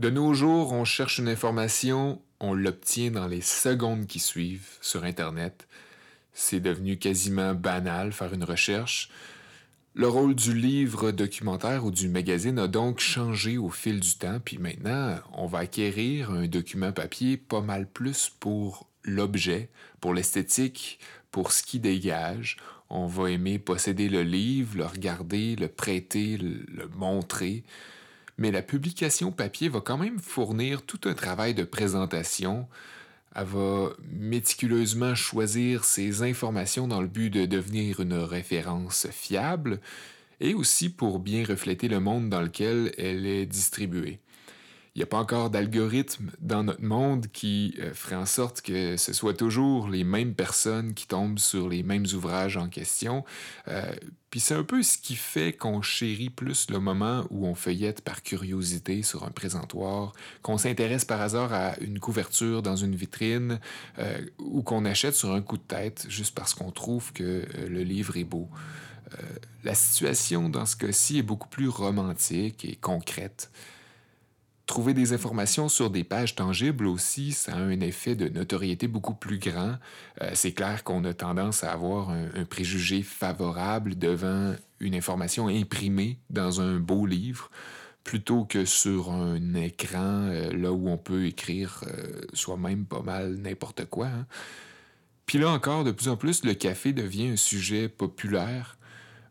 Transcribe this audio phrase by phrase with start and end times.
[0.00, 5.04] De nos jours, on cherche une information, on l'obtient dans les secondes qui suivent sur
[5.04, 5.68] Internet.
[6.32, 9.10] C'est devenu quasiment banal faire une recherche.
[9.92, 14.40] Le rôle du livre documentaire ou du magazine a donc changé au fil du temps,
[14.42, 19.68] puis maintenant, on va acquérir un document papier pas mal plus pour l'objet,
[20.00, 20.98] pour l'esthétique,
[21.30, 22.56] pour ce qui dégage.
[22.88, 27.64] On va aimer posséder le livre, le regarder, le prêter, le montrer
[28.40, 32.66] mais la publication papier va quand même fournir tout un travail de présentation.
[33.36, 39.78] Elle va méticuleusement choisir ses informations dans le but de devenir une référence fiable
[40.40, 44.20] et aussi pour bien refléter le monde dans lequel elle est distribuée.
[44.96, 48.96] Il n'y a pas encore d'algorithme dans notre monde qui euh, ferait en sorte que
[48.96, 53.24] ce soit toujours les mêmes personnes qui tombent sur les mêmes ouvrages en question.
[53.68, 53.92] Euh,
[54.30, 58.00] puis c'est un peu ce qui fait qu'on chérit plus le moment où on feuillette
[58.00, 60.12] par curiosité sur un présentoir,
[60.42, 63.60] qu'on s'intéresse par hasard à une couverture dans une vitrine
[64.00, 67.82] euh, ou qu'on achète sur un coup de tête juste parce qu'on trouve que le
[67.84, 68.48] livre est beau.
[69.62, 73.50] la situation dans ce cas-ci est beaucoup plus romantique et concrète.
[74.70, 79.14] Trouver des informations sur des pages tangibles aussi, ça a un effet de notoriété beaucoup
[79.14, 79.74] plus grand.
[80.22, 86.20] Euh, c'est clair qu'on a tendance à avoir un, préjugé favorable devant une information imprimée
[86.30, 87.50] dans un beau livre
[88.04, 93.38] plutôt que sur un écran euh, là où on peut écrire euh, soi-même pas mal
[93.38, 94.06] n'importe quoi.
[94.06, 94.26] Hein.
[95.26, 98.78] Puis là encore, de plus en plus, le café devient un sujet populaire,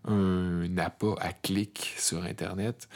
[0.03, 2.89] un appât à clic sur Internet.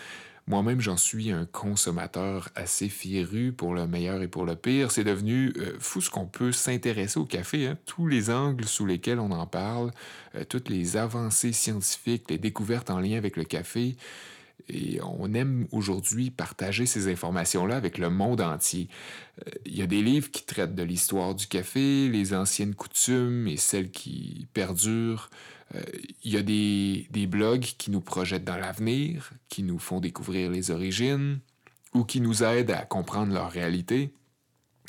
[0.46, 4.92] Moi-même, j'en suis un consommateur assez féru pour le meilleur et pour le pire.
[4.92, 7.78] C'est devenu euh, fou ce qu'on peut s'intéresser au café, hein.
[7.86, 9.92] tous les angles sous lesquels on en parle,
[10.36, 13.96] euh, toutes les avancées scientifiques, les découvertes en lien avec le café.
[14.70, 18.90] Et on aime aujourd'hui partager ces informations-là avec le monde entier.
[19.48, 23.48] Euh, il y a des livres qui traitent de l'histoire du café, les anciennes coutumes
[23.48, 25.30] et celles qui perdurent.
[25.76, 25.82] Euh,
[26.24, 30.72] il y a des, blogs qui nous projettent dans l'avenir, qui nous font découvrir les
[30.72, 31.40] origines
[31.94, 34.14] ou qui nous aident à comprendre leur réalité.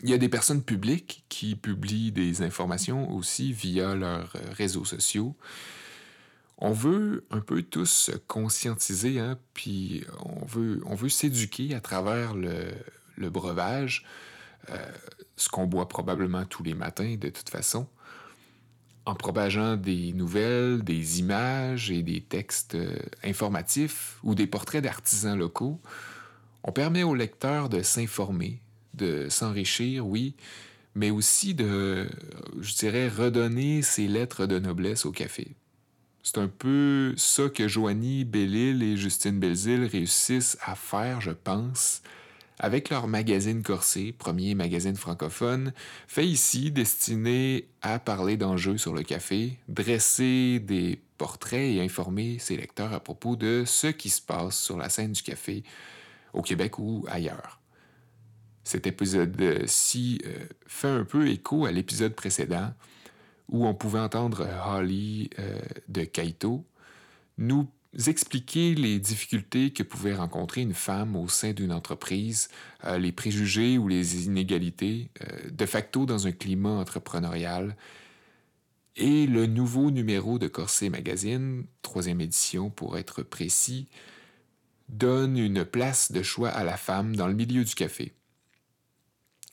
[0.03, 5.37] Il y a des personnes publiques qui publient des informations aussi via leurs réseaux sociaux.
[6.59, 11.81] On veut un peu tous se conscientiser, hein, puis on veut, on veut s'éduquer à
[11.81, 12.73] travers le,
[13.17, 14.05] le breuvage,
[14.71, 14.93] euh,
[15.37, 17.89] ce qu'on boit probablement tous les matins de toute façon
[19.07, 25.39] en propageant des nouvelles, des images et des textes euh, informatifs ou des portraits d'artisans
[25.39, 25.81] locaux,
[26.63, 28.61] on permet au lecteur de s'informer,
[28.95, 30.35] de s'enrichir, oui,
[30.95, 32.09] mais aussi de,
[32.61, 35.55] je dirais, redonner ses lettres de noblesse au café.
[36.23, 42.01] C'est un peu ça que Joanie Bellil et Justine Belzile réussissent à faire, je pense,
[42.59, 45.73] avec leur magazine Corsé, premier magazine francophone,
[46.07, 52.57] fait ici destiné à parler d'enjeux sur le café, dresser des portraits et informer ses
[52.57, 55.63] lecteurs à propos de ce qui se passe sur la scène du café
[56.33, 57.61] au Québec ou ailleurs.
[58.63, 62.73] Cet épisode-ci euh, fait un peu écho à l'épisode précédent
[63.49, 66.65] où on pouvait entendre Holly euh, de Kaito
[67.39, 67.69] nous
[68.07, 72.49] expliquer les difficultés que pouvait rencontrer une femme au sein d'une entreprise,
[72.85, 77.77] euh, les préjugés ou les inégalités, euh, de facto dans un climat entrepreneurial.
[78.97, 83.89] Et le nouveau numéro de Corset Magazine, troisième édition pour être précis,
[84.89, 88.13] donne une place de choix à la femme dans le milieu du café.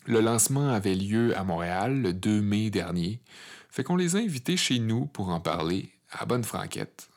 [0.05, 3.21] Le lancement avait lieu à Montréal le 2 mai dernier,
[3.69, 7.10] fait qu'on les a invités chez nous pour en parler à Bonne Franquette.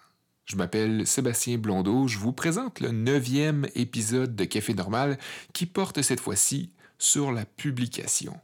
[0.45, 2.07] Je m'appelle Sébastien Blondeau.
[2.07, 5.19] Je vous présente le neuvième épisode de Café Normal
[5.55, 8.39] qui porte cette fois-ci sur la publication.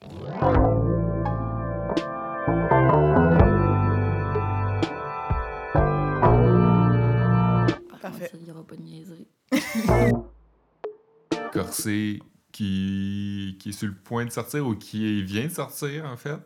[8.00, 8.30] Parfait.
[8.32, 9.28] Il n'y aura pas de niaiserie.
[11.52, 16.16] Corsé qui, qui est sur le point de sortir ou qui vient de sortir, en
[16.16, 16.38] fait.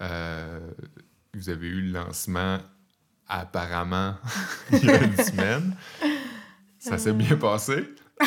[0.00, 0.60] Euh,
[1.34, 2.58] vous avez eu le lancement
[3.28, 4.14] apparemment
[4.72, 5.76] il y a une semaine.
[6.78, 7.88] Ça s'est bien passé.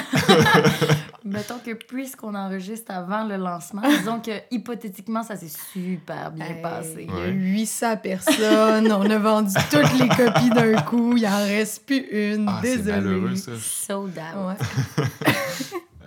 [1.24, 7.08] Mettons que puisqu'on enregistre avant le lancement, disons que hypothétiquement, ça s'est super bien passé.
[7.10, 11.38] Il y a 800 personnes, on a vendu toutes les copies d'un coup, il en
[11.38, 12.48] reste plus une.
[12.48, 12.84] Ah, Désolé.
[12.84, 13.52] C'est malheureux, ça.
[13.58, 14.58] Sold out.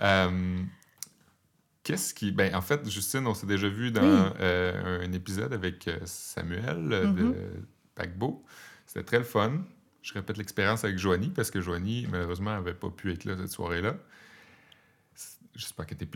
[0.03, 0.61] Euh,
[1.83, 2.31] qu'est-ce qui.
[2.31, 6.89] Ben, en fait, Justine, on s'est déjà vu dans euh, un épisode avec euh, Samuel
[6.89, 7.33] de mm-hmm.
[7.95, 8.43] Paquebot.
[8.93, 9.53] C'était très le fun.
[10.03, 13.49] Je répète l'expérience avec Joanie parce que Joanie, malheureusement, n'avait pas pu être là cette
[13.49, 13.95] soirée-là.
[15.55, 16.07] j'espère que tu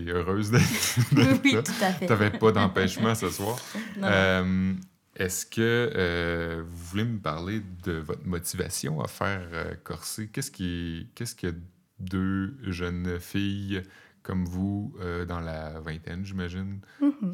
[0.00, 1.62] es, heureuse d'être Oui, là.
[1.62, 2.06] tout à fait.
[2.06, 3.56] Tu n'avais pas d'empêchement ce soir.
[4.02, 4.72] Euh,
[5.14, 10.26] Est-ce que euh, vous voulez me parler de votre motivation à faire euh, corser?
[10.26, 11.54] Qu'est-ce qui, qu'est-ce que
[12.00, 13.82] deux jeunes filles
[14.22, 16.80] comme vous, euh, dans la vingtaine, j'imagine,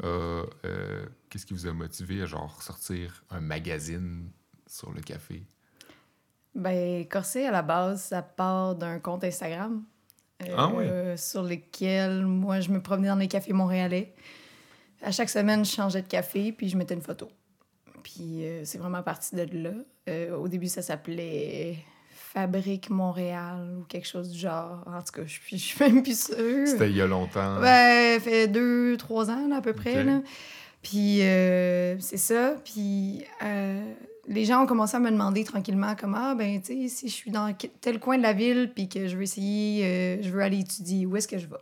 [0.04, 0.44] euh,
[1.36, 4.30] qu'est-ce qui vous a motivé à genre sortir un magazine
[4.66, 5.42] sur le café?
[6.54, 9.84] Ben, Corset, à la base, ça part d'un compte Instagram.
[10.42, 10.86] euh, Ah oui?
[11.18, 14.14] Sur lequel, moi, je me promenais dans les cafés montréalais.
[15.02, 17.28] À chaque semaine, je changeais de café, puis je mettais une photo.
[18.02, 19.72] Puis euh, c'est vraiment parti de là.
[20.08, 21.76] Euh, au début, ça s'appelait
[22.12, 24.82] Fabrique Montréal ou quelque chose du genre.
[24.86, 26.66] En tout cas, je suis, je suis même plus sûre.
[26.66, 27.60] C'était il y a longtemps.
[27.60, 30.02] Ben, ça fait deux, trois ans, là, à peu près.
[30.02, 30.22] Là.
[30.86, 32.54] Puis, euh, c'est ça.
[32.64, 33.92] Puis, euh,
[34.28, 37.12] les gens ont commencé à me demander tranquillement, comme, ah, ben, tu sais, si je
[37.12, 40.40] suis dans tel coin de la ville, puis que je veux essayer, euh, je veux
[40.40, 41.56] aller étudier, où est-ce que je vais?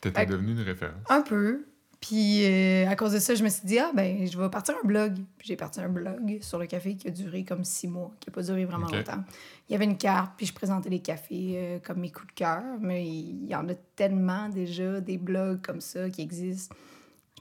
[0.00, 1.04] T'étais devenue une référence.
[1.08, 1.66] Un peu.
[2.00, 2.44] Puis,
[2.84, 5.14] à cause de ça, je me suis dit, ah, ben, je vais partir un blog.
[5.38, 8.28] Puis, j'ai parti un blog sur le café qui a duré comme six mois, qui
[8.28, 9.22] n'a pas duré vraiment longtemps.
[9.68, 12.64] Il y avait une carte, puis je présentais les cafés comme mes coups de cœur.
[12.80, 16.74] Mais il y en a tellement déjà, des blogs comme ça qui existent.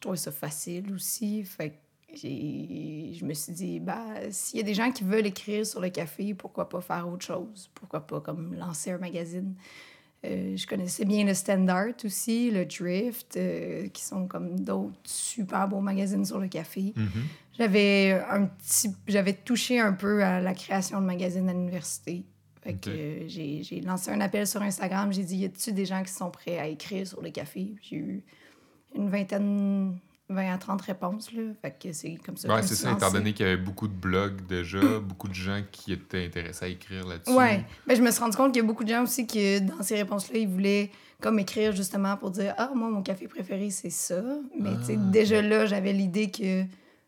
[0.02, 1.44] Je trouvais ça facile aussi.
[1.44, 5.64] Fait que je me suis dit, bah, s'il y a des gens qui veulent écrire
[5.64, 7.70] sur le café, pourquoi pas faire autre chose?
[7.76, 9.54] Pourquoi pas comme lancer un magazine?
[10.26, 15.68] Euh, je connaissais bien le Standard aussi, le Drift, euh, qui sont comme d'autres super
[15.68, 16.94] beaux magazines sur le café.
[16.96, 17.10] Mhm.
[17.60, 22.26] J'avais un petit, j'avais touché un peu à la création de magazines à l'université.
[22.64, 22.96] Fait que Ok.
[22.96, 25.14] euh, j'ai, j'ai lancé un appel sur Instagram.
[25.14, 27.76] J'ai dit, y a-tu des gens qui sont prêts à écrire sur le café?
[27.84, 28.24] J'ai eu
[28.96, 29.98] une vingtaine,
[30.30, 31.42] 20 à 30 réponses, là.
[31.62, 32.48] Fait que c'est comme ça.
[32.48, 34.80] que Ouais, je me c'est ça, étant donné qu'il y avait beaucoup de blogs déjà,
[35.00, 37.34] beaucoup de gens qui étaient intéressés à écrire là-dessus.
[37.34, 39.60] Ouais, mais je me suis rendu compte qu'il y a beaucoup de gens aussi qui,
[39.62, 40.90] dans ces réponses-là, ils voulaient
[41.20, 44.22] comme écrire justement pour dire Ah, moi, mon café préféré, c'est ça.
[44.60, 46.64] Mais Ah, déjà là, j'avais l'idée que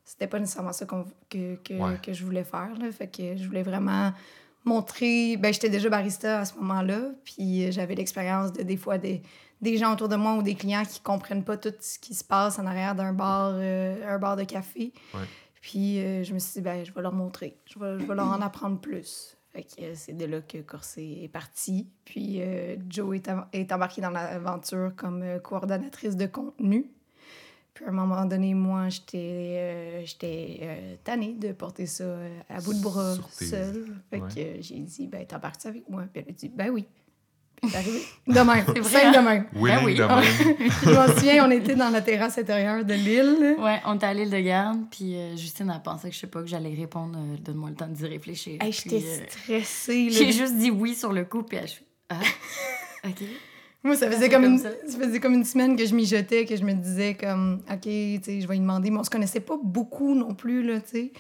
[0.06, 1.97] c'était pas nécessairement ça que, que, Ouais.
[2.03, 2.71] que je voulais faire.
[2.77, 2.91] Là.
[2.91, 4.12] Fait que je voulais vraiment
[4.65, 5.38] montrer.
[5.38, 9.21] Ben, j'étais déjà barista à ce moment-là, puis j'avais l'expérience de des fois des,
[9.63, 12.24] des gens autour de moi ou des clients qui comprennent pas tout ce qui se
[12.24, 14.94] passe en arrière d'un bar, euh, un bar de café.
[15.13, 15.21] Ouais.
[15.62, 17.57] Puis euh, je me suis dit, ben, je vais leur montrer.
[17.65, 19.38] Je vais, je vais leur en apprendre plus.
[19.54, 21.88] Fait que euh, c'est de là que Corset est parti.
[22.06, 26.92] Puis euh, Joe est, em- est embarquée dans l'aventure comme coordonnatrice de contenu.
[27.74, 32.06] Puis à un moment donné, moi, j'étais j'étais, tannée de porter ça
[32.50, 33.95] à bout de bras seule.
[34.12, 34.27] Fait Ouais.
[34.30, 36.04] que j'ai dit, ben, t'embarques avec moi?
[36.12, 36.86] Puis elle a dit, ben oui.
[37.63, 38.01] Puis c'est arrivé.
[38.27, 38.63] Demain.
[38.68, 39.12] C'est vrai, Simple hein?
[39.21, 39.45] demain.
[39.56, 39.95] Willing Ah oui.
[39.95, 40.69] de même.
[40.83, 43.56] Je m'en souviens, on était dans la terrasse intérieure de l'île.
[43.60, 46.27] Ouais, on était à l'île de garde, puis euh, Justine a pensé que je sais
[46.27, 47.18] pas que j'allais répondre.
[47.18, 48.57] euh, Donne-moi le temps d'y réfléchir.
[48.62, 50.06] Hey, j'étais euh, stressée.
[50.10, 50.18] là.
[50.18, 51.75] J'ai juste dit oui sur le coup, puis elle, je
[52.10, 52.19] Ah,
[53.07, 53.24] OK.
[53.86, 54.69] Moi, ça faisait comme, comme une, ça.
[54.88, 58.19] ça faisait comme une semaine que je mijotais, que je me disais comme, OK, tu
[58.24, 58.89] sais, je vais lui demander.
[58.89, 61.12] Mais on se connaissait pas beaucoup non plus, là, tu sais.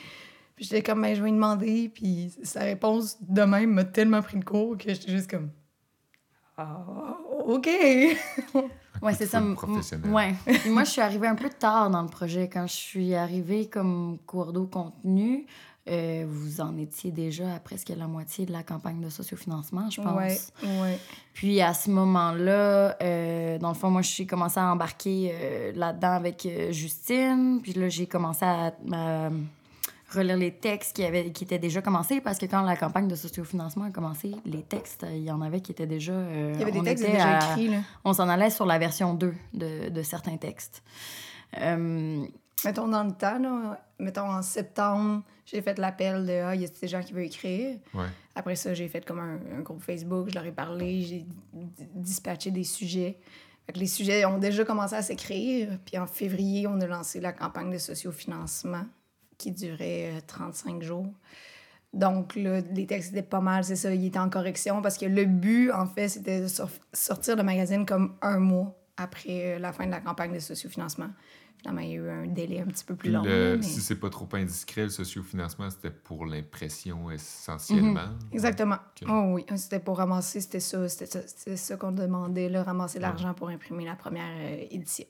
[0.55, 1.89] Puis j'étais comme, ben, je vais lui demander.
[1.93, 5.49] Puis sa réponse de même m'a tellement pris de court que j'étais juste comme,
[6.57, 7.67] ah, OK.
[9.01, 9.41] Ouais, c'est ça.
[9.55, 10.11] professionnelle.
[10.11, 10.33] Ouais.
[10.45, 12.47] Puis moi, je suis arrivée un peu tard dans le projet.
[12.47, 15.45] Quand je suis arrivée comme cours d'eau contenu,
[15.89, 20.01] euh, vous en étiez déjà à presque la moitié de la campagne de sociofinancement, je
[20.01, 20.15] pense.
[20.15, 20.99] Ouais, ouais.
[21.33, 26.13] Puis à ce moment-là, euh, dans le fond, moi, j'ai commencé à embarquer euh, là-dedans
[26.13, 27.59] avec euh, Justine.
[27.61, 29.29] Puis là, j'ai commencé à, à
[30.13, 33.15] relire les textes qui, avaient, qui étaient déjà commencés parce que quand la campagne de
[33.15, 36.13] sociofinancement a commencé, les textes, il y en avait qui étaient déjà.
[36.13, 37.79] euh, Il y avait des on textes déjà à- écrits, là.
[38.05, 40.83] On s'en allait sur la version 2 de, de certains textes.
[41.59, 42.25] Euh,
[42.65, 46.67] Mettons dans le temps, là, mettons en septembre, j'ai fait l'appel de Ah, y a
[46.69, 47.77] des gens qui veulent écrire?
[47.93, 48.05] Ouais.
[48.35, 51.87] Après ça, j'ai fait comme un, un groupe Facebook, je leur ai parlé, j'ai di-
[51.93, 53.17] dispatché des sujets.
[53.65, 55.77] Fait que les sujets ont déjà commencé à s'écrire.
[55.85, 58.85] Puis en février, on a lancé la campagne de sociofinancement
[59.43, 61.07] qui durait euh, 35 jours.
[61.93, 65.05] Donc, là, les textes étaient pas mal, c'est ça, ils étaient en correction parce que
[65.05, 69.59] le but, en fait, c'était de sor- sortir le magazine comme un mois après euh,
[69.59, 71.09] la fin de la campagne de sociofinancement.
[71.59, 73.21] Finalement, il y a eu un délai un petit peu plus long.
[73.23, 78.09] le- mais- Si c'est pas trop indiscret, le sociofinancement, c'était pour l'impression essentiellement.
[78.31, 78.75] Exactement.
[79.01, 79.07] Ok.
[79.09, 82.97] Oh oui, c'était pour ramasser, c'était ça, c'était ça, c'était ça qu'on demandait, là, ramasser
[82.99, 85.05] l'argent pour imprimer la première euh, édition.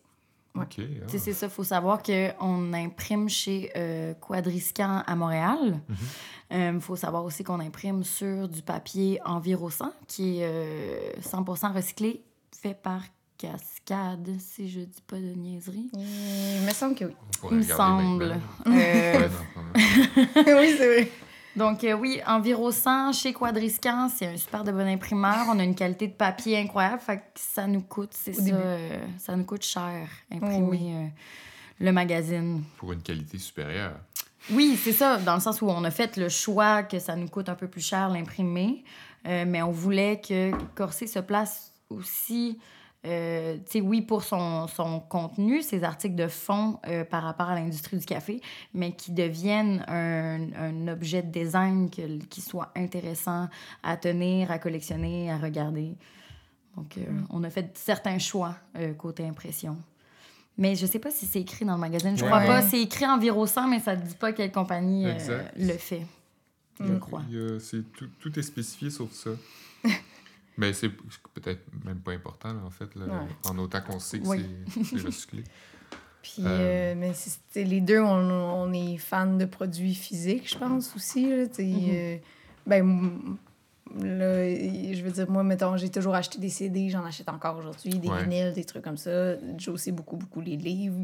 [0.55, 0.65] Ouais.
[0.77, 1.05] Ah.
[1.07, 5.79] C'est ça, il faut savoir qu'on imprime chez euh, Quadriscan à Montréal.
[6.51, 12.23] Il faut savoir aussi qu'on imprime sur du papier Envirosan, qui est euh, 100 recyclé,
[12.51, 13.01] fait par
[13.37, 15.89] Cascade, si je dis pas de niaiserie.
[15.93, 17.13] Il me semble que oui.
[17.51, 18.35] Il me semble.
[18.67, 19.29] Euh,
[19.75, 21.11] oui, c'est vrai.
[21.55, 25.45] Donc, euh, oui, Enviro 100 chez Quadriscan, c'est un super de bon imprimeur.
[25.49, 26.99] On a une qualité de papier incroyable.
[26.99, 31.07] Fait que ça nous coûte, c'est ça, euh, ça nous coûte cher imprimer euh,
[31.79, 32.63] le magazine.
[32.77, 33.93] Pour une qualité supérieure.
[34.51, 37.27] Oui, c'est ça, dans le sens où on a fait le choix que ça nous
[37.27, 38.83] coûte un peu plus cher l'imprimer,
[39.23, 42.59] mais on voulait que Corset se place aussi
[43.05, 47.97] euh, oui, pour son, son, contenu, ses articles de fond euh, par rapport à l'industrie
[47.97, 48.39] du café,
[48.73, 53.49] mais qui deviennent un, un objet de design qui soit intéressant
[53.83, 55.95] à tenir, à collectionner, à regarder.
[56.77, 57.27] Donc, euh, mm.
[57.29, 58.55] on a fait certains choix
[58.97, 59.77] côté impression.
[60.57, 62.15] Mais je sais pas si c'est écrit dans le magazine.
[62.15, 62.61] Je crois pas.
[62.61, 65.07] C'est écrit environ 100, mais ça ne dit pas quelle compagnie
[65.57, 66.05] le fait.
[66.79, 67.23] Je crois.
[67.97, 69.31] tout, tout, est spécifié sauf ça.
[70.57, 74.97] Mais c'est peut-être même pas important, en fait, là, en autant qu'on sait que c'est
[74.97, 75.43] recyclé.
[76.21, 76.93] Puis, euh...
[76.93, 77.11] euh mais
[77.55, 81.29] les deux, on, on, est fans de produits physiques, je pense aussi.
[81.29, 81.89] Là, mm-hmm.
[81.93, 82.17] euh,
[82.65, 83.37] ben,
[83.99, 84.49] là,
[84.93, 88.09] je veux dire, moi, mettons, j'ai toujours acheté des CD, j'en achète encore aujourd'hui, des
[88.09, 89.35] vinyles, des trucs comme ça.
[89.57, 90.97] Joe aussi beaucoup, beaucoup les livres.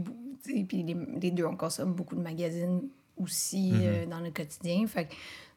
[0.43, 2.81] Puis les, les, deux, on consomme beaucoup de magazines
[3.19, 3.81] aussi mm-hmm.
[3.83, 4.85] euh, dans le quotidien.
[4.88, 5.09] Fait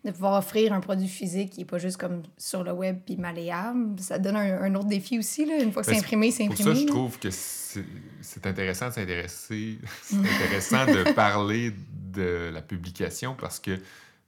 [0.05, 3.17] de pouvoir offrir un produit physique qui n'est pas juste comme sur le web puis
[3.17, 5.47] malléable, ça donne un, autre défi aussi.
[5.47, 5.63] Là.
[5.63, 6.65] Une fois que c'est imprimé, c'est imprimé.
[6.65, 11.73] Pour ça, je trouve que c'est intéressant de s'intéresser, c'est intéressant de parler
[12.13, 13.79] de la publication parce que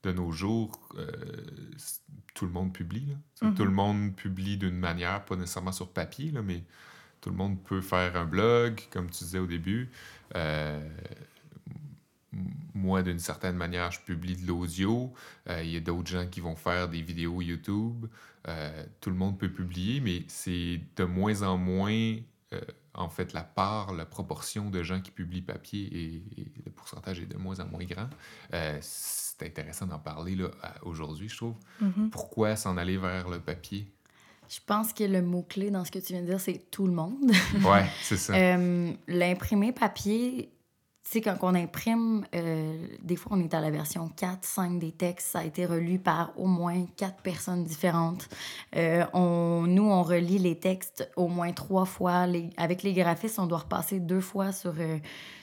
[0.05, 1.11] de nos jours, euh,
[2.35, 3.17] tout le monde publie.
[3.43, 3.55] Mm-hmm.
[3.55, 6.63] Tout le monde publie d'une manière, pas nécessairement sur papier, là, mais
[7.21, 9.91] tout le monde peut faire un blog, comme tu disais au début.
[10.37, 10.79] Euh,
[12.75, 15.13] moi, d'une certaine manière, je publie de l'audio.
[15.49, 18.07] Euh, il y a d'autres gens qui vont faire des vidéos YouTube.
[18.49, 22.17] Euh, tout le monde peut publier, mais c'est de moins en moins,
[22.53, 22.61] euh,
[22.95, 26.23] en fait, la part, la proportion de gens qui publient papier et,
[26.65, 28.09] le pourcentage est de moins en moins grand.
[28.81, 30.37] c'est intéressant d'en parler
[30.83, 31.55] aujourd'hui, je trouve.
[31.83, 32.11] Mm-hmm.
[32.11, 33.91] Pourquoi s'en aller vers le papier?
[34.49, 36.93] Je pense que le mot-clé dans ce que tu viens de dire, c'est tout le
[36.93, 37.31] monde.
[37.55, 38.35] oui, c'est ça.
[39.09, 40.54] L'imprimer papier,
[41.11, 44.93] sais, quand on imprime, euh, des fois, on est à la version 4, 5 des
[44.93, 45.29] textes.
[45.29, 48.29] Ça a été relu par au moins quatre personnes différentes.
[48.77, 52.27] Euh, on, nous, on relit les textes au moins trois fois.
[52.27, 54.99] Les, avec les graphistes, on doit repasser deux fois sur, euh,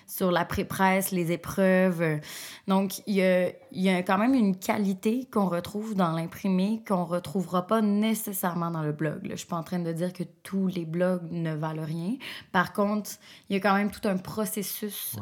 [0.08, 2.20] sur la pré-presse, les épreuves.
[2.68, 7.06] Donc, il y a, y a, quand même une qualité qu'on retrouve dans l'imprimé qu'on
[7.06, 9.28] retrouvera pas nécessairement dans le blog.
[9.30, 12.16] Je suis pas en train de dire que tous les blogs ne valent rien.
[12.52, 13.12] Par contre,
[13.50, 15.16] il y a quand même tout un processus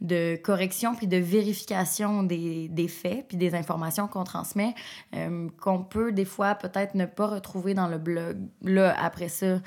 [0.00, 4.74] de correction puis de vérification des, des faits puis des informations qu'on transmet
[5.14, 8.36] euh, qu'on peut des fois peut-être ne pas retrouver dans le blog.
[8.62, 9.58] Là, après ça,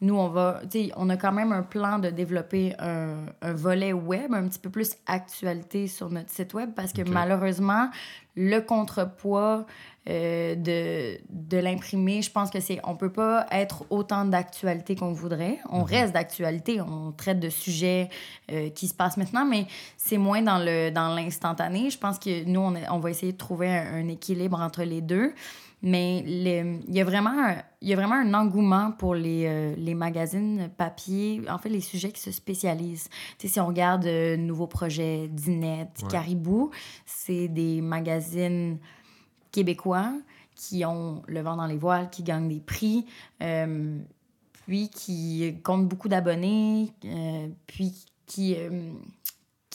[0.00, 0.60] nous, on va,
[0.96, 4.70] on a quand même un plan de développer un, un, volet web, un petit peu
[4.70, 7.90] plus actualité sur notre site web, parce que malheureusement,
[8.36, 9.66] le contrepoids
[10.08, 15.12] euh, de, de l'imprimé, je pense que c'est, on peut pas être autant d'actualité qu'on
[15.12, 15.58] voudrait.
[15.68, 15.84] On mhm.
[15.86, 18.08] reste d'actualité, on traite de sujets
[18.52, 21.90] euh, qui se passent maintenant, mais c'est moins dans le dans l'instantané.
[21.90, 25.34] Je pense que nous, on, on va essayer de trouver un équilibre entre les deux.
[25.80, 29.94] Mais il y, a vraiment un, y a vraiment un engouement pour les, euh, les,
[29.94, 33.08] magazines papier, en fait, les sujets qui se spécialisent.
[33.38, 36.70] Tu sais, si on regarde euh, Nouveaux projets, Dinette, Caribou,
[37.06, 38.78] c'est des magazines
[39.52, 40.12] québécois
[40.56, 43.06] qui ont le vent dans les voiles, qui gagnent des prix,
[43.40, 43.98] euh,
[44.66, 46.92] puis qui comptent beaucoup d'abonnés,
[47.68, 48.56] puis qui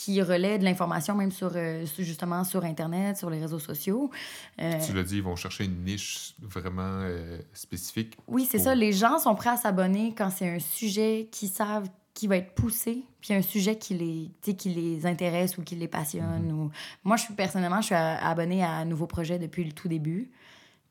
[0.04, 4.12] qui relaient de l'information même sur euh, justement sur internet, sur les réseaux sociaux.
[4.60, 8.18] Euh, tu l'as dit, ils vont chercher une niche vraiment euh, spécifique.
[8.28, 8.76] Oui, c'est ça.
[8.76, 12.54] Les gens sont prêts à s'abonner quand c'est un sujet qu'ils savent qui va être
[12.54, 16.50] poussé, puis un sujet qui les, qui les intéresse ou qui les passionne.
[16.50, 16.66] Mm-hmm.
[16.66, 16.72] Ou...
[17.06, 20.30] Moi, je suis personnellement, je suis abonnée à un nouveau projet depuis le tout début.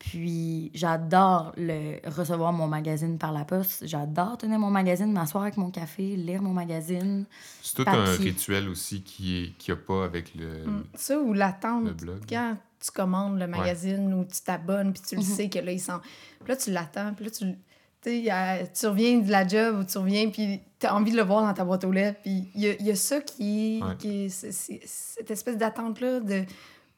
[0.03, 3.87] Puis j'adore le recevoir mon magazine par la poste.
[3.87, 7.25] J'adore tenir mon magazine, m'asseoir avec mon café, lire mon magazine.
[7.63, 10.67] C'est tout un rituel aussi qui n'y a pas avec le.
[10.67, 10.85] Mm.
[10.95, 11.89] Ça ou l'attente.
[12.29, 15.37] Quand tu commandes le magazine ou tu t'abonnes, puis tu le mm-hmm.
[15.37, 16.01] sais que là, ils sont.
[16.41, 17.55] Puis là, tu l'attends, puis là, tu.
[18.03, 21.47] tu reviens de la job ou tu reviens, puis tu as envie de le voir
[21.47, 22.19] dans ta boîte aux lettres.
[22.23, 26.45] Puis il y a, y a, ça qui, qui est, cette espèce d'attente-là de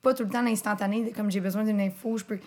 [0.00, 2.38] pas tout le temps l'instantané, comme j'ai besoin d'une info, je peux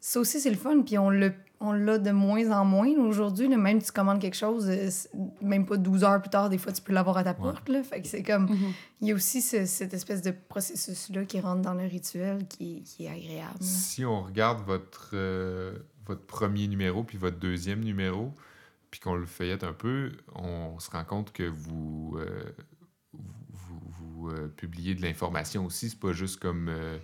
[0.00, 0.80] ça aussi, c'est le fun.
[0.80, 3.48] Puis on l'a de moins en moins aujourd'hui.
[3.48, 4.88] Même si tu commandes quelque chose, euh,
[5.42, 7.68] même pas 12 heures plus tard, des fois, tu peux l'avoir à ta porte.
[7.68, 7.82] Là.
[7.82, 8.46] Fait que c'est comme...
[8.46, 8.72] Mm-hmm.
[9.02, 13.04] Il y a aussi cette espèce de processus-là qui rentre dans le rituel qui, qui
[13.04, 13.58] est agréable.
[13.60, 15.74] Si on regarde votre, euh,
[16.06, 18.32] votre premier numéro puis votre deuxième numéro,
[18.90, 22.16] puis qu'on le feuillette un peu, on se rend compte que vous...
[22.18, 22.42] Euh,
[23.12, 25.90] vous, vous publiez de l'information aussi.
[25.90, 26.98] C'est pas juste comme euh,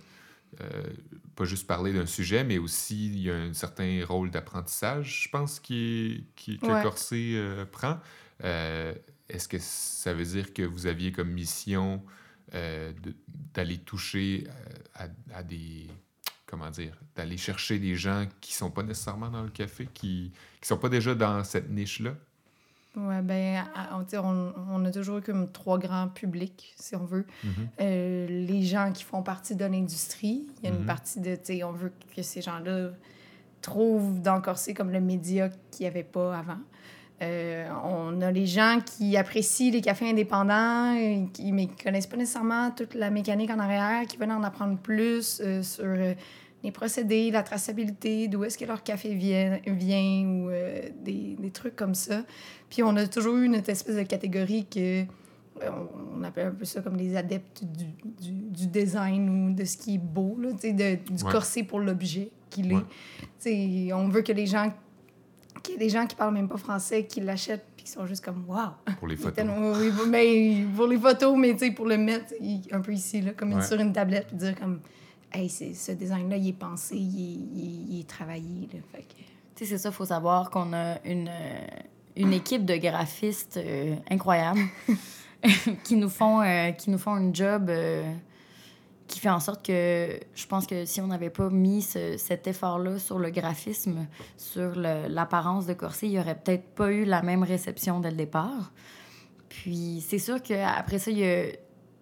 [1.35, 5.29] pas juste parler d'un sujet, mais aussi il y a un certain rôle d'apprentissage, je
[5.29, 6.81] pense, qui, qui que Ouais.
[6.83, 7.99] Corsé euh, prend.
[8.43, 8.93] Euh,
[9.29, 12.03] Est-ce que ça veut dire que vous aviez comme mission
[12.53, 12.91] euh,
[13.53, 15.87] d'aller toucher euh, à, à des
[16.45, 20.67] comment dire, d'aller chercher des gens qui sont pas nécessairement dans le café, qui qui
[20.67, 22.15] sont pas déjà dans cette niche-là?
[22.97, 23.63] Ouais, ben,
[24.71, 27.25] on, a toujours eu comme trois grands publics, si on veut.
[27.43, 27.51] Mhm.
[27.79, 30.47] Euh, les gens qui font partie de l'industrie.
[30.59, 30.79] Il y a Mhm.
[30.81, 32.89] une partie de, tu sais, on veut que ces gens-là
[33.61, 36.57] trouvent dans Corsé comme le média qu'il n'y avait pas avant.
[37.21, 42.05] Euh, on a les gens qui apprécient les cafés indépendants, euh, qui, mais qui connaissent
[42.07, 45.87] pas nécessairement toute la mécanique en arrière, qui veulent en apprendre plus euh, sur
[46.63, 51.51] les procédés, la traçabilité, d'où est-ce que leur café vient, vient ou euh, des, des
[51.51, 52.23] trucs comme ça.
[52.69, 55.69] Puis on a toujours eu notre espèce de catégorie que euh,
[56.15, 57.85] on appelle un peu ça comme les adeptes du,
[58.21, 61.31] du, du design ou de ce qui est beau, là, de- du Ouais.
[61.31, 63.93] corset pour l'objet qu'il est.
[63.93, 64.73] On veut que les gens
[65.63, 68.05] qu'il y ait des gens qui parlent même pas français qui l'achètent puis qui sont
[68.05, 69.43] juste comme waouh Pour les photos.
[69.79, 72.33] oui, mais pour les photos mais pour le mettre
[72.71, 73.61] un peu ici là comme Ouais.
[73.63, 74.79] sur une tablette puis dire comme
[75.33, 78.79] hey ce design là il est pensé il est, il il est travaillé là.
[78.99, 81.67] Que- c'est ça, il faut savoir qu'on a une, euh,
[82.15, 84.59] une équipe de graphistes euh, incroyable
[85.83, 88.03] qui, nous font, euh, qui nous font un job euh,
[89.07, 92.45] qui fait en sorte que je pense que si on n'avait pas mis ce- cet
[92.45, 94.05] effort-là sur le graphisme,
[94.37, 98.17] sur l'apparence de corset, il n'y aurait peut-être pas eu la même réception dès le
[98.17, 98.71] départ.
[99.49, 101.45] Puis c'est sûr qu'après ça, il y a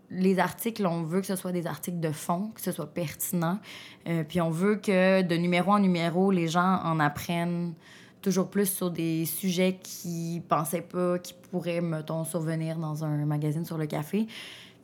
[0.10, 3.60] les articles, on veut que ce soit des articles de fond, que ce soit pertinent.
[4.08, 7.74] Euh, puis on veut que de numéro en numéro, les gens en apprennent
[8.22, 13.66] toujours plus sur des sujets qu'ils pensaient pas qui pourraient, mettons, survenir dans un magazine
[13.66, 14.28] sur le café.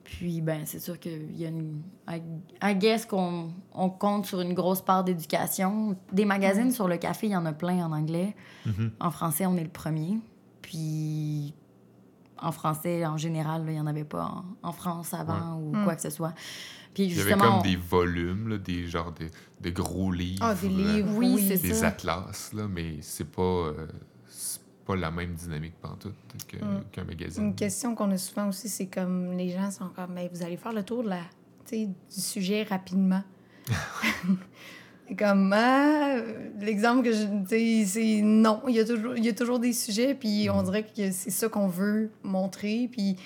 [0.03, 1.81] Puis, ben, c'est sûr qu'il y a une.
[2.09, 5.95] I, guess qu'on on compte sur une grosse part d'éducation.
[6.11, 8.35] Des magazines sur le café, il y en a plein en anglais.
[8.65, 8.91] Mhm.
[8.99, 10.19] En français, on est le premier.
[10.61, 11.53] Puis,
[12.41, 15.75] en français, en général, là, il n'y en avait pas en, en France avant ou
[15.75, 15.83] Mm.
[15.83, 16.33] quoi que ce soit.
[16.93, 17.61] Puis, Il y avait justement.
[17.61, 19.27] comme des volumes, là, des genres de,
[19.61, 20.43] de gros livres.
[20.43, 21.87] ah des livres oui, oui, c'est des ça.
[21.87, 23.87] atlas, là, mais c'est pas, euh,
[24.27, 26.15] c'est pas la même dynamique pantoute
[26.47, 26.83] que- Mm.
[26.91, 27.43] qu'un magazine.
[27.45, 30.57] Une question qu'on a souvent aussi, c'est comme les gens sont comme, mais vous allez
[30.57, 31.21] faire le tour de la,
[31.65, 33.23] tu sais, du sujet rapidement.
[35.17, 37.23] Comme, ah, euh, l'exemple que je.
[37.47, 38.61] Tu sais, c'est non.
[38.67, 41.29] Il y, a toujours, il y a toujours des sujets, puis on dirait que c'est
[41.31, 42.87] ça qu'on veut montrer.
[42.91, 43.21] Puis, tu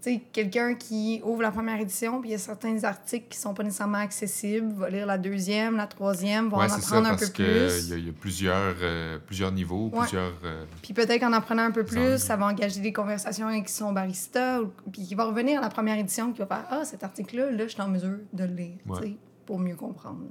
[0.00, 3.54] sais, quelqu'un qui ouvre la première édition, puis il y a certains articles qui sont
[3.54, 7.16] pas nécessairement accessibles, va lire la deuxième, la troisième, va Ouais, en ça, apprendre un
[7.16, 7.84] peu que plus.
[7.84, 10.00] il y, a- il y a plusieurs, euh, plusieurs niveaux, Ouais.
[10.00, 10.34] plusieurs...
[10.44, 13.92] euh, Puis peut-être qu'en apprenant un peu plus, ça va engager des conversations avec son
[13.92, 17.02] barista, ou- puis qui va revenir à la première édition, qui va faire Ah, cet
[17.04, 19.00] article-là, là, je suis en mesure de le lire, tu Ouais.
[19.02, 20.24] sais, pour mieux comprendre.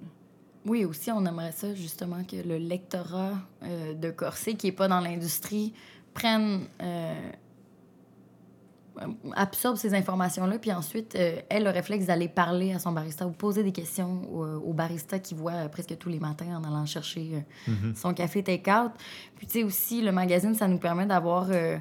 [0.69, 4.87] Oui, aussi, on aimerait ça, justement, que le lectorat euh, de corset, qui n'est pas
[4.87, 5.73] dans l'industrie,
[6.13, 6.61] prenne.
[6.81, 7.31] euh,
[9.35, 13.31] absorbe ces informations-là, puis ensuite euh, ait le réflexe d'aller parler à son barista ou
[13.31, 16.85] poser des questions au, au barista qui voit euh, presque tous les matins en allant
[16.85, 17.95] chercher euh, mhm.
[17.95, 18.91] son café take-out.
[19.37, 21.77] Puis, tu sais, aussi, le magazine, ça nous permet d'avoir euh,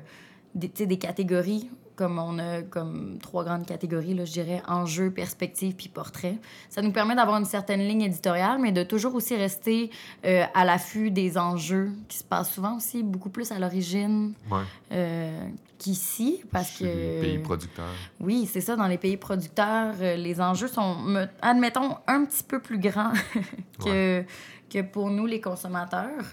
[0.55, 5.89] des catégories, comme on a comme trois grandes catégories, là, je dirais, enjeux, perspectives, puis
[5.89, 6.37] portraits.
[6.71, 9.91] Ça nous permet d'avoir une certaine ligne éditoriale, mais de toujours aussi rester
[10.25, 14.63] euh, à l'affût des enjeux qui se passent souvent aussi beaucoup plus à l'origine Ouais,
[14.93, 16.89] euh, qu'ici, parce chez que...
[16.89, 17.93] les pays producteurs.
[18.21, 18.77] Oui, c'est ça.
[18.77, 23.13] Dans les pays producteurs, euh, les enjeux sont, me- admettons, un petit peu plus grands
[23.85, 24.23] que,
[24.71, 26.25] que pour nous, les consommateurs.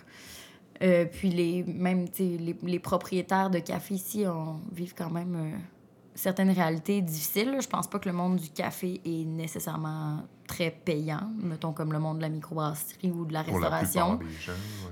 [0.83, 5.57] Euh, puis les, même les, les propriétaires de café ici on, vivent quand même euh,
[6.15, 7.51] certaines réalités difficiles.
[7.51, 7.59] là.
[7.61, 11.99] Je pense pas que le monde du café est nécessairement très payant, mettons comme le
[11.99, 14.19] monde de la microbrasserie ou de la restauration.
[14.19, 14.25] ouais.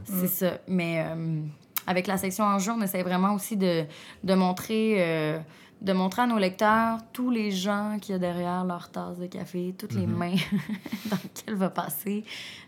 [0.05, 0.57] C'est ça.
[0.67, 1.41] Mais euh,
[1.85, 3.83] avec la section en jeu, on essaie vraiment aussi de,
[4.23, 4.95] de montrer.
[4.99, 5.39] euh,
[5.81, 9.25] de montrer à nos lecteurs tous les gens qu'il y a derrière leur tasse de
[9.27, 10.15] café, toutes les Mhm.
[10.15, 10.35] mains
[11.11, 12.23] dans lesquelles va passer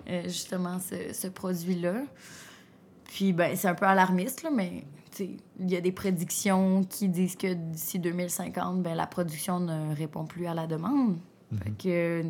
[0.10, 1.94] euh, justement ce, ce produit-là.
[3.16, 4.84] Puis, ben, c'est un peu alarmiste, là, mais
[5.22, 10.26] il y a des prédictions qui disent que d'ici 2050, ben, la production ne répond
[10.26, 11.16] plus à la demande.
[11.64, 11.76] Fait Mhm.
[11.78, 12.24] que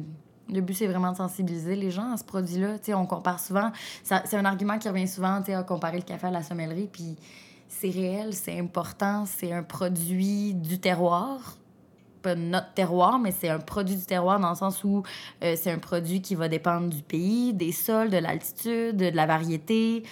[0.53, 2.75] le but, c'est vraiment de sensibiliser les gens à ce produit-là.
[2.95, 3.71] On compare souvent.
[4.03, 6.87] ça- C'est un argument qui revient souvent, à comparer le café à la sommellerie.
[6.91, 7.15] Puis
[7.67, 11.57] c'est réel, c'est important, c'est un produit du terroir.
[12.21, 15.01] Pas notre terroir, mais c'est un produit du terroir dans le sens où
[15.43, 19.25] euh, c'est un produit qui va dépendre du pays, des sols, de l'altitude, de la
[19.25, 20.03] variété,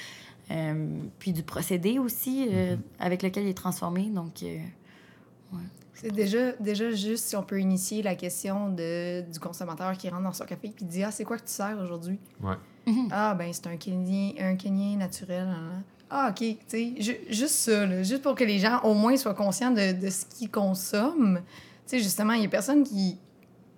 [0.52, 4.10] euh, puis du procédé aussi euh, avec lequel il est transformé.
[4.10, 4.58] Donc, euh,
[5.94, 10.24] C'est déjà, déjà juste si on peut initier la question de, du consommateur qui rentre
[10.24, 12.20] dans son café et dit Ah, c'est quoi que tu sers aujourd'hui?
[12.42, 12.56] Ouais.
[13.12, 15.48] Ah, ben, c'est un Kenyan, un Kenyan naturel.
[15.48, 15.84] hein, hein.
[16.10, 16.40] Ah, OK.
[16.40, 19.72] Tu sais, ju- juste ça, là, juste pour que les gens au moins soient conscients
[19.72, 21.40] de, de ce qu'ils consomment.
[21.88, 23.18] Tu sais, justement, il y a personne qui.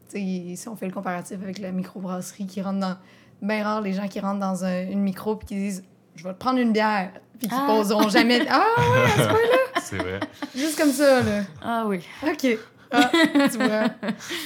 [0.10, 2.98] Tu sais, si on fait le comparatif avec la microbrasserie qui rentre dans.
[3.42, 5.84] Bien rare, les gens qui rentrent dans un- une micro puis qui disent
[6.16, 7.12] Je vais te prendre une bière.
[7.40, 7.66] Puis qui Ah.
[7.68, 8.46] poseront jamais.
[8.50, 9.82] Ah, ouais, à ce point-là.
[9.82, 10.20] C'est vrai.
[10.56, 11.42] Juste comme ça, là.
[11.62, 12.00] Ah oui.
[12.26, 12.58] OK.
[12.92, 13.10] Ah,
[13.52, 13.90] tu vois.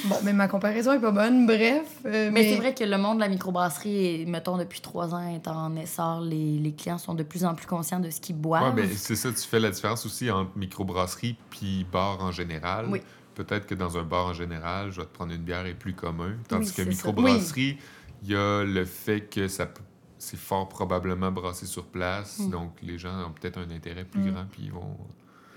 [0.05, 1.45] Bon, mais ma comparaison est pas bonne.
[1.45, 1.83] Bref.
[2.05, 5.21] euh, Mais, c'est vrai que le monde de la microbrasserie, est, mettons, depuis trois ans,
[5.35, 6.21] est en essor.
[6.21, 8.73] Les, les clients sont de plus en plus conscients de ce qu'ils Ouais, boivent.
[8.75, 12.87] ben, c'est ça, tu fais la différence aussi entre microbrasserie puis bar en général.
[12.89, 13.01] Oui.
[13.35, 15.93] Peut-être que dans un bar en général, je vais te prendre une bière est plus
[15.93, 16.31] commun.
[16.47, 17.77] Tandis Oui, que microbrasserie,
[18.23, 19.81] il y a le fait que ça peut-
[20.19, 22.39] c'est fort probablement brassé sur place.
[22.39, 22.49] Mm.
[22.51, 24.31] Donc, les gens ont peut-être un intérêt plus Mm.
[24.31, 24.97] grand puis ils vont...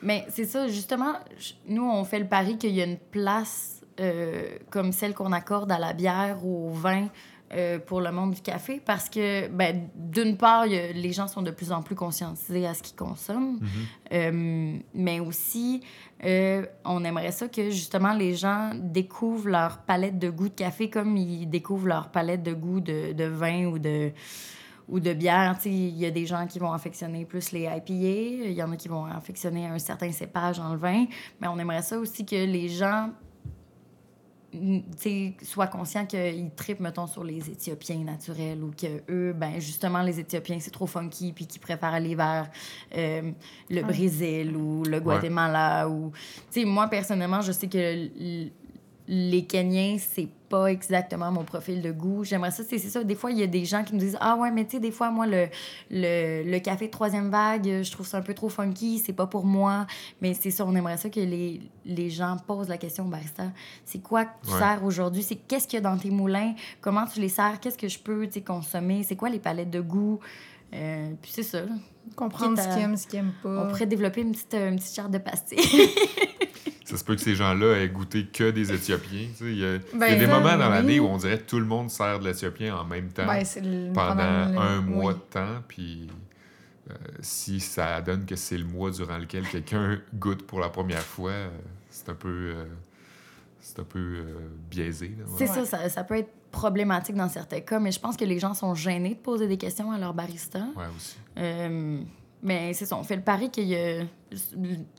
[0.02, 1.14] Mais c'est ça, justement,
[1.68, 5.70] nous, on fait le pari qu'il y a une place euh, comme celle qu'on accorde
[5.70, 7.08] à la bière ou au vin
[7.54, 11.42] euh, pour le monde du café parce que, ben, d'une part, a- les gens sont
[11.42, 13.68] de plus en plus conscientisés à ce qu'ils consomment, Mhm.
[14.14, 15.82] Euh, mais aussi,
[16.24, 20.90] euh, on aimerait ça que justement les gens découvrent leur palette de goût de café
[20.90, 24.12] comme ils découvrent leur palette de goût de, de vin ou de,
[24.88, 25.56] ou de bière.
[25.56, 28.62] Tu sais, Il y a des gens qui vont affectionner plus les IPA, il y
[28.62, 31.06] en a qui vont affectionner un certain cépage dans le vin,
[31.40, 33.10] mais on aimerait ça aussi que les gens
[35.42, 40.20] soient conscients qu'ils trippent, mettons, sur les Éthiopiens naturels ou que eux, ben justement, les
[40.20, 42.48] Éthiopiens, c'est trop funky, puis qu'ils préfèrent aller vers
[42.96, 43.32] euh,
[43.70, 43.82] le Ouais.
[43.82, 45.88] Brésil ou le Guatemala.
[45.88, 46.12] ou
[46.52, 48.08] Tu sais, moi, personnellement, je sais que
[49.08, 52.24] les Kenyans, c'est pas exactement mon profil de goût.
[52.24, 53.02] J'aimerais ça, c'est c'est ça.
[53.02, 54.80] Des fois, il y a des gens qui me disent Ah ouais, mais tu sais,
[54.80, 55.48] des fois, moi, le,
[55.90, 59.26] le, le café de troisième vague, je trouve ça un peu trop funky, c'est pas
[59.26, 59.86] pour moi.
[60.20, 63.44] Mais c'est ça, on aimerait ça que les, les gens posent la question au barista
[63.84, 64.58] c'est quoi que tu Ouais.
[64.58, 65.22] sers aujourd'hui?
[65.22, 66.54] C'est qu'est-ce qu'il y a dans tes moulins?
[66.80, 67.58] Comment tu les sers?
[67.60, 69.02] Qu'est-ce que je peux consommer?
[69.04, 70.20] C'est quoi les palettes de goût?
[70.74, 71.62] Euh, Puis c'est ça.
[72.16, 73.64] Comprendre ce qu'ils aiment, ce qu'ils aiment pas.
[73.64, 75.58] On pourrait développer une petite, euh, une petite charte de pastilles.
[76.84, 79.28] Ça se peut que ces gens-là aient goûté que des Éthiopiens.
[79.40, 80.70] Il y a, il y a Ben, des ça, moments dans oui.
[80.72, 83.26] l'année où on dirait que tout le monde sert de l'Éthiopien en même temps.
[83.26, 85.18] Ben, le- pendant le- un mois oui.
[85.18, 86.08] de temps, puis
[86.90, 91.02] euh, si ça donne que c'est le mois durant lequel quelqu'un goûte pour la première
[91.02, 91.48] fois, euh,
[91.88, 92.64] c'est un peu, euh,
[93.60, 94.24] c'est un peu euh,
[94.68, 95.14] biaisé.
[95.38, 95.64] C'est Ouais.
[95.64, 98.54] ça, ça, ça peut être problématique dans certains cas, mais je pense que les gens
[98.54, 100.58] sont gênés de poser des questions à leur barista.
[100.76, 101.16] Ouais, aussi.
[102.42, 103.60] Euh, mais c'est ça, on fait le pari que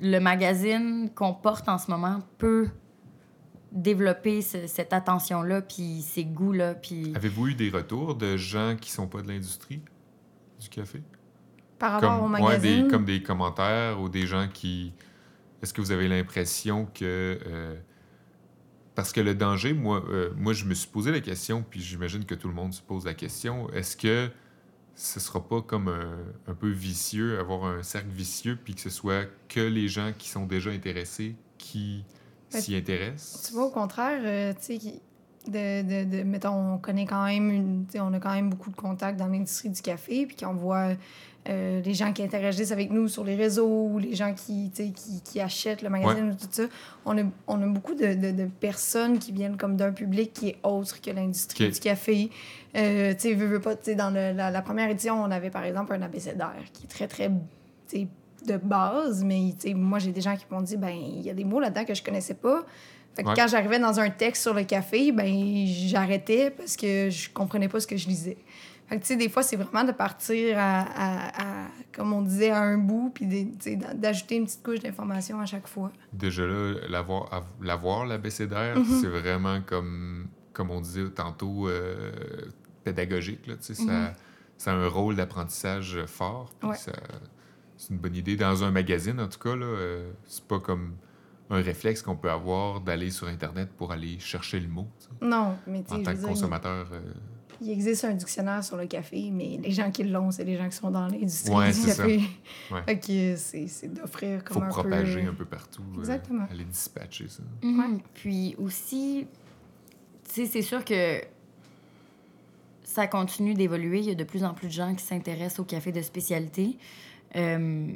[0.01, 2.69] le magazine qu'on porte en ce moment peut
[3.71, 7.12] développer ce- cette attention-là, puis ces goûts-là, puis...
[7.15, 9.82] Avez-vous eu des retours de gens qui sont pas de l'industrie
[10.60, 11.01] du café?
[11.79, 12.84] Par rapport au comme, ouais, magazine?
[12.84, 14.93] des, comme des commentaires ou des gens qui...
[15.62, 17.39] Est-ce que vous avez l'impression que...
[17.47, 17.75] euh,
[18.95, 22.25] Parce que le danger, moi, euh, moi, je me suis posé la question, puis j'imagine
[22.25, 24.29] que tout le monde se pose la question, est-ce que
[24.95, 28.89] ce sera pas comme un, un peu vicieux, avoir un cercle vicieux, puis que ce
[28.89, 32.03] soit que les gens qui sont déjà intéressés qui
[32.51, 33.43] Ben, s'y intéressent?
[33.47, 35.01] Tu vois, au contraire, euh, tu sais,
[35.47, 38.75] de, de, de- mettons, on connaît quand même, une, on a quand même beaucoup de
[38.75, 40.91] contacts dans l'industrie du café, puis qu'on voit
[41.49, 44.93] euh, les gens qui interagissent avec nous sur les réseaux, ou les gens qui, qui,
[45.23, 46.63] qui achètent le magazine, ou tout ça.
[47.06, 50.49] On a, on a beaucoup de, de, de personnes qui viennent comme d'un public qui
[50.49, 52.29] est autre que l'industrie du café.
[52.75, 55.32] Euh, tu sais, veux, veux pas, tu sais, dans le- la, la première édition, on
[55.32, 57.36] avait par exemple un abécédaire qui est très, très, tu
[57.88, 58.08] sais,
[58.47, 61.29] de base, mais tu sais, moi, j'ai des gens qui m'ont dit, ben il y
[61.29, 62.65] a des mots là-dedans que je connaissais pas.
[63.15, 63.36] Fait que Ouais.
[63.38, 67.79] quand j'arrivais dans un texte sur le café, ben j'arrêtais parce que je comprenais pas
[67.79, 68.38] ce que je lisais.
[68.88, 72.22] Fait que, tu sais, des fois, c'est vraiment de partir à, à- à- comme on
[72.22, 73.26] disait, à un bout, puis
[73.96, 75.91] d'ajouter une petite couche d'information à chaque fois.
[76.12, 78.86] Déjà là, l'avoir, av- l'avoir l'abécédaire, Mhm.
[79.02, 82.12] c'est vraiment comme, comme on disait tantôt, euh,
[82.84, 83.48] pédagogique.
[83.48, 84.13] Là, tu sais, ça,
[84.58, 86.52] ça a un rôle d'apprentissage fort.
[86.62, 86.76] Ouais.
[87.76, 88.36] c'est une bonne idée.
[88.36, 90.93] Dans un magazine, en tout cas, là, euh, c'est pas comme
[91.50, 94.88] un réflexe qu'on peut avoir d'aller sur Internet pour aller chercher le mot.
[95.00, 95.12] tu sais.
[95.26, 97.02] Non, mais tu En tant que dire, consommateur, euh,
[97.62, 100.68] il, existe un dictionnaire sur le café, mais les gens qui l'ont, c'est les gens
[100.70, 102.04] qui sont dans l'industrie Ouais, du c'est ça.
[102.04, 102.22] café.
[102.72, 102.84] Ouais.
[102.86, 105.30] Fait que c'est c'est d'offrir faut comme un propager peu...
[105.30, 105.84] un peu partout.
[105.96, 106.46] euh, Exactement.
[106.52, 107.44] aller dispatcher ça.
[107.62, 108.00] Mhm.
[108.13, 109.28] Puis aussi,
[110.28, 111.22] tu sais, c'est sûr que
[112.84, 114.00] ça continue d'évoluer.
[114.00, 116.78] Il y a de plus en plus de gens qui s'intéressent au café de spécialité.
[117.36, 117.88] Euh,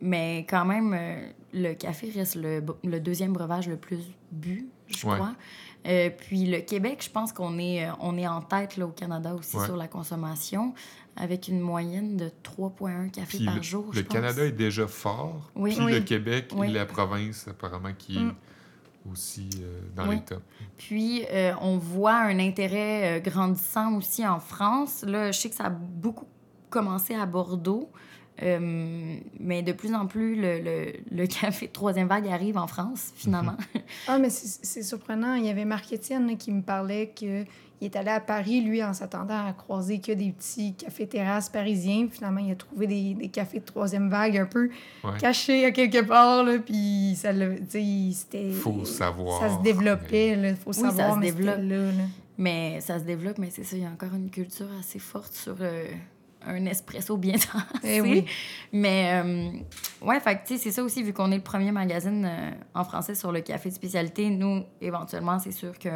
[0.00, 4.00] mais quand même, euh, le café reste le, le deuxième breuvage le plus
[4.32, 5.14] bu, je Ouais.
[5.16, 5.34] crois.
[5.86, 8.90] Euh, puis le Québec, je pense qu'on est, euh, on est en tête là, au
[8.90, 9.64] Canada aussi Ouais.
[9.64, 10.74] sur la consommation,
[11.16, 13.86] avec une moyenne de 3,1 cafés Puis par le, jour.
[13.92, 14.12] le je pense.
[14.14, 15.50] Canada est déjà fort.
[15.54, 15.74] Oui.
[15.74, 15.92] Puis Oui.
[15.92, 16.68] le Québec Oui.
[16.68, 18.34] et la province, apparemment, qui est Mm.
[19.10, 20.16] aussi euh, dans Oui.
[20.16, 20.42] les tops.
[20.76, 25.02] Puis, euh, on voit un intérêt grandissant aussi en France.
[25.06, 26.26] Là, je sais que ça a beaucoup
[26.68, 27.90] commencé à Bordeaux,
[28.42, 32.66] euh, mais de plus en plus, le, le, le café de troisième vague arrive en
[32.66, 33.56] France, finalement.
[34.08, 35.34] Ah, mais c'est c'est surprenant.
[35.34, 37.46] Il y avait Marc Étienne là, qui me parlait qu'il
[37.82, 42.08] est allé à Paris, lui, en s'attendant à croiser que des petits cafés-terrasses parisiens.
[42.10, 44.70] Finalement, il a trouvé des, des cafés de troisième vague un peu
[45.04, 45.18] Ouais.
[45.18, 46.44] cachés à quelque part.
[46.44, 47.54] Là, puis ça l'a.
[47.56, 48.50] Tu sais, c'était.
[48.52, 49.40] Faut savoir.
[49.40, 50.54] Ça se développait, là.
[50.56, 51.68] Faut ça savoir, se mais c'était développe.
[51.70, 52.04] là, là.
[52.38, 55.32] mais ça se développe, mais c'est ça, il y a encore une culture assez forte
[55.34, 55.84] sur euh,
[56.46, 57.52] un espresso bien tassé.
[57.84, 58.24] Eh oui.
[58.72, 59.50] Mais, euh,
[60.02, 62.50] ouais, fait que, tu sais, c'est ça aussi, vu qu'on est le premier magazine euh,
[62.74, 65.88] en français sur le café de spécialité, nous, éventuellement, c'est sûr que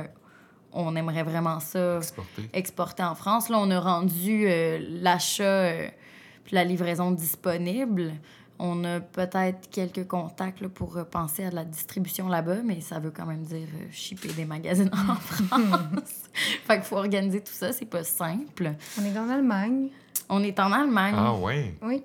[0.77, 2.43] on aimerait vraiment ça Exporté.
[2.53, 3.49] exporter en France.
[3.49, 5.87] Là, on a rendu euh, l'achat euh,
[6.45, 8.13] puis la livraison disponible.
[8.59, 12.81] On a peut-être quelques contacts là, pour euh, penser à de la distribution là-bas, mais
[12.81, 16.25] ça veut quand même dire euh, shipper des magazines en France.
[16.67, 18.73] fait qu'il faut organiser tout ça, c'est pas simple.
[19.01, 19.91] On est en Allemagne.
[20.29, 21.15] On est en Allemagne.
[21.17, 21.75] Ah ouais.
[21.83, 22.03] Oui.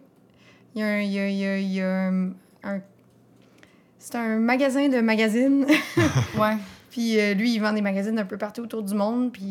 [0.76, 1.00] Il y a un.
[1.02, 2.30] Il y a, il y a- il y a un-
[2.64, 2.82] un-
[3.98, 5.66] C'est un magasin de magazines.
[6.40, 6.56] Ouais.
[6.92, 9.32] Puis euh, lui, il vend des magazines un peu partout autour du monde.
[9.32, 9.44] Puis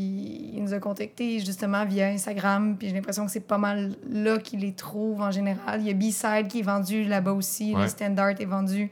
[0.55, 2.77] il nous a contactés justement via Instagram.
[2.77, 5.81] Puis j'ai l'impression que c'est pas mal là qu'il les trouve en général.
[5.81, 7.75] Il y a B-Side qui est vendu là-bas aussi.
[7.75, 7.83] Ouais.
[7.83, 8.91] Le Standard est vendu.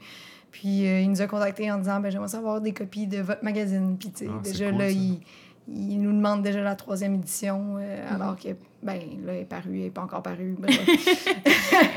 [0.51, 3.43] Puis euh, il nous a contactés en disant ben, J'aimerais savoir des copies de votre
[3.43, 3.97] magazine.
[3.99, 4.91] Puis tu sais, Ah, déjà cool, là, ça.
[4.93, 5.19] il,
[5.67, 7.75] il nous demande déjà la troisième édition.
[7.77, 8.15] euh, Mhm.
[8.21, 8.49] Alors que,
[8.83, 10.55] ben là, elle est parue, elle n'est pas encore parue.
[10.57, 10.79] Bref.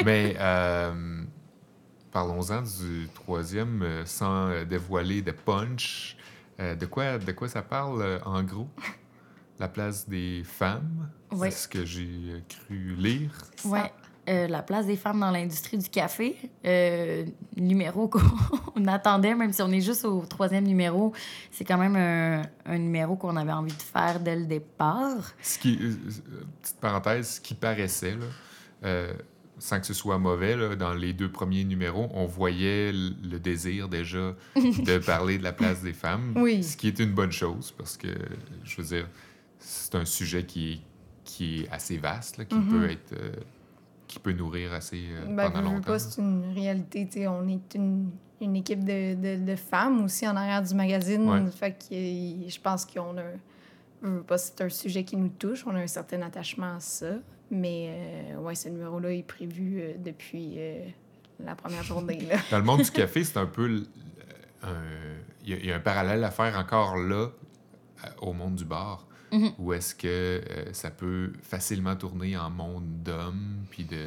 [0.05, 1.23] Mais euh,
[2.13, 6.17] parlons-en du troisième, euh, sans dévoiler de punch.
[6.59, 8.69] De, quoi, de quoi ça parle en gros?
[9.59, 11.09] La place des femmes,
[11.41, 13.31] c'est ce que j'ai cru lire.
[13.65, 13.91] Ouais.
[14.29, 17.25] Euh, la place des femmes dans l'industrie du café, euh,
[17.57, 18.07] numéro
[18.75, 21.13] qu'on attendait, même si on est juste au troisième numéro,
[21.51, 25.33] c'est quand même un, un numéro qu'on avait envie de faire dès le départ.
[25.43, 25.95] Ce qui, euh,
[26.63, 28.27] petite parenthèse, ce qui paraissait, là,
[28.85, 29.13] euh,
[29.59, 33.89] sans que ce soit mauvais, là, dans les deux premiers numéros, on voyait le désir
[33.89, 36.35] déjà de parler de la place des femmes.
[36.37, 36.63] Oui.
[36.63, 38.09] Ce qui est une bonne chose parce que,
[38.65, 39.09] je veux dire,
[39.59, 40.81] c'est un sujet qui est,
[41.25, 42.69] qui est assez vaste, là, qui Mhm.
[42.69, 43.15] peut être.
[44.11, 45.99] Qui peut nourrir assez euh, Ben, pendant longtemps.
[45.99, 47.09] c'est une réalité.
[47.29, 51.29] on est une, une équipe de, de, de femmes aussi en arrière du magazine.
[51.31, 51.51] Ouais.
[51.51, 54.37] Fait que je pense qu'on a.
[54.37, 55.65] c'est un sujet qui nous touche.
[55.67, 57.13] On a un certain attachement à ça.
[57.53, 60.85] Mais euh, ouais, ce numéro-là est prévu euh, depuis euh,
[61.45, 62.21] la première journée.
[62.29, 62.37] Là.
[62.51, 63.83] Dans le monde du café, c'est un peu.
[65.45, 67.29] Il y, a- il y a un parallèle à faire encore là
[68.21, 69.07] au monde du bar.
[69.33, 69.53] Mhm.
[69.59, 74.05] Où est-ce que euh, ça peut facilement tourner en monde d'hommes puis de,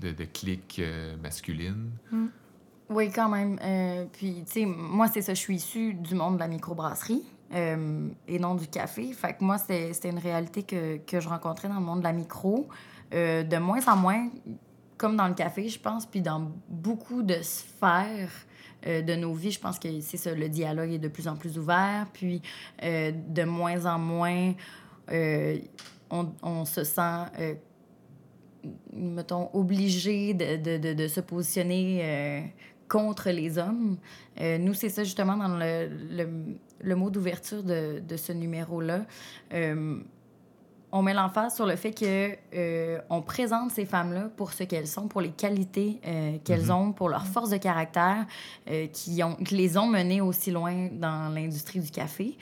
[0.00, 1.90] de, de clics euh, masculines?
[2.88, 3.58] Oui, quand même.
[3.62, 7.22] Euh, puis, tu sais, moi, c'est ça, je suis issue du monde de la microbrasserie
[7.54, 9.12] et non du café.
[9.12, 12.14] Fait que moi, c'était une réalité que, que je rencontrais dans le monde de la
[12.14, 12.66] micro.
[13.10, 14.30] De moins en moins,
[14.96, 18.32] comme dans le café, je pense, puis dans beaucoup de sphères
[18.86, 21.36] euh, de nos vies, je pense que c'est ça, le dialogue est de plus en
[21.36, 22.06] plus ouvert.
[22.12, 22.42] Puis,
[22.82, 24.54] euh, de moins en moins,
[25.10, 25.58] euh,
[26.10, 27.24] on, on se sent...
[28.92, 32.54] mettons, obligé de, de, de, de se positionner
[32.88, 33.96] contre les hommes.
[34.38, 36.28] Nous, c'est ça justement dans le, le,
[36.80, 39.04] le mot d'ouverture de, de ce numéro-là.
[40.94, 44.86] On met l'emphase sur le fait que euh, on présente ces femmes-là pour ce qu'elles
[44.86, 46.70] sont, pour les qualités euh, qu'elles Mhm.
[46.70, 48.26] ont, pour leur force de caractère,
[48.70, 52.36] euh, qui, ont, qui les ont menées aussi loin dans l'industrie du café,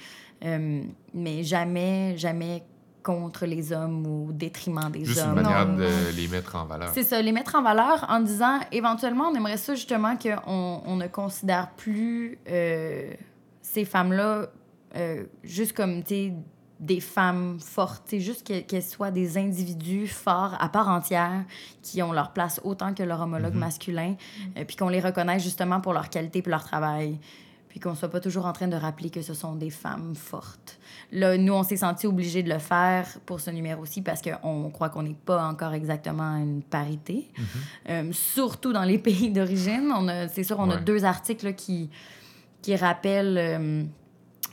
[1.15, 2.63] mais jamais, jamais
[3.03, 5.39] contre les hommes ou au détriment des Juste hommes.
[5.39, 6.91] une manière Non, de les mettre en valeur.
[6.93, 10.97] C'est ça, les mettre en valeur en disant, éventuellement, on aimerait ça justement qu'on on
[10.97, 14.47] ne considère plus ces femmes-là
[15.45, 16.33] juste comme, tu sais,
[16.81, 21.45] des femmes fortes, sais, juste que- qu'elles soient des individus forts à part entière
[21.83, 23.61] qui ont leur place autant que leur homologue Mhm.
[23.61, 24.15] masculin,
[24.57, 27.19] euh, puis qu'on les reconnaisse justement pour leur qualité et leur travail,
[27.69, 30.79] puis qu'on soit pas toujours en train de rappeler que ce sont des femmes fortes.
[31.13, 34.89] Là, nous, on s'est senti obligés de le faire pour ce numéro-ci parce qu'on croit
[34.89, 37.29] qu'on n'est pas encore exactement à une parité.
[37.37, 37.45] Mhm.
[37.91, 39.93] Euh, surtout dans les pays d'origine.
[40.33, 41.91] C'est sûr, on a deux articles là, qui,
[42.63, 43.85] qui rappellent euh,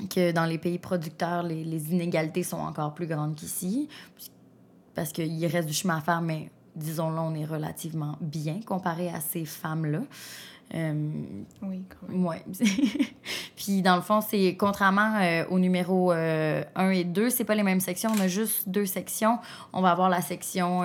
[0.10, 3.88] que dans les pays producteurs, les, les inégalités sont encore plus grandes qu'ici.
[4.96, 9.20] Parce qu'il reste du chemin à faire, mais disons-le, on est relativement bien comparé à
[9.20, 10.02] ces femmes-là.
[10.76, 10.94] Euh,
[11.62, 12.26] Oui, quand même.
[12.26, 12.44] Ouais.
[13.56, 17.64] Puis dans le fond, c'est contrairement euh, au numéro 1 et 2, c'est pas les
[17.64, 19.40] mêmes sections, on a juste deux sections.
[19.72, 20.82] On va avoir la section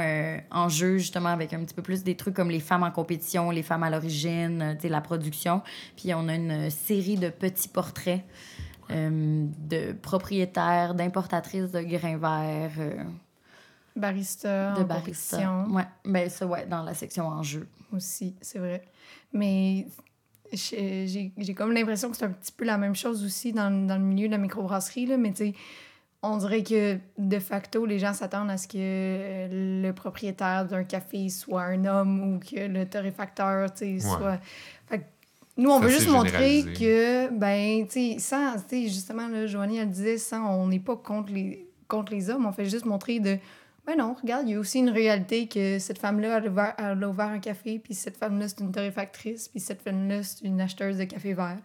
[0.51, 3.51] en jeu, justement, avec un petit peu plus des trucs comme les femmes en compétition,
[3.51, 5.63] les femmes à l'origine, la production.
[5.97, 8.25] Puis on a une série de petits portraits
[8.89, 13.07] de propriétaires, d'importatrices de grains verts.
[13.97, 15.67] barista, de barista.
[15.71, 17.67] Ouais, ben ça, ouais, dans la section en jeu.
[17.95, 18.83] Aussi, c'est vrai.
[19.33, 19.87] Mais
[20.53, 24.05] j'ai comme l'impression que c'est un petit peu la même chose aussi dans, dans le
[24.05, 25.55] milieu de la microbrasserie, là, mais tu sais,
[26.23, 31.29] on dirait que de facto, les gens s'attendent à ce que le propriétaire d'un café
[31.29, 34.39] soit un homme ou que le torréfacteur, tu sais, soit...
[35.57, 39.79] Nous, on veut juste montrer que, ben, tu sais, sans, tu sais, justement, là, Joanie,
[39.79, 43.21] elle disait, sans, on n'est pas contre les, contre les hommes, on fait juste montrer
[43.21, 43.39] de
[43.85, 46.41] ben non, regarde, il y a aussi une réalité que cette femme-là,
[46.79, 50.45] elle, a ouvert un café, puis cette femme-là, c'est une torréfactrice, puis cette femme-là, c'est
[50.45, 51.59] une acheteuse de café vert.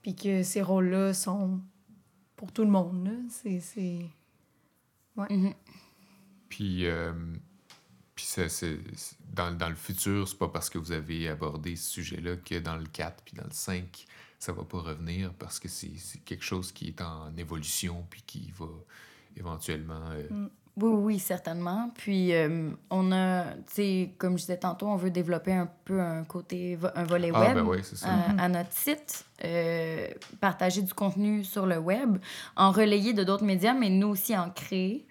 [0.00, 1.58] Puis que ces rôles-là sont
[2.36, 3.10] pour tout le monde.
[3.28, 3.98] C'est.
[5.16, 5.26] Ouais.
[5.28, 5.54] Mm-hmm.
[6.48, 7.12] Puis, euh,
[8.16, 8.78] puis c'est,
[9.34, 12.76] dans, dans, le futur, c'est pas parce que vous avez abordé ce sujet-là que dans
[12.76, 14.06] le 4 puis dans le 5,
[14.38, 15.92] ça va pas revenir parce que c'est,
[16.24, 18.66] quelque chose qui est en évolution puis qui va
[19.36, 20.00] éventuellement.
[20.12, 20.50] Euh, mm.
[20.78, 21.90] Oui, oui, certainement.
[21.94, 26.00] Puis, euh, on a, tu sais, comme je disais tantôt, on veut développer un peu
[26.00, 28.08] un côté, un volet ah, web ben oui, ça.
[28.36, 30.06] À, notre site, euh,
[30.38, 32.18] partager du contenu sur le web,
[32.56, 35.06] en relayer de d'autres médias, mais nous aussi en créer.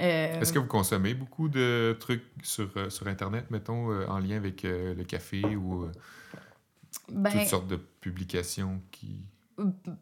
[0.00, 4.62] Euh, Est-ce que vous consommez beaucoup de trucs sur, sur Internet, mettons, en lien avec
[4.64, 5.88] le café ou
[7.08, 9.24] ben, toutes sortes de publications qui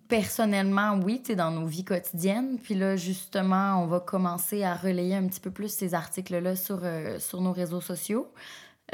[0.09, 2.59] personnellement, oui, tu dans nos vies quotidiennes.
[2.59, 6.81] Puis là, justement, on va commencer à relayer un petit peu plus ces articles-là sur,
[6.83, 8.33] euh, sur nos réseaux sociaux.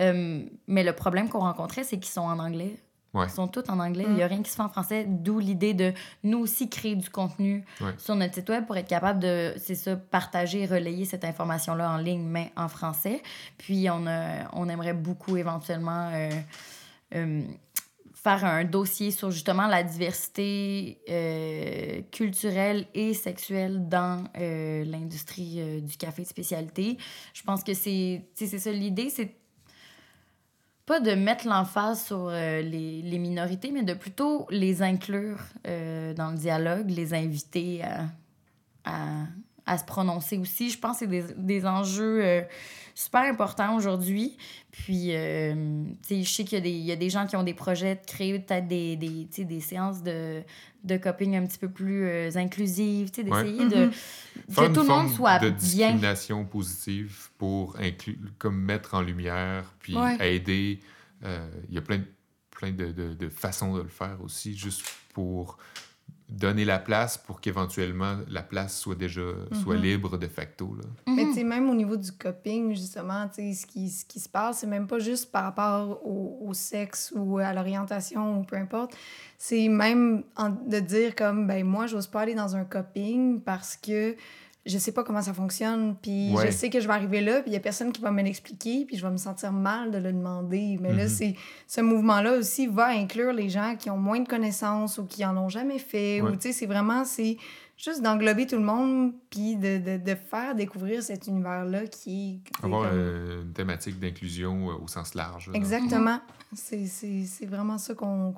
[0.01, 2.77] Euh, mais le problème qu'on rencontrait, c'est qu'ils sont en anglais.
[3.15, 4.05] Ils sont tous en anglais.
[4.07, 4.31] Il n'y a mm.
[4.31, 5.93] rien qui se fait en français, d'où l'idée de
[6.23, 7.65] nous aussi créer du contenu
[7.97, 11.91] sur notre site web pour être capable de, c'est ça, partager et relayer cette information-là
[11.91, 13.23] en ligne, mais en français.
[13.57, 14.05] Puis on,
[14.53, 16.11] on aimerait beaucoup éventuellement
[17.15, 17.43] euh,
[18.23, 25.81] faire un dossier sur justement la diversité euh, culturelle et sexuelle dans euh, l'industrie euh,
[25.81, 26.99] du café de spécialité.
[27.33, 29.37] Je pense que c'est ça l'idée, c'est
[30.89, 36.37] pas de mettre l'emphase sur les, les, minorités, mais de plutôt les inclure dans le
[36.37, 37.83] dialogue, les inviter
[38.85, 39.27] à,
[39.69, 40.71] à, se prononcer aussi.
[40.71, 42.45] Je pense que c'est des, des enjeux
[42.99, 44.37] super important aujourd'hui.
[44.73, 47.55] Puis, euh, tu sais, je sais qu'il y, y, a des gens qui ont des
[47.55, 50.43] projets de créer peut-être des, des, des séances de,
[50.83, 54.55] de coping un petit peu plus euh, inclusives, tu sais, d'essayer de mm-hmm.
[54.55, 57.77] que tout le monde soit de discrimination positive pour
[58.39, 60.81] comme mettre en lumière, puis aider.
[61.25, 62.03] Euh, il y a plein,
[62.51, 64.83] plein de, de, de façons de le faire aussi, juste
[65.15, 65.57] pour
[66.29, 69.23] donner la place pour qu'éventuellement la place soit déjà
[69.63, 69.83] soit mhm.
[69.83, 70.75] libre de facto.
[70.75, 70.85] Là.
[71.15, 74.21] Mais tu sais, même au niveau du coping, justement, tu sais, ce qui, ce qui
[74.21, 78.43] se passe, c'est même pas juste par rapport au, au sexe ou à l'orientation ou
[78.43, 78.95] peu importe.
[79.39, 80.25] C'est même
[80.67, 84.15] de dire comme, ben moi, j'ose pas aller dans un coping parce que
[84.69, 87.51] je sais pas comment ça fonctionne, puis je sais que je vais arriver là, puis
[87.51, 89.99] il y a personne qui va me l'expliquer, puis je vais me sentir mal de
[89.99, 90.79] le demander.
[90.81, 91.09] Mais là, mhm.
[91.09, 91.35] c'est
[91.67, 95.37] ce mouvement-là aussi va inclure les gens qui ont moins de connaissances ou qui en
[95.37, 96.21] ont jamais fait.
[96.21, 97.39] Ou tu sais, c'est vraiment, c'est
[97.79, 102.65] juste d'englober tout le monde, puis de, de, de, faire découvrir cet univers-là qui est...
[102.65, 105.49] Avoir euh, une thématique d'inclusion euh, au sens large.
[105.55, 106.21] Exactement.
[106.53, 108.33] C'est vraiment ça qu'on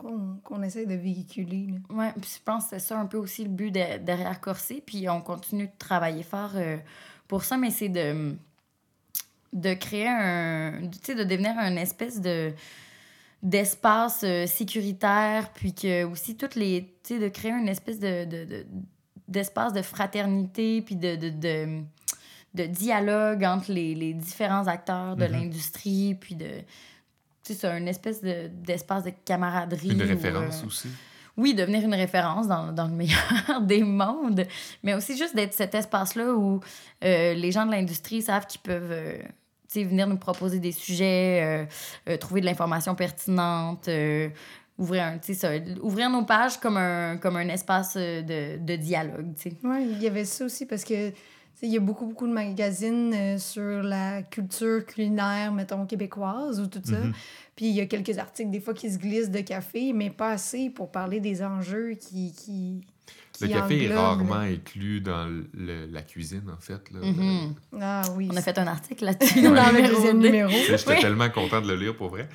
[0.44, 1.68] qu essaie de véhiculer.
[1.88, 5.08] Oui, puis je pense que c'est ça un peu aussi le but derrière Corsé, puis
[5.08, 6.76] on continue de travailler fort euh,
[7.26, 8.34] pour ça, mais c'est de,
[9.54, 10.82] de créer un...
[10.92, 12.52] Tu sais, de devenir un espèce de
[13.42, 16.94] d'espace sécuritaire, puis que aussi toutes les...
[17.02, 18.66] Tu sais, de créer une espèce de, de
[19.30, 21.80] d'espace de fraternité puis de, de, de,
[22.54, 25.30] de, dialogue entre les, les différents acteurs de mm-hmm.
[25.30, 26.46] l'industrie, puis de.
[27.42, 29.92] Tu sais, c'est une espèce d'espace de, camaraderie.
[29.92, 30.88] Une référence euh, aussi.
[31.36, 34.46] Oui, devenir une référence dans, dans, le meilleur des mondes,
[34.82, 36.60] mais aussi juste d'être cet espace-là où
[37.04, 38.90] euh, les gens de l'industrie savent qu'ils peuvent.
[38.90, 39.18] Euh,
[39.72, 41.68] venir nous proposer des sujets,
[42.18, 43.88] trouver de l'information pertinente,
[44.80, 45.50] ouvrir, un, ça,
[45.82, 49.32] ouvrir nos pages comme un, comme un espace euh, de, de dialogue.
[49.62, 51.12] Oui, il y avait ça aussi parce que
[51.62, 56.66] il y a beaucoup, beaucoup de magazines euh, sur la culture culinaire, mettons, québécoise ou
[56.66, 56.92] tout ça.
[56.92, 57.12] Mm-hmm.
[57.54, 60.30] Puis il y a quelques articles, des fois, qui se glissent de café, mais pas
[60.30, 62.32] assez pour parler des enjeux qui.
[62.32, 62.80] qui,
[63.42, 66.90] le café est rarement inclus dans le, la cuisine, en fait.
[66.90, 67.00] Là.
[67.00, 67.54] Mm-hmm.
[67.80, 68.28] Ah oui.
[68.32, 70.50] On a fait un article là-dessus dans le deuxième numéro.
[70.50, 72.28] J'étais tellement content de le lire, pour vrai.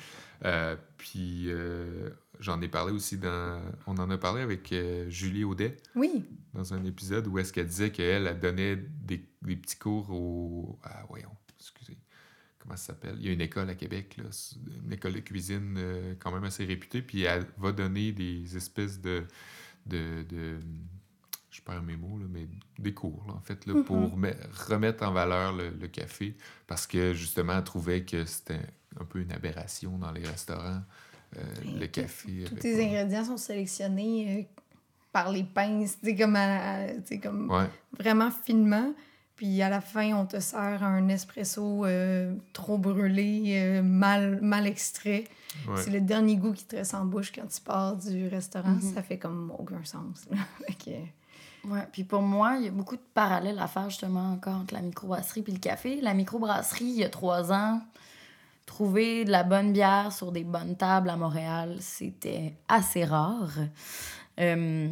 [0.44, 2.10] Euh, puis, euh,
[2.40, 3.62] j'en ai parlé aussi dans.
[3.86, 6.24] On en a parlé avec euh, Julie Audet Oui.
[6.54, 10.78] dans un épisode où est-ce qu'elle disait qu'elle elle donnait des, des petits cours au.
[10.82, 11.98] Ah, voyons, excusez.
[12.58, 13.16] Comment ça s'appelle?
[13.20, 14.24] Il y a une école à Québec, là,
[14.84, 19.00] une école de cuisine euh, quand même assez réputée, puis elle va donner des espèces
[19.00, 19.24] de.
[19.86, 20.58] de, de
[21.50, 24.34] je perds mes mots, là, mais des cours, là, en fait, là, pour me-
[24.68, 28.60] remettre en valeur le, le café, parce que justement, elle trouvait que c'était
[29.00, 30.82] un peu une aberration dans les restaurants,
[31.64, 32.44] le tout- café.
[32.44, 34.42] Tous avec tes pas- ingrédients sont sélectionnés euh,
[35.12, 36.86] par les pinces, tu sais, comme, à-
[37.48, 37.68] Ouais,
[37.98, 38.92] vraiment finement.
[39.36, 44.66] Puis à la fin, on te sert un espresso euh, trop brûlé, euh, mal, mal
[44.66, 45.24] extrait.
[45.68, 45.74] ouais.
[45.82, 48.70] C'est le dernier goût qui te reste en bouche quand tu pars du restaurant.
[48.70, 48.94] Mhm.
[48.94, 50.26] Ça fait comme aucun sens.
[50.84, 50.90] que-
[51.68, 54.72] Ouais, puis pour moi, il y a beaucoup de parallèles à faire justement encore entre
[54.72, 56.00] la microbrasserie puis le café.
[56.00, 57.82] La microbrasserie, il y a trois ans,
[58.66, 63.52] trouver de la bonne bière sur des bonnes tables à Montréal, c'était assez rare.
[64.40, 64.88] Euh,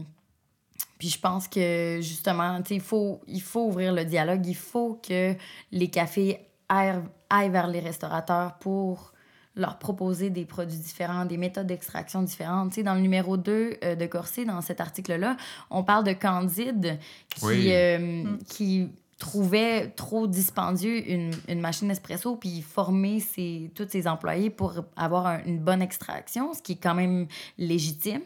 [0.98, 4.54] puis je pense que justement, tu sais, il faut, il faut ouvrir le dialogue, il
[4.56, 5.34] faut que
[5.72, 9.12] les cafés aillent, aillent vers les restaurateurs pour
[9.56, 12.70] leur proposer des produits différents, des méthodes d'extraction différentes.
[12.70, 15.36] Tu sais, dans le numéro 2 euh, de Corset, dans cet article-là,
[15.70, 16.98] on parle de Candide
[17.36, 17.68] qui, Oui.
[17.70, 18.38] euh, Mm.
[18.48, 18.88] qui
[19.24, 25.26] trouvait trop dispendieux une, une machine espresso puis former ses, tous ses employés pour avoir
[25.26, 28.20] un- une bonne extraction, ce qui est quand même légitime.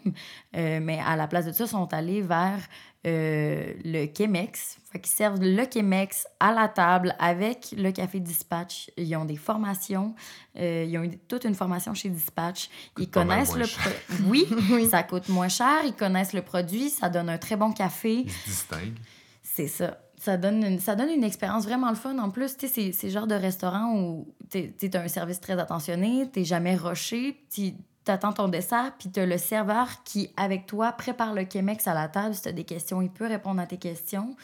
[0.56, 2.58] Euh, mais à la place de ça, ils sont allés vers
[3.06, 4.78] euh, le Chemex.
[4.90, 8.90] Fait qu'ils servent le Chemex à la table avec le café Dispatch.
[8.96, 10.14] Ils ont des formations.
[10.58, 12.68] euh, ils ont toute une formation chez Dispatch.
[12.98, 13.80] Ils connaissent le cher.
[13.82, 14.88] pro- Oui, Oui.
[14.90, 15.78] ça coûte moins cher.
[15.86, 16.90] Ils connaissent le produit.
[16.90, 18.22] Ça donne un très bon café.
[18.26, 18.98] Ils se distinguent.
[19.44, 19.96] C'est ça.
[20.20, 22.18] Ça donne une, ça donne une expérience vraiment le fun.
[22.18, 26.28] En plus, tu c'est le genre de restaurant où tu as un service très attentionné,
[26.32, 27.72] t'es jamais rushé, tu
[28.06, 32.08] attends ton dessert, puis tu le serveur qui, avec toi, prépare le Chemex à la
[32.08, 32.34] table.
[32.34, 34.34] Si tu as des questions, il peut répondre à tes questions.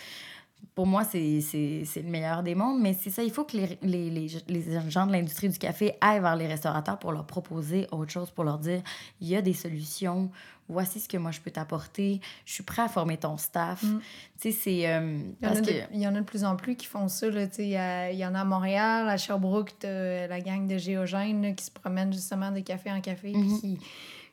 [0.75, 4.11] Pour moi, c'est le meilleur des mondes, mais c'est ça, il faut que les, les,
[4.11, 8.11] les, les gens de l'industrie du café aillent vers les restaurateurs pour leur proposer autre
[8.11, 8.83] chose, pour leur dire
[9.21, 10.31] il y a des solutions,
[10.69, 13.83] voici ce que moi je peux t'apporter, je suis prêt à former ton staff.
[13.83, 14.01] Mm.
[14.41, 14.89] Tu sais, c'est.
[14.93, 15.77] euh, parce de, que.
[15.93, 17.29] il y en a de plus en plus qui font ça.
[17.31, 20.79] là, Il y, a- il y en a à Montréal, à Sherbrooke, la gang de
[20.79, 23.79] géogènes là, qui se promènent justement de café en café, puis qui,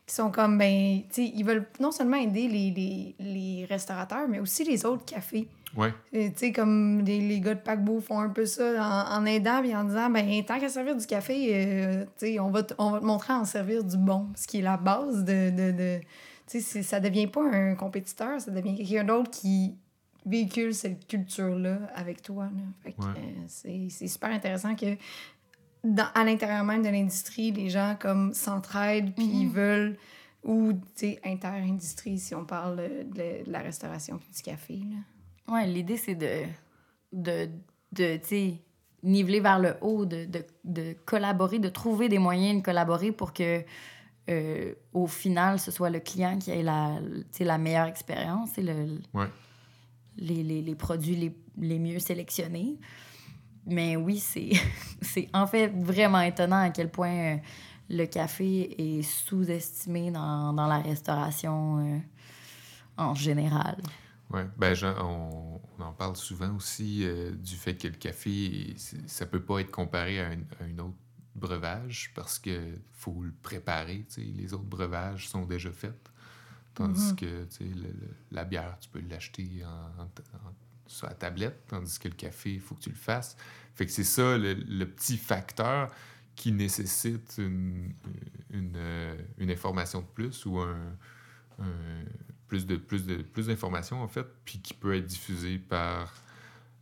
[0.06, 4.28] qui sont comme, ben, tu sais, ils veulent non seulement aider les, les, les restaurateurs,
[4.30, 5.48] mais aussi les autres cafés.
[5.78, 9.26] Ouais, Tu sais, comme les, les gars de paquebot font un peu ça en, en
[9.26, 12.64] aidant et en disant, ben, tant qu'à servir du café, euh, tu sais, on va,
[12.64, 15.24] te- on va te montrer à en servir du bon, ce qui est la base
[15.24, 15.50] de...
[15.50, 16.00] de, de
[16.48, 19.76] tu sais, ça devient pas un compétiteur, ça devient quelqu'un d'autre qui
[20.26, 22.50] véhicule cette culture-là avec toi.
[22.86, 22.94] Ouais.
[23.00, 24.98] euh, c'est c'est super intéressant que
[25.84, 29.52] dans, à l'intérieur même de l'industrie, les gens comme s'entraident puis ils Mhm.
[29.54, 29.98] veulent
[30.44, 34.98] ou tu sais inter-industrie si on parle de, de la restauration puis du café là.
[35.52, 36.43] Ouais, l'idée, c'est de.
[37.12, 37.49] de,
[37.91, 38.62] de tu sais,
[39.04, 43.34] niveler vers le haut, de, de, de collaborer, de trouver des moyens de collaborer pour
[43.34, 43.64] que.
[44.30, 46.99] euh, au final, ce soit le client qui ait la,
[47.39, 49.26] la meilleure expérience et le, ouais.
[50.18, 52.78] les, les, les produits les, les mieux sélectionnés.
[53.66, 54.52] Mais oui, c'est
[55.02, 57.38] c'est en fait vraiment étonnant à quel point euh,
[57.89, 61.97] le café est sous-estimé dans, dans la restauration euh,
[62.97, 63.78] en général.
[64.32, 68.74] Ouais, ben on, on en parle souvent aussi euh, du fait que le café,
[69.08, 70.96] ça peut pas être comparé à un, à un autre
[71.36, 74.06] breuvage parce que faut le préparer.
[74.18, 76.10] Les autres breuvages sont déjà faits.
[76.74, 77.16] Tandis Mhm.
[77.18, 80.54] que le- le- la bière, tu peux l'acheter en, en- en-
[80.88, 83.36] sur la tablette, tandis que le café, il faut que tu le fasses.
[83.76, 85.92] Fait que c'est ça le, le petit facteur
[86.36, 87.94] qui nécessite une,
[88.50, 90.96] une, euh, une information de plus ou un,
[91.60, 92.06] un-
[92.52, 96.14] plus de plus de plus d'informations en fait, puis qui peut être diffusé par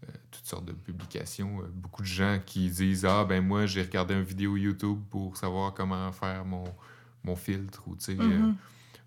[0.04, 1.62] euh, toutes sortes de publications.
[1.62, 5.38] Euh, beaucoup de gens qui disent ah ben moi j'ai regardé une vidéo YouTube pour
[5.38, 6.64] savoir comment faire mon,
[7.24, 8.56] mon filtre ou tu sais euh, Mhm.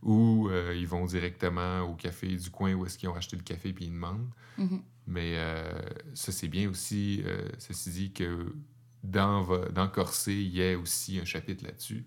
[0.03, 3.43] ou euh, ils vont directement au café du coin où est-ce qu'ils ont acheté le
[3.43, 4.31] café puis ils demandent.
[4.57, 4.83] Mhm.
[5.09, 5.37] Mais
[6.15, 7.25] ça, c'est bien aussi,
[7.59, 8.55] ceci dit, que
[9.03, 12.07] dans, dans Corset, il y a aussi un chapitre là-dessus.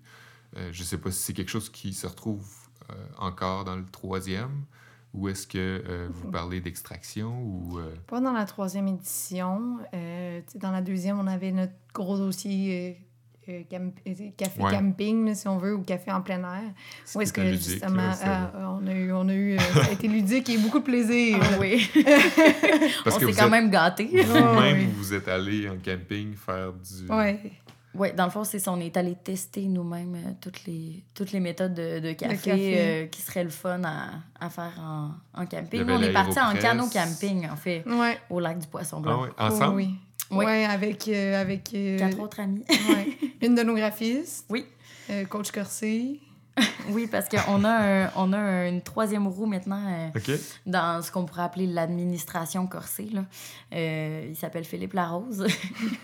[0.56, 2.47] Je ne sais pas si c'est quelque chose qui se retrouve
[3.18, 4.64] encore dans le troisième,
[5.14, 5.58] ou est-ce que
[5.88, 7.80] euh, vous parlez d'extraction ou...
[7.80, 9.78] euh, Pas dans la troisième édition.
[9.94, 12.98] Euh, dans la deuxième, on avait notre gros dossier
[13.48, 14.72] euh, euh, camp- euh, café Ouais.
[14.72, 16.64] camping, là, si on veut, ou café en plein air.
[17.06, 19.54] ce Où est-ce que est ludique, justement, là, ah, on a eu, on a eu,
[19.54, 21.38] euh, ça a été ludique et beaucoup de plaisir.
[21.42, 21.90] Ah oui,
[23.06, 24.10] Parce on que s'est vous quand êtes- même gâtés.
[24.24, 24.90] Vous-même, oui.
[24.98, 27.10] vous êtes allé en camping faire du...
[27.12, 27.40] Ouais.
[27.98, 28.72] Oui, dans le fond, c'est ça.
[28.72, 32.76] On est allé tester nous-mêmes euh, toutes, les, toutes les méthodes de, de café, café.
[32.78, 35.84] euh, qui seraient le fun à, à faire en, en camping.
[35.84, 38.18] Nous, on est parti en canot camping, en fait, Ouais.
[38.30, 39.76] au lac du Poisson Ah ouais, Ensemble?
[39.76, 39.96] Oui.
[40.32, 40.46] Oui.
[40.46, 41.08] Ouais, avec.
[41.08, 42.64] euh, avec euh, Quatre autres amis.
[42.70, 43.18] ouais.
[43.41, 44.46] Une de nos graphistes.
[44.50, 44.66] Oui.
[45.12, 46.20] euh, Coach Corsé.
[46.89, 47.70] oui, parce qu'on a,
[48.06, 52.66] un- on a un- une troisième roue maintenant euh, dans ce qu'on pourrait appeler l'administration
[52.68, 53.10] corsée.
[53.12, 53.26] Là.
[53.74, 55.45] Euh, il s'appelle Philippe Larose.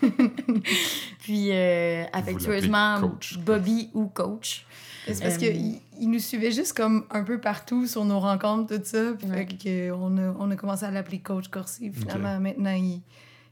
[1.20, 3.38] Puis, euh, affectueusement, coach.
[3.38, 4.66] Bobby ou coach.
[5.06, 8.76] C'est parce Euh, qu'il il nous suivait juste comme un peu partout sur nos rencontres,
[8.76, 9.12] tout ça.
[9.18, 9.38] Puis Ouais.
[9.38, 11.90] fait que on, a, on a commencé à l'appeler Coach Corsé.
[11.92, 13.00] Finalement, maintenant, il,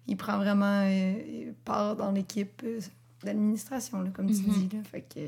[0.07, 1.15] il prend vraiment euh,
[1.65, 2.81] part dans l'équipe euh,
[3.25, 4.53] d'administration, là, comme tu Mhm.
[4.69, 4.77] dis.
[4.77, 4.83] Là.
[4.91, 5.21] Fait que...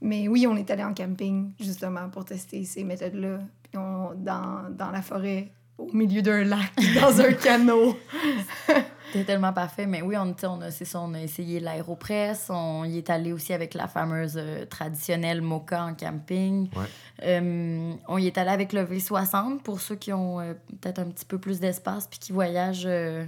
[0.00, 3.40] Mais oui, on est allé en camping, justement, pour tester ces méthodes-là.
[3.62, 7.96] Puis on, dans, dans la forêt, au milieu d'un lac, dans un canot.
[9.12, 9.86] C'était tellement parfait.
[9.86, 12.48] Mais oui, on, a, c'est ça, on a essayé l'aéropress.
[12.50, 16.68] On y est allé aussi avec la fameuse euh, traditionnelle mocha en camping.
[16.76, 16.86] Ouais.
[17.24, 21.06] Euh, on y est allé avec le V60 pour ceux qui ont euh, peut-être un
[21.06, 23.24] petit peu plus d'espace puis qui voyagent euh,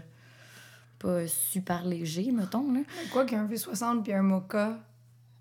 [1.01, 2.73] pas super léger, mettons.
[2.73, 2.81] Là.
[3.13, 4.79] Quoi qu'un V60 puis un mocha.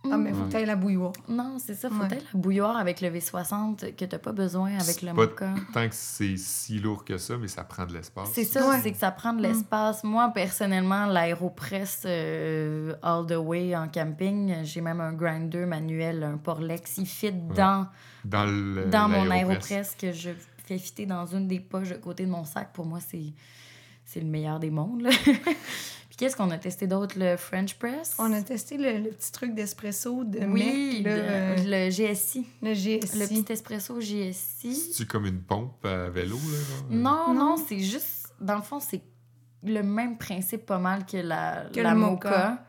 [0.09, 0.47] Ah, mais faut Ouais.
[0.47, 1.13] que t'ailles la bouilloire.
[1.29, 1.87] Non, c'est ça.
[1.89, 2.07] Faut Ouais.
[2.09, 5.53] la bouilloire avec le V60 que t'as pas besoin avec le mocha.
[5.73, 8.29] Tant que c'est si lourd que ça, mais ça prend de l'espace.
[8.33, 8.79] C'est ça, Ouais.
[8.81, 10.03] c'est que ça prend de l'espace.
[10.03, 16.37] Moi, personnellement, l'aéropress euh, all the way en camping, j'ai même un grinder manuel, un
[16.37, 16.97] Porlex.
[16.97, 17.87] Il fit dans,
[18.25, 20.31] Dans, le, dans mon aéropress que je
[20.65, 22.73] fais fitter dans une des poches à côté de mon sac.
[22.73, 23.33] Pour moi, c'est,
[24.03, 25.07] c'est le meilleur des mondes.
[26.21, 27.15] qu'est-ce qu'on a testé d'autre?
[27.17, 28.15] Le French press?
[28.19, 31.55] On a testé le, le petit truc d'espresso de oui, mec, là, le, euh,
[31.87, 32.45] le GSI.
[32.61, 33.17] le GSI.
[33.19, 34.75] Le petit espresso GSI.
[34.75, 36.57] C'est-tu comme une pompe à vélo, là?
[36.91, 37.55] Non, non, Non.
[37.57, 38.29] c'est juste.
[38.39, 39.01] Dans le fond, c'est
[39.63, 42.65] le même principe pas mal que la, Que la mocha, mocha.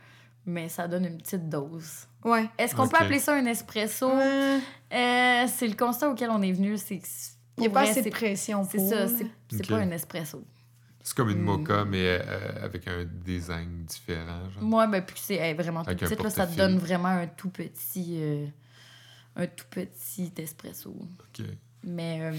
[0.46, 2.06] mais ça donne une petite dose.
[2.24, 2.48] Ouais.
[2.58, 4.10] Est-ce qu'on peut appeler ça un espresso?
[4.10, 4.58] Euh,
[5.46, 6.76] c'est le constat auquel on est venu.
[6.78, 7.06] C'est que
[7.58, 8.88] Il n'y a pas assez de c'est- pression C'est pour.
[8.88, 9.08] ça, là.
[9.08, 9.68] c'est c'est Ok.
[9.68, 10.42] pas un espresso.
[11.02, 11.44] C'est comme une Hmm.
[11.44, 14.48] mocha, mais euh, avec un design différent.
[14.54, 14.62] Genre.
[14.62, 18.16] Moi, ben, puis c'est vraiment tout petite, là, ça te donne vraiment un tout petit.
[18.20, 18.46] euh,
[19.34, 20.90] un tout petit espresso.
[20.90, 21.44] OK.
[21.84, 22.32] Mais, euh,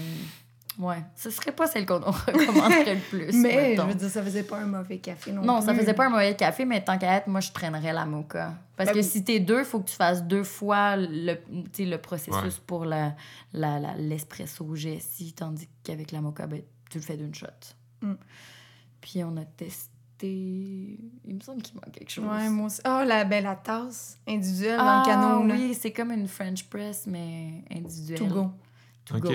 [0.78, 3.32] ouais, ce serait pas celle qu'on recommanderait le plus.
[3.36, 3.82] Mais mettons.
[3.82, 6.10] je veux dire, ça faisait pas un mauvais café non, Non, ça faisait pas un
[6.10, 8.54] mauvais café, mais tant qu'à être, moi, je traînerais la mocha.
[8.76, 11.36] Parce Ben que si t'es deux, il faut que tu fasses deux fois le,
[11.78, 12.62] le processus Ouais.
[12.66, 13.14] pour la,
[13.52, 17.46] la, la- l'espresso GSI, tandis qu'avec la mocha, ben, tu le fais d'une shot.
[18.04, 18.16] Mm.
[19.00, 19.90] Puis on a testé...
[20.22, 22.24] Il me semble qu'il manque quelque chose.
[22.24, 22.80] Ouais, moi aussi.
[22.84, 25.46] Ah, la, ben, la tasse individuelle dans ah, le canot.
[25.46, 25.54] là.
[25.54, 28.20] oui, c'est comme une French press, mais individuelle.
[28.20, 28.50] To go.
[29.06, 29.22] To OK.
[29.22, 29.32] go.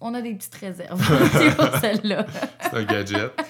[0.00, 1.00] On a des petites réserves
[1.56, 2.26] pour celle-là.
[2.60, 3.32] C'est un gadget.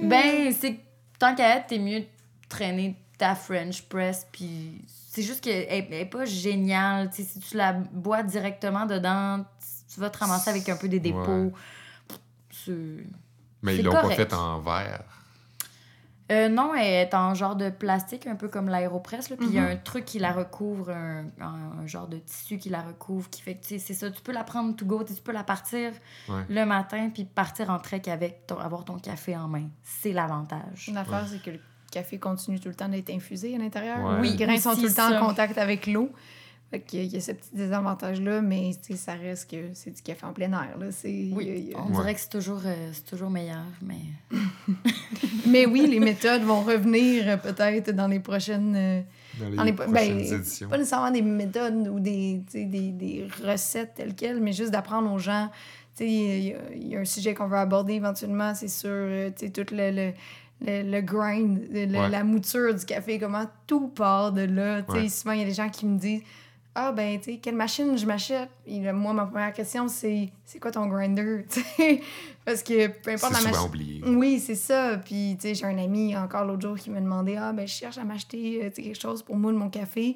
[0.00, 0.80] Ben, c'est que
[1.18, 2.06] tant qu'à être, t'es mieux de
[2.48, 7.10] traîner ta French press, puis c'est juste qu'elle elle est pas géniale.
[7.12, 11.00] Si tu la bois directement dedans, tu- tu vas te ramasser avec un peu des
[11.00, 11.26] dépôts.
[11.26, 11.52] Ouais.
[13.62, 15.02] Mais ils l'ont pas fait en verre.
[16.30, 19.30] Euh, non, elle est en genre de plastique, un peu comme l'aéropress.
[19.30, 19.70] là, Puis il y a Mhm.
[19.70, 23.40] un truc qui la recouvre, un, un- un genre de tissu qui la recouvre, qui
[23.40, 25.42] fait que, tu sais, c'est ça, tu peux la prendre to go, tu peux la
[25.42, 25.90] partir
[26.28, 26.42] Ouais.
[26.50, 29.68] le matin, puis partir en trek avec, ton- avoir ton café en main.
[29.82, 30.90] C'est l'avantage.
[30.92, 33.98] L'affaire, c'est que le café continue tout le temps d'être infusé à l'intérieur.
[34.04, 34.20] Ouais.
[34.20, 35.22] Les Oui, grains sont tout le temps ça.
[35.22, 36.12] en contact avec l'eau.
[36.70, 39.90] Fait qu'il y y a ce petit désavantage-là, mais tu sais, ça reste que c'est
[39.90, 40.76] du café en plein air.
[40.78, 40.86] Là.
[41.04, 43.96] Y a- a- on dirait que c'est toujours, euh, c'est toujours meilleur, mais...
[45.46, 48.74] Mais oui, les méthodes vont revenir euh, peut-être dans les prochaines.
[48.76, 49.00] euh,
[49.40, 50.68] Dans les, dans les prochaines ben, éditions.
[50.68, 54.70] Pas nécessairement des méthodes ou des, tu sais, des, des recettes telles quelles, mais juste
[54.70, 55.48] d'apprendre aux gens.
[55.96, 58.68] Tu sais, Il y, a- il y a un sujet qu'on veut aborder éventuellement, c'est
[58.68, 60.12] sur euh, tu sais, tout le, le,
[60.60, 62.08] le, le grind, le- le- Ouais.
[62.10, 64.82] la mouture du café, comment tout part de là.
[64.82, 65.08] Tu sais, Ouais.
[65.08, 66.22] Souvent, il y a des gens qui me disent
[66.80, 68.48] Ah, ben, tu sais, quelle machine je m'achète?
[68.68, 71.44] Moi, ma première question, c'est C'est quoi ton grinder?
[71.50, 72.00] Tu sais,
[72.44, 73.66] Parce que peu importe la machine.
[73.66, 74.02] oublié.
[74.06, 74.96] Oui, c'est ça.
[75.04, 77.72] Puis, tu sais, j'ai un ami encore l'autre jour qui me demandait Ah, ben, je
[77.72, 80.14] cherche à m'acheter euh, tu sais, quelque chose pour moudre mon café.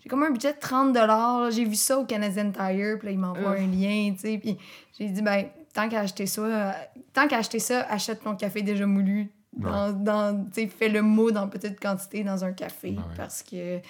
[0.00, 1.50] J'ai comme un budget de 30 là.
[1.50, 2.96] J'ai vu ça au Canadian Tire.
[2.98, 4.38] Puis là, il m'envoie un lien, tu sais.
[4.38, 4.56] Puis
[4.98, 5.44] j'ai dit Ben,
[5.74, 6.72] tant qu'à acheter ça, euh,
[7.12, 9.30] tant qu'à acheter ça, achète ton café déjà moulu.
[9.52, 12.92] Dans, dans, tu sais, fais le moule en petite quantité dans un café.
[12.92, 13.14] Ouais.
[13.14, 13.80] Parce que.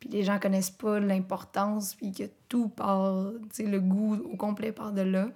[0.00, 4.36] Puis les gens connaissent pas l'importance, puis que tout part, tu sais, le goût au
[4.36, 5.28] complet part de là.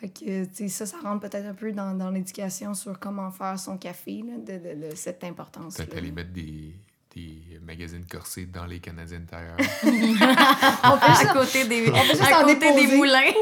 [0.00, 3.30] Fait que, tu sais, ça, ça rentre peut-être un peu dans, dans l'éducation sur comment
[3.30, 6.74] faire son café, là, de, de, de cette importance Peut-être aller mettre des,
[7.14, 9.56] des magazines corsés dans les Canadiens Tire.
[9.84, 13.32] On fait à côté des, juste à en côté des moulins.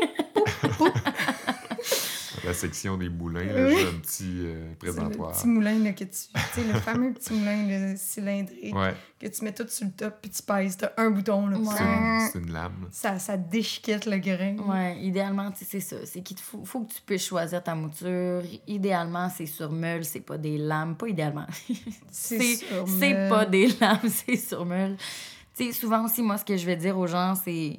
[2.45, 3.77] La section des moulins, là, Oui.
[3.79, 5.31] j'ai un petit euh, présentoir.
[5.31, 6.11] Le petit moulin là, que tu.
[6.11, 7.67] Tu sais, le fameux petit moulin
[8.73, 10.77] Ouais, que tu mets tout sur le top puis tu pèses.
[10.77, 11.59] T'as un bouton là.
[11.59, 11.65] Ouais.
[11.77, 12.89] c'est une, c'est une lame.
[12.91, 14.57] Ça, ça déchiquette le grain.
[14.67, 15.97] Ouais, idéalement, tu sais, c'est ça.
[16.07, 18.43] C'est qu'il faut, faut que tu puisses choisir ta mouture.
[18.67, 20.97] Idéalement, c'est sur meule, c'est pas des lames.
[20.97, 21.47] Pas idéalement.
[22.11, 23.29] C'est c'est sur c'est meule.
[23.31, 24.97] pas des lames, c'est sur meule.
[25.57, 27.79] Tu sais, souvent aussi, moi, ce que je vais dire aux gens, c'est.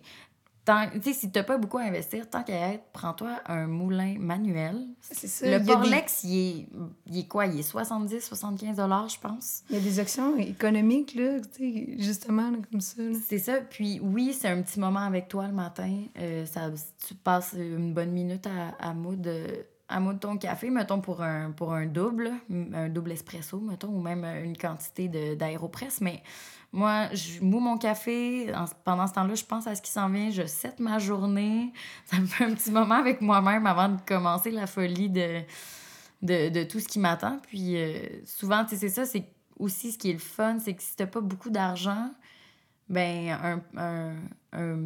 [0.66, 4.16] Tant- Tu sais, si t'as pas beaucoup à investir, tant qu'à être, prends-toi un moulin
[4.20, 4.88] manuel.
[5.01, 5.45] C'est ça.
[5.59, 6.68] Le Porlex, il, est,
[7.07, 7.45] il est quoi?
[7.47, 9.64] Il est 70, 75 je pense.
[9.70, 11.38] il y a des options économiques, là,
[11.97, 13.01] justement, là, comme ça.
[13.28, 13.61] C'est ça.
[13.61, 16.03] Puis oui, c'est un petit moment avec toi le matin.
[16.20, 16.70] Euh, ça,
[17.07, 19.32] tu passes une bonne minute à, à moudre,
[19.89, 22.32] à ton café, mettons pour un, pour un double,
[22.74, 26.01] un double espresso, mettons, ou même une quantité d'aéropress.
[26.01, 26.24] Mais
[26.74, 28.53] moi, je moue mon café.
[28.53, 30.32] En- pendant ce temps-là, je pense à ce qui s'en vient.
[30.32, 31.71] Je set ma journée.
[32.05, 35.41] Ça me fait un petit moment avec moi-même avant de commencer la folie de,
[36.24, 37.39] de, de tout ce qui m'attend.
[37.47, 39.26] Puis euh, souvent, tu sais, c'est ça, c'est
[39.59, 42.09] aussi ce qui est le fun, c'est que si t'as pas beaucoup d'argent,
[42.89, 44.15] ben un, un,
[44.51, 44.78] un,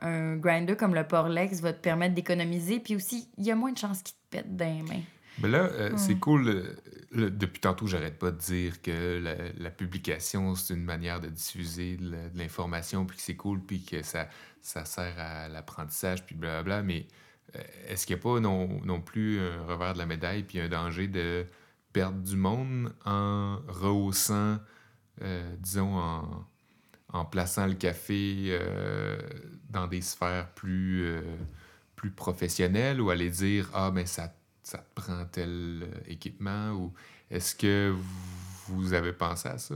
[0.00, 2.78] un grinder comme le Porlex va te permettre d'économiser.
[2.80, 5.02] Puis aussi, il y a moins de chances qu'il te pète dans les mains.
[5.38, 6.48] Mais là, euh, c'est cool.
[6.48, 6.76] euh,
[7.10, 11.28] le- depuis tantôt, j'arrête pas de dire que la, la publication, c'est une manière de
[11.28, 14.28] diffuser de l'information, puis que c'est cool, puis que ça,
[14.60, 16.82] ça sert à l'apprentissage, puis blablabla.
[16.82, 17.06] Mais
[17.56, 20.60] euh, est-ce qu'il n'y a pas non, non plus un revers de la médaille, puis
[20.60, 21.46] un danger de
[21.92, 24.58] perdre du monde en rehaussant,
[25.22, 26.46] euh, disons, en,
[27.08, 28.58] en plaçant le café
[29.68, 31.06] dans des sphères plus,
[31.96, 36.92] plus professionnelles, ou aller dire, ah, ben ça ça te prend tel euh, équipement ou
[37.30, 37.94] est-ce que
[38.68, 39.74] vous avez pensé à ça?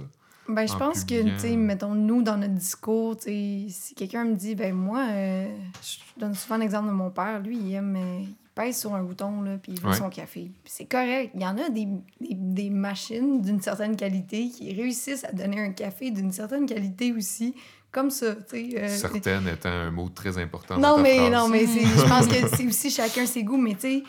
[0.48, 4.36] Ben, je en pense que, tu sais, mettons, nous, dans notre discours, si quelqu'un me
[4.36, 5.48] dit, ben moi, euh,
[5.82, 9.02] je donne souvent l'exemple de mon père, lui, il aime, euh, il pèse sur un
[9.02, 9.96] bouton, là, puis il veut Ouais.
[9.96, 10.52] son café.
[10.64, 11.32] C'est correct.
[11.34, 11.86] Il y en a des,
[12.20, 17.12] des, des machines d'une certaine qualité qui réussissent à donner un café d'une certaine qualité
[17.12, 17.56] aussi,
[17.90, 18.78] comme ça, tu sais.
[18.80, 21.32] euh, Certaines étant un mot très important dans non, ta mais, phrase.
[21.32, 23.56] non, mais je pense que c'est aussi chacun ses goûts.
[23.58, 24.02] Mais tu sais,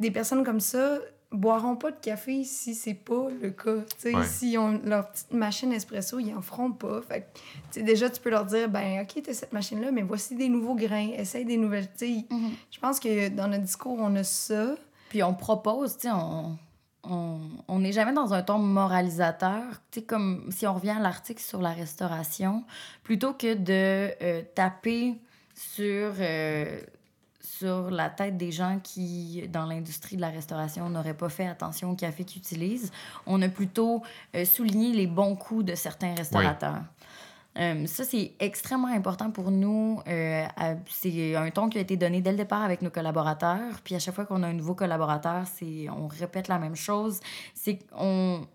[0.00, 0.98] des personnes comme ça
[1.32, 3.84] boiront pas de café si c'est pas le cas.
[4.04, 4.26] Ouais.
[4.26, 7.00] s'ils ont leur petite machine espresso, ils en feront pas.
[7.02, 7.28] Fait
[7.72, 10.74] que, déjà, tu peux leur dire, ben, OK, t'as cette machine-là, mais voici des nouveaux
[10.74, 11.88] grains, essaye des nouvelles.
[11.96, 12.24] Tu sais,
[12.70, 14.74] je pense que dans notre discours, on a ça.
[15.08, 16.58] Puis on propose, tu sais, on
[17.02, 19.62] on on n'est jamais dans un ton moralisateur.
[19.90, 22.64] Tu sais, comme si on revient à l'article sur la restauration,
[23.04, 25.14] plutôt que de euh, taper
[25.54, 26.80] sur, euh,
[27.40, 31.90] sur la tête des gens qui, dans l'industrie de la restauration, n'auraient pas fait attention
[31.90, 32.92] au café qu'ils utilisent,
[33.26, 34.02] on a plutôt
[34.34, 36.82] euh, souligné les bons coups de certains restaurateurs.
[37.58, 40.00] Euh, ça, c'est extrêmement important pour nous.
[40.06, 40.46] Euh,
[40.88, 43.80] c'est un ton qui a été donné dès le départ avec nos collaborateurs.
[43.82, 47.20] Puis à chaque fois qu'on a un nouveau collaborateur, c'est, on répète la même chose.
[47.54, 48.46] C'est qu'on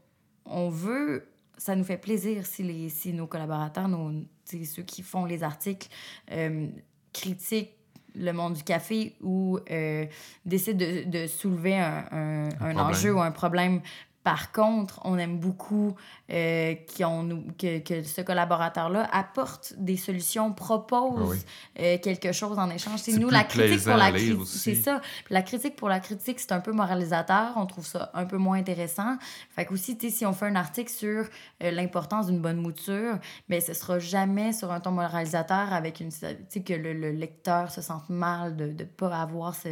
[0.45, 1.27] on veut,
[1.57, 4.11] ça nous fait plaisir si, les, si nos collaborateurs, nos,
[4.45, 5.89] ceux qui font les articles,
[6.31, 6.67] euh,
[7.11, 7.74] critiquent
[8.17, 10.05] le monde du café ou euh,
[10.45, 12.49] décident de, de soulever un, un-
[12.89, 13.81] enjeu ou un problème.
[14.25, 15.95] Par contre, on aime beaucoup
[16.31, 21.37] euh, nous- que, que ce collaborateur-là apporte des solutions, propose Ah oui.
[21.79, 23.01] euh, quelque chose en échange.
[23.01, 24.47] C'est nous la critique pour la critique.
[24.47, 24.99] C'est ça.
[25.29, 27.53] La critique pour la critique, c'est un peu moralisateur.
[27.55, 29.15] On trouve ça un peu moins intéressant.
[29.51, 31.25] Fait que aussi, si on fait un article sur
[31.61, 36.09] euh, l'importance d'une bonne mouture, ben ce sera jamais sur un ton moralisateur avec une,
[36.09, 36.17] tu
[36.49, 39.69] sais, que le, le lecteur se sente mal de ne pas avoir ce,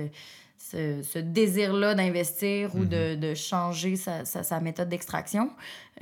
[0.71, 5.51] ce, ce désir-là d'investir ou de, de changer sa, sa, sa méthode d'extraction.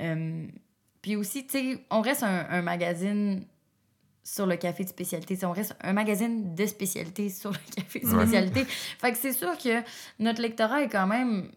[0.00, 0.46] Euh,
[1.00, 3.44] puis aussi, tu sais, on reste un, un magazine
[4.22, 5.36] sur le café de spécialité.
[5.44, 8.22] On reste un magazine de spécialité sur le café de Ouais.
[8.22, 8.64] spécialité.
[8.64, 9.82] fait que c'est sûr que
[10.20, 11.48] notre lectorat est quand même,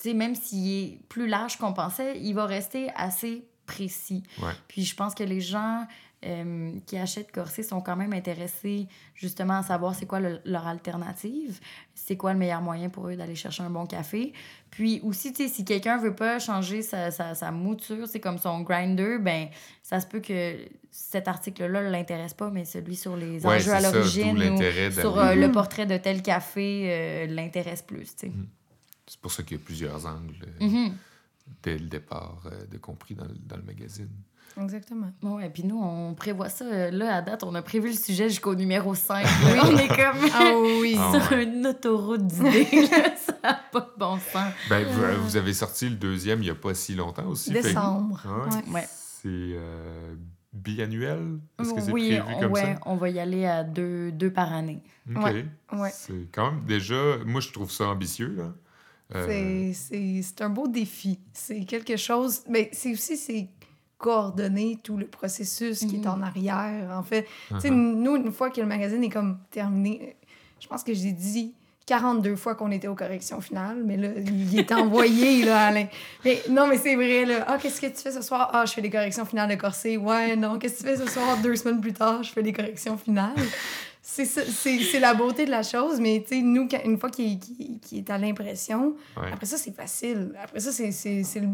[0.00, 4.22] tu sais, même s'il est plus large qu'on pensait, il va rester assez précis.
[4.42, 4.52] Ouais.
[4.68, 5.86] Puis je pense que les gens
[6.24, 10.66] euh, qui achètent Corsé sont quand même intéressés justement à savoir c'est quoi le- leur
[10.66, 11.60] alternative,
[11.94, 14.32] c'est quoi le meilleur moyen pour eux d'aller chercher un bon café.
[14.70, 18.38] Puis aussi, tu sais, si quelqu'un veut pas changer sa, sa, sa mouture, c'est comme
[18.38, 19.48] son grinder, ben
[19.82, 20.56] ça se peut que
[20.90, 25.18] cet article-là ne l'intéresse pas, mais celui sur les Ouais, enjeux à l'origine ou sur
[25.18, 28.32] euh, le portrait de tel café euh, l'intéresse plus, tu sais.
[29.06, 30.92] C'est pour ça qu'il y a plusieurs angles euh, Mhm.
[31.62, 34.08] dès le départ, de compris dans, dans le magazine.
[34.60, 35.10] Exactement.
[35.22, 36.90] Ouais, puis nous, on prévoit ça.
[36.90, 39.26] Là, à date, on a prévu le sujet jusqu'au numéro 5.
[39.64, 40.96] on est comme Ah oui.
[40.98, 42.66] Ah sur une autoroute d'idées.
[43.26, 44.52] ça n'a pas de bon sens.
[44.68, 47.50] Ben, vous, vous avez sorti le deuxième il n'y a pas si longtemps aussi.
[47.50, 48.22] Décembre.
[48.24, 48.54] Ouais.
[48.68, 48.74] Ouais.
[48.74, 48.88] Ouais.
[48.88, 50.14] C'est euh,
[50.52, 51.38] biannuel?
[51.60, 52.80] Est-ce que c'est oui, prévu on, comme ouais, ça?
[52.86, 54.82] on va y aller à deux, deux par année.
[55.14, 55.34] OK.
[55.92, 56.94] C'est quand même déjà...
[57.26, 58.52] Moi, je trouve ça ambitieux, là.
[59.14, 61.20] Euh, C'est- C'est c'est un beau défi.
[61.34, 62.40] C'est quelque chose.
[62.48, 63.50] Mais c'est aussi c'est
[64.04, 66.08] coordonner tout le processus qui est Mhm.
[66.08, 66.90] en arrière.
[66.94, 67.94] En fait, tu sais, uh-huh.
[68.04, 70.14] nous, une fois que le magazine est comme terminé,
[70.60, 71.54] je pense que j'ai dit
[71.86, 75.86] 42 fois qu'on était aux corrections finales, mais là, il est envoyé, là, Alain.
[76.22, 77.46] Mais non, mais c'est vrai, là.
[77.48, 78.50] Ah, qu'est-ce que tu fais ce soir?
[78.52, 79.96] Ah, je fais des corrections finales de corset.
[79.96, 80.58] Ouais, non.
[80.58, 81.38] Qu'est-ce que tu fais ce soir?
[81.42, 83.32] Deux semaines plus tard, je fais des corrections finales.
[84.06, 87.08] C'est ça- c'est c'est la beauté de la chose, mais tu sais, nous, une fois
[87.08, 89.30] qu'il est- qu'il qu'il est à l'impression, Ouais.
[89.32, 90.32] après ça, c'est facile.
[90.42, 91.52] Après ça, c'est c'est- c'est le, le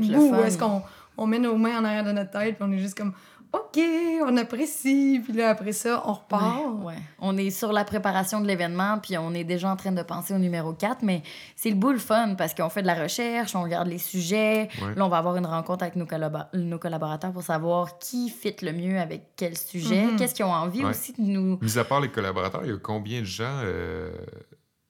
[0.00, 0.82] le bout est-ce qu'on
[1.16, 3.12] on met nos mains en arrière de notre tête, puis on est juste comme,
[3.52, 3.80] OK,
[4.26, 5.20] on apprécie.
[5.24, 6.58] Puis là, après ça, on repart.
[6.82, 6.94] Ouais, ouais.
[7.18, 10.32] On est sur la préparation de l'événement, puis on est déjà en train de penser
[10.34, 11.22] au numéro 4, mais
[11.56, 14.68] c'est le bout le fun parce qu'on fait de la recherche, on regarde les sujets.
[14.82, 14.94] Ouais.
[14.94, 18.54] Là, on va avoir une rencontre avec nos, collabo- nos collaborateurs pour savoir qui fit
[18.62, 20.16] le mieux avec quel sujet, Mhm.
[20.16, 20.90] qu'est-ce qu'ils ont envie Ouais.
[20.90, 21.58] aussi de nous.
[21.60, 24.10] Mis à part les collaborateurs, il y a combien de gens euh,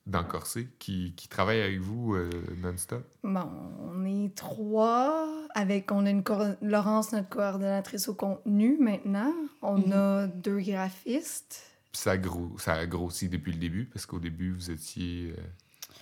[0.06, 2.30] dans Corsé qui, qui travaillent avec vous euh,
[2.62, 3.04] non-stop?
[3.22, 3.48] Bon,
[3.92, 6.24] on est trois avec, on a une
[6.62, 9.32] Laurence, notre coordonnatrice au contenu maintenant.
[9.62, 9.92] On Mhm.
[9.92, 11.62] a deux graphistes.
[11.92, 15.34] Puis ça, a gros, ça a grossi depuis le début, parce qu'au début, vous étiez...
[15.36, 15.42] euh,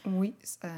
[0.07, 0.69] Oui, ça...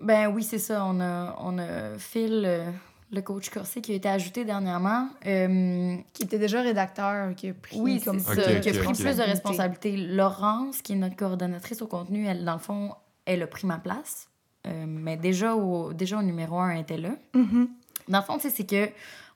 [0.00, 0.84] Ben oui, c'est ça.
[0.84, 2.70] On a, on a Phil, euh,
[3.12, 5.08] le coach corsé, qui a été ajouté dernièrement.
[5.26, 9.16] Euh, qui était déjà rédacteur, qui a pris Oui, comme ça, qui a pris plus
[9.16, 9.96] de responsabilités.
[9.96, 12.94] Laurence, qui est notre coordonnatrice au contenu, elle, dans le fond,
[13.26, 14.28] elle a pris ma place.
[14.66, 17.16] Euh, mais déjà au, déjà au numéro 1, elle était là.
[17.34, 17.68] Mhm.
[18.08, 18.88] Dans le fond, c'est que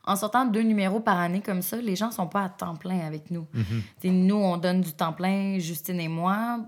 [0.05, 3.01] en sortant deux numéros par année comme ça, les gens sont pas à temps plein
[3.01, 3.47] avec nous.
[4.01, 6.61] Sais, nous, on donne du temps plein, Justine et moi.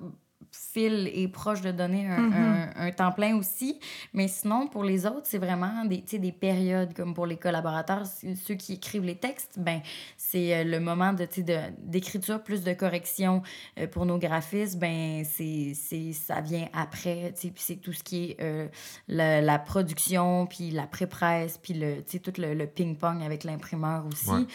[0.73, 2.33] Phil est proche de donner un, Mhm.
[2.35, 3.81] un- un temps plein aussi.
[4.13, 7.37] Mais sinon, pour les autres, c'est vraiment des, tu sais, des périodes, comme pour les
[7.37, 9.81] collaborateurs, ceux qui écrivent les textes, ben
[10.17, 13.43] c'est euh, le moment de, tu sais, de- d'écriture, plus de correction.
[13.79, 17.33] Euh, pour nos graphistes, ben c'est, c'est, ça vient après.
[17.35, 18.69] tu sais, Puis c'est tout ce qui est euh,
[19.09, 23.45] la, la production, puis la pré-presse, puis le, tu sais, tout le, le ping-pong avec
[23.45, 24.29] l'imprimeur aussi.
[24.31, 24.47] Ouais.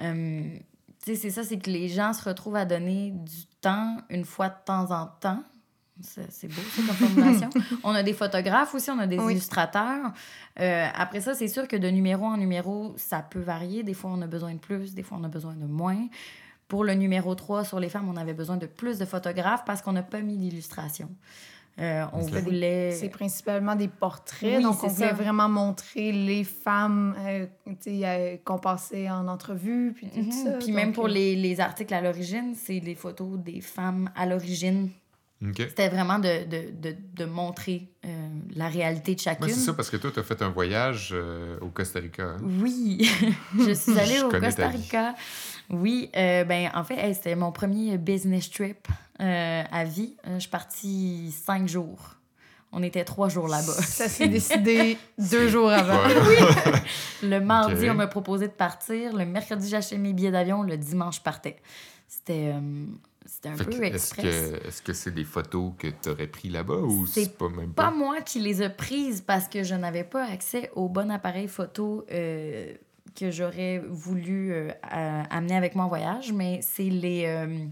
[0.00, 0.69] Euh, tu
[1.14, 4.48] sais, c'est ça, c'est que les gens se retrouvent à donner du temps une fois
[4.48, 5.42] de temps en temps.
[6.02, 7.50] C'est c'est beau, ça, comme formulation.
[7.84, 9.32] on a des photographes aussi, on a des Oui.
[9.32, 10.12] illustrateurs.
[10.58, 13.82] Euh, après ça, c'est sûr que de numéro en numéro, ça peut varier.
[13.82, 16.06] Des fois, on a besoin de plus, des fois, on a besoin de moins.
[16.68, 19.82] Pour le numéro 3 sur les femmes, on avait besoin de plus de photographes parce
[19.82, 21.10] qu'on n'a pas mis d'illustration.
[21.80, 22.90] Euh, on voulait...
[22.92, 25.14] C'est principalement des portraits, Oui, donc c'est on voulait ça.
[25.14, 30.30] vraiment montrer les femmes euh, tu sais, euh, qu'on passait en entrevue, puis tout Mhm.
[30.32, 30.50] ça.
[30.58, 34.26] Puis même pour euh, les, les articles à l'origine, c'est des photos des femmes à
[34.26, 34.90] l'origine.
[35.56, 38.08] C'était vraiment de, de, de, de montrer euh,
[38.54, 39.46] la réalité de chacune.
[39.46, 42.24] Ouais, c'est ça, parce que toi, tu as fait un voyage euh, au Costa Rica.
[42.24, 42.36] hein?
[42.42, 43.10] Oui,
[43.58, 44.68] je suis allée Je au Costa.
[44.68, 45.14] Rica.
[45.70, 48.86] Oui, euh, ben en fait, hey, c'était mon premier business trip
[49.20, 50.16] euh, à vie.
[50.26, 52.16] Euh, je suis partie cinq jours.
[52.72, 53.72] On était trois jours là-bas.
[53.82, 56.04] Ça s'est décidé deux jours avant.
[56.08, 56.38] Ouais.
[57.22, 57.90] Le mardi, Ok.
[57.90, 59.12] on m'a proposé de partir.
[59.14, 60.62] Le mercredi, j'ai acheté mes billets d'avion.
[60.62, 61.56] Le dimanche, je partais.
[62.06, 62.84] C'était euh,
[63.26, 64.24] c'était un Fait peu que Est-ce express.
[64.60, 67.48] que est-ce que c'est des photos que tu aurais pris là-bas ou C'est c'est pas
[67.48, 67.90] même pas pas?
[67.90, 72.04] moi qui les a prises parce que je n'avais pas accès au bon appareil photo
[72.10, 72.72] euh,
[73.18, 77.66] que j'aurais voulu euh, à- amener avec moi en voyage, mais c'est les euh,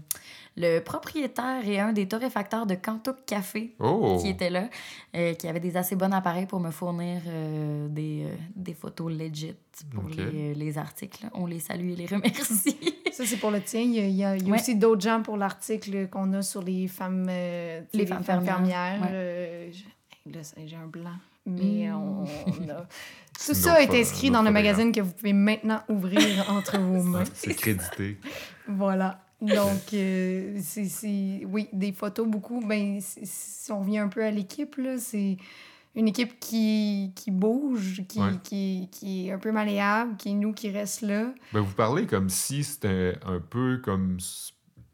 [0.61, 4.17] le propriétaire et un des torréfacteurs de Cantouk Café Oh!
[4.21, 4.69] qui était là,
[5.15, 9.09] euh, qui avait des assez bons appareils pour me fournir euh, des, euh, des photos
[9.11, 9.55] legit
[9.93, 11.25] pour les, les articles.
[11.33, 12.77] On les salue et les remercie.
[13.13, 13.79] Ça, c'est pour le tien.
[13.81, 14.59] Il y a, il y a- a Ouais.
[14.59, 19.07] aussi d'autres gens pour l'article qu'on a sur les femmes, euh, Les femmes fermières, ouais.
[19.11, 19.71] euh,
[20.65, 21.15] j'ai un blanc.
[21.45, 21.95] Mais Mm.
[21.95, 22.85] on, on a...
[23.45, 27.01] Tout ça est pho- inscrit dans le magazine que vous pouvez maintenant ouvrir entre vos
[27.01, 27.23] mains.
[27.33, 28.17] C'est crédité.
[28.67, 29.21] Voilà.
[29.41, 32.59] Donc, euh, c'est, oui, des photos beaucoup.
[32.65, 35.37] Ben, si on revient un peu à l'équipe, là, c'est
[35.95, 38.31] une équipe qui, qui bouge, qui, Ouais.
[38.43, 41.33] qui, qui est un peu malléable, qui est nous qui reste là.
[41.53, 44.17] Ben, vous parlez comme si c'était un peu comme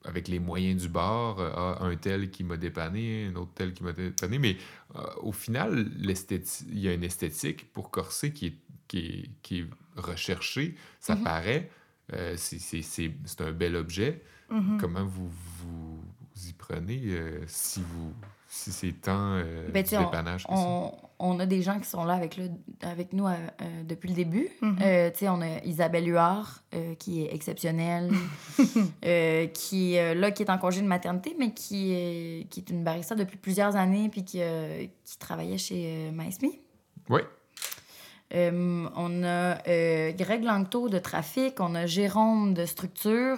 [0.04, 3.74] avec les moyens du bord, euh, ah, un tel qui m'a dépanné, un autre tel
[3.74, 4.58] qui m'a dépanné, mais
[4.96, 8.54] euh, au final, il y a une esthétique pour Corset qui est,
[8.88, 9.66] qui est, qui est
[9.96, 11.24] recherchée, ça Mhm.
[11.24, 11.70] paraît,
[12.14, 14.22] euh, c'est- c'est c'est- c'est un bel objet.
[14.50, 14.78] Mhm.
[14.80, 15.98] Comment vous, vous,
[16.36, 18.14] vous y prenez euh, si vous
[18.48, 20.48] si c'est tant euh, Ben, dépannage ça?
[20.50, 22.50] On, on a des gens qui sont là avec, le,
[22.82, 24.48] avec nous euh, euh, depuis le début.
[24.62, 24.78] Mhm.
[24.82, 28.12] Euh, tu sais, on a Isabelle Huard, euh, qui est exceptionnelle,
[29.06, 32.70] euh, qui, euh, là, qui est en congé de maternité, mais qui est, qui est
[32.70, 36.48] une barista depuis plusieurs années, puis qui, euh, qui travaillait chez euh, MySme.
[37.10, 37.22] Oui.
[38.34, 43.38] Euh, on a euh, Greg Langto de trafic, on a Jérôme de structure.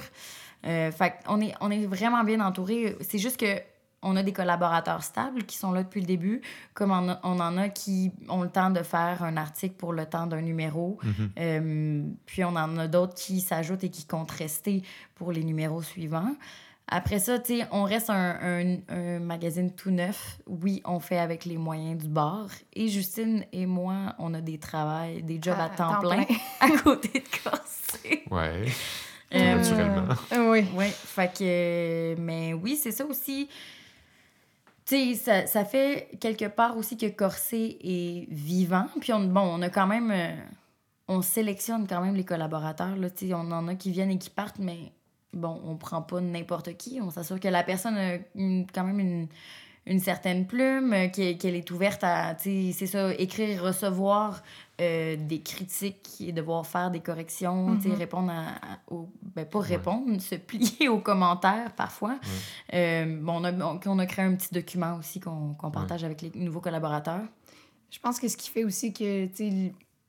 [0.66, 2.96] Euh, fait on est, on est vraiment bien entouré.
[3.02, 3.62] C'est juste que
[4.04, 6.42] on a des collaborateurs stables qui sont là depuis le début,
[6.76, 10.06] comme on, on en a qui ont le temps de faire un article pour le
[10.06, 11.00] temps d'un numéro.
[11.04, 11.30] Mhm.
[11.40, 14.84] Euh, puis on en a d'autres qui s'ajoutent et qui comptent rester
[15.16, 16.32] pour les numéros suivants.
[16.90, 20.38] Après ça, tu sais, on reste un, un- un magazine tout neuf.
[20.46, 22.48] Oui, on fait avec les moyens du bord.
[22.74, 26.24] Et Justine et moi, on a des travails, des jobs à, temps, plein,
[26.62, 28.24] à côté de Corsé.
[28.32, 28.66] Ouais.
[29.34, 30.14] Euh, Naturellement.
[30.34, 30.66] Euh, oui.
[30.76, 32.16] Oui, fait que.
[32.20, 33.50] Mais oui, c'est ça aussi.
[34.86, 38.88] Tu sais, ça, ça fait quelque part aussi que Corsé est vivant.
[39.02, 40.12] Puis, on, bon, on a quand même.
[40.12, 40.34] euh,
[41.10, 42.96] on sélectionne quand même les collaborateurs.
[42.96, 44.92] Là, Tu sais, on en a qui viennent et qui partent, mais
[45.34, 47.00] bon, on prend pas n'importe qui.
[47.02, 49.28] On s'assure que la personne a une- quand même une,
[49.86, 54.42] une certaine plume, qu'elle qu'elle est ouverte à, tu sais, c'est ça, écrire, recevoir
[54.80, 57.94] euh, des critiques et devoir faire des corrections, Mhm.
[57.94, 62.20] répondre à, à- aux- ben, pas répondre, se plier aux commentaires parfois.
[62.74, 66.22] Euh, bon, on, a, on, on a créé un petit document aussi qu'on partage avec
[66.22, 67.24] les nouveaux collaborateurs.
[67.90, 69.26] Je pense que ce qui fait aussi que,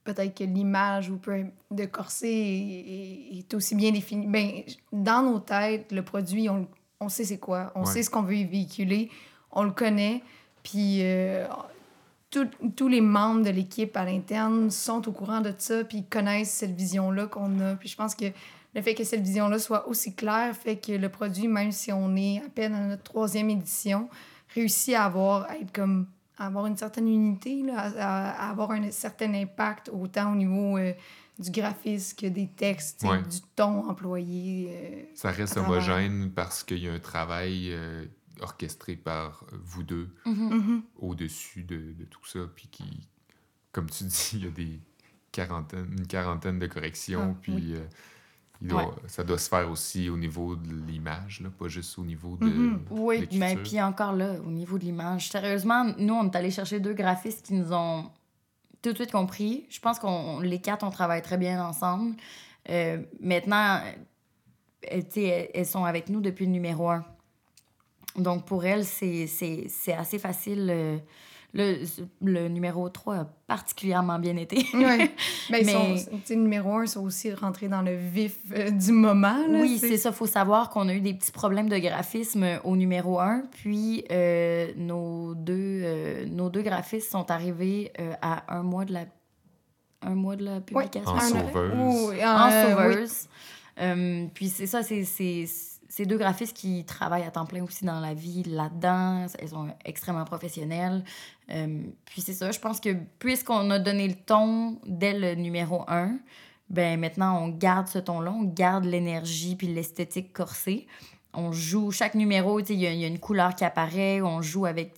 [0.05, 4.27] peut-être que l'image ou peu de corset est, aussi bien définie.
[4.27, 4.63] Ben,
[4.93, 6.67] dans nos têtes, le produit, on,
[7.01, 7.73] on sait c'est quoi.
[7.75, 7.87] On Ouais.
[7.87, 9.11] sait ce qu'on veut y véhiculer.
[9.53, 10.23] On le connaît.
[10.63, 11.47] Puis euh,
[12.31, 16.51] tout- tous les membres de l'équipe à l'interne sont au courant de ça, puis connaissent
[16.53, 17.75] cette vision-là qu'on a.
[17.77, 18.27] Puis je pense que
[18.75, 22.15] le fait que cette vision-là soit aussi claire fait que le produit, même si on
[22.17, 24.09] est à peine à notre troisième édition,
[24.55, 26.07] réussit à avoir, à être comme,
[26.39, 30.77] à avoir une certaine unité, là, à, à- avoir un certain impact, autant au niveau
[30.79, 30.93] euh,
[31.39, 33.23] du graphisme que des textes, Ouais.
[33.23, 34.69] du ton employé.
[34.71, 38.05] euh, Ça reste homogène parce qu'il y a un travail euh,
[38.41, 40.83] orchestré par vous deux mhm.
[40.99, 42.41] au-dessus de, de tout ça.
[42.55, 43.09] Puis qui,
[43.73, 44.81] comme tu dis, il y a des
[45.33, 47.35] quarantaines, une quarantaine de corrections.
[47.37, 47.75] Ah, puis oui.
[47.75, 47.85] euh,
[48.61, 48.95] il doit- Ouais.
[49.07, 52.47] ça doit se faire aussi au niveau de l'image, là, pas juste au niveau de
[52.47, 52.81] Mhm.
[52.91, 56.81] Oui, mais puis encore là, au niveau de l'image, sérieusement, nous, on est allé chercher
[56.81, 58.11] deux graphistes qui nous ont
[58.83, 59.67] tout de suite compris.
[59.71, 62.17] Je pense qu'on les quatre, on travaille très bien ensemble.
[62.69, 63.81] Euh, maintenant,
[64.93, 67.05] euh, tu sais, elles, elles sont avec nous depuis le numéro un.
[68.17, 70.69] Donc, pour elles, c'est c'est- c'est assez facile.
[70.71, 70.97] euh,
[71.55, 71.79] le,
[72.21, 74.67] le numéro 3 a particulièrement bien été.
[74.75, 75.11] Ouais.
[75.51, 79.47] Ben, Mais- sont, numéro un, ils sont aussi rentrés dans le vif euh, du moment.
[79.49, 80.11] Là, Oui, c'est ça.
[80.11, 83.45] Il faut savoir qu'on a eu des petits problèmes de graphisme au numéro 1.
[83.51, 88.93] Puis euh, nos, deux, euh, nos deux graphistes sont arrivés euh, à un mois de
[88.93, 89.07] la,
[90.03, 91.11] un mois de la publication.
[91.13, 91.73] En Un- sauveuse.
[92.11, 92.73] Oui, En euh, oui.
[92.95, 93.29] sauveuse.
[93.81, 95.05] Euh, puis c'est ça, c'est
[95.89, 99.27] c'est- deux graphistes qui travaillent à temps plein aussi dans la vie là-dedans.
[99.39, 101.05] Elles sont extrêmement professionnelles.
[101.51, 105.85] Euh, puis c'est ça, je pense que puisqu'on a donné le ton dès le numéro
[105.89, 106.19] 1,
[106.71, 110.87] ben maintenant on garde ce ton-là, on garde l'énergie puis l'esthétique corsée.
[111.35, 114.95] On joue chaque numéro, il y, a- une couleur qui apparaît, on joue avec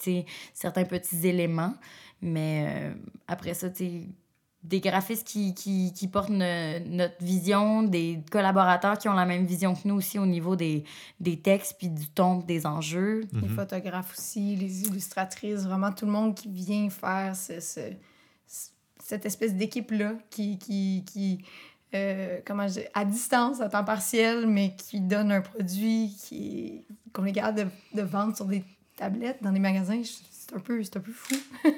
[0.55, 1.75] certains petits éléments.
[2.23, 2.95] Mais euh,
[3.29, 4.03] après ça, tu
[4.63, 9.47] des graphistes qui, qui, qui portent ne- notre vision, des collaborateurs qui ont la même
[9.47, 10.85] vision que nous aussi au niveau des,
[11.19, 13.23] des textes puis du ton des enjeux.
[13.33, 13.55] Les Mhm.
[13.57, 17.93] photographes aussi, les illustratrices, vraiment tout le monde qui vient faire ce, ce-
[18.47, 18.69] ce-
[19.03, 21.43] cette espèce d'équipe-là qui, qui, qui
[21.95, 26.85] euh, comment je dis, à distance, à temps partiel, mais qui donne un produit qui
[27.13, 28.63] qu'on est capable de, de vendre sur des
[28.97, 30.01] tablettes dans des magasins.
[30.31, 31.35] C'est un peu, c'est un peu fou.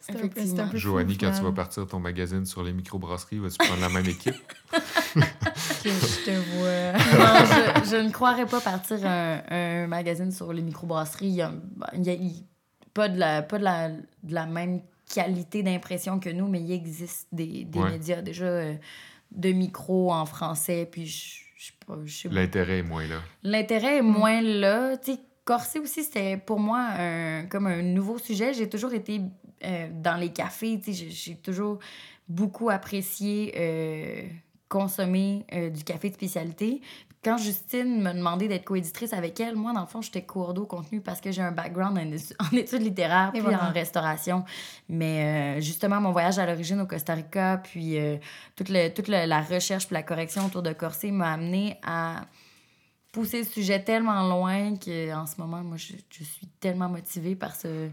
[0.00, 0.28] c'est un peu,
[0.70, 4.06] peu Joanie, quand tu vas partir ton magazine sur les microbrasseries, vas-tu prendre la même
[4.06, 4.34] équipe?
[5.82, 6.92] Que je te vois.
[7.18, 11.28] non, je, je ne croirais pas partir un, un magazine sur les microbrasseries.
[11.28, 11.52] Il y a,
[11.94, 12.44] il y a- il-
[12.92, 14.82] pas de la, pas de la, de la même
[15.12, 17.92] qualité d'impression que nous, mais il existe des, des Ouais.
[17.92, 18.74] médias déjà euh,
[19.32, 20.88] de micro en français.
[20.90, 22.34] Puis je, je sais pas, je sais pas.
[22.34, 23.20] L'intérêt est moins là.
[23.42, 24.96] L'intérêt est moins là.
[24.98, 28.52] Tu sais, Corset aussi, c'était pour moi un, comme un nouveau sujet.
[28.54, 29.20] J'ai toujours été
[29.64, 30.80] euh, dans les cafés.
[30.82, 31.78] tu sais, J'ai toujours
[32.28, 34.22] beaucoup apprécié euh,
[34.68, 36.80] consommer euh, du café de spécialité.
[37.22, 40.64] Quand Justine m'a demandé d'être coéditrice avec elle, moi, dans le fond, j'étais cours d'eau
[40.64, 43.68] contenu parce que j'ai un background en, étu- en études littéraires Et puis voilà.
[43.68, 44.44] en restauration.
[44.88, 47.98] Mais justement, mon voyage à l'origine au Costa Rica, puis
[48.56, 52.22] toute, le- toute le- la recherche puis la correction autour de Corset m'a amené à
[53.12, 57.54] pousser le sujet tellement loin qu'en ce moment, moi, je, je suis tellement motivée par
[57.54, 57.88] ce,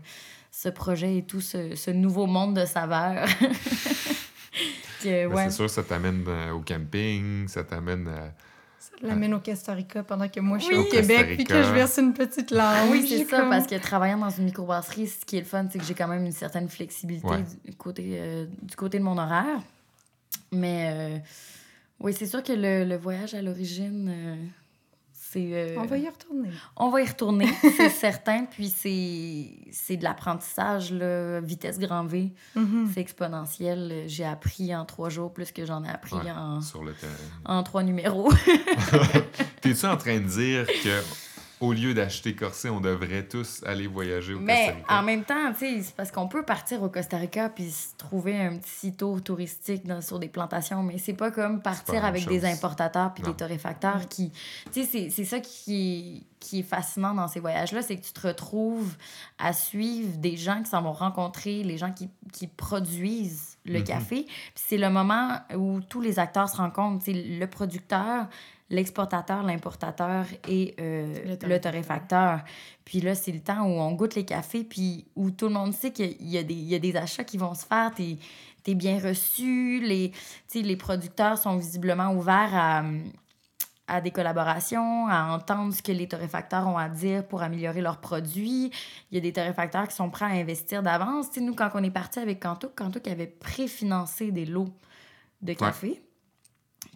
[0.59, 3.27] ce projet et tout ce, ce nouveau monde de saveurs.
[5.05, 5.43] Mais ouais.
[5.45, 8.33] C'est sûr, ça t'amène euh, au camping, ça t'amène à...
[8.79, 10.81] Ça l'amène au Costa Rica pendant que moi je suis Oui.
[10.87, 12.89] au Québec puis que je verse une petite larme.
[12.89, 15.67] oui, c'est ça, comme- parce que travaillant dans une microbrasserie, ce qui est le fun,
[15.71, 17.43] c'est que j'ai quand même une certaine flexibilité Ouais.
[17.65, 19.59] du, côté, euh, du côté de mon horaire.
[20.51, 21.17] Mais euh,
[21.99, 24.35] oui, c'est sûr que le, le voyage à l'origine, euh.
[25.35, 26.49] Euh, On va y retourner.
[26.77, 27.47] on va y retourner,
[27.77, 28.45] c'est certain.
[28.45, 32.31] Puis c'est c'est de l'apprentissage, là, vitesse grand V.
[32.55, 32.89] Mhm.
[32.93, 34.03] C'est exponentiel.
[34.07, 37.13] J'ai appris en trois jours plus que j'en ai appris Ouais, en, sur le terrain.
[37.45, 38.31] en trois numéros.
[39.61, 41.01] T'es-tu en train de dire que
[41.59, 44.99] au lieu d'acheter corset, on devrait tous aller voyager au Costa Mais Rica?
[44.99, 47.95] en même temps, tu sais, c'est parce qu'on peut partir au Costa Rica puis se
[47.97, 52.27] trouver un petit tour touristique dans, sur des plantations, mais c'est pas comme partir avec
[52.27, 54.31] des importateurs puis des torréfacteurs qui.
[54.71, 58.05] Tu sais, c'est- c'est ça qui est, qui est fascinant dans ces voyages-là, c'est que
[58.05, 58.95] tu te retrouves
[59.39, 63.83] à suivre des gens qui s'en vont rencontrer, les gens qui, qui produisent le Mhm.
[63.83, 64.23] café.
[64.25, 67.03] Puis c'est le moment où tous les acteurs se rencontrent.
[67.03, 68.27] Tu sais, le producteur,
[68.69, 72.41] l'exportateur, l'importateur et euh, Le le, torréfacteur.
[72.85, 75.73] Puis là, c'est le temps où on goûte les cafés, puis où tout le monde
[75.73, 77.91] sait qu'il y, a des- il y a des achats qui vont se faire.
[77.95, 78.17] T'es
[78.67, 79.79] es bien reçu.
[79.79, 82.83] Les, tu sais, les producteurs sont visiblement ouverts à,
[83.87, 88.01] à des collaborations, à entendre ce que les torréfacteurs ont à dire pour améliorer leurs
[88.01, 88.69] produits.
[89.09, 91.31] Il y a des torréfacteurs qui sont prêts à investir d'avance.
[91.31, 94.67] Tu sais, nous, quand on est parti avec Kantouk, Kantouk avait préfinancé des lots
[95.41, 96.01] de café.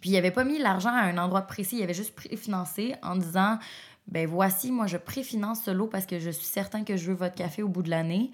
[0.02, 3.16] Puis il avait pas mis l'argent à un endroit précis, il avait juste préfinancé en
[3.16, 3.58] disant
[4.08, 7.14] ben voici, moi je préfinance ce lot parce que je suis certain que je veux
[7.14, 8.32] votre café au bout de l'année.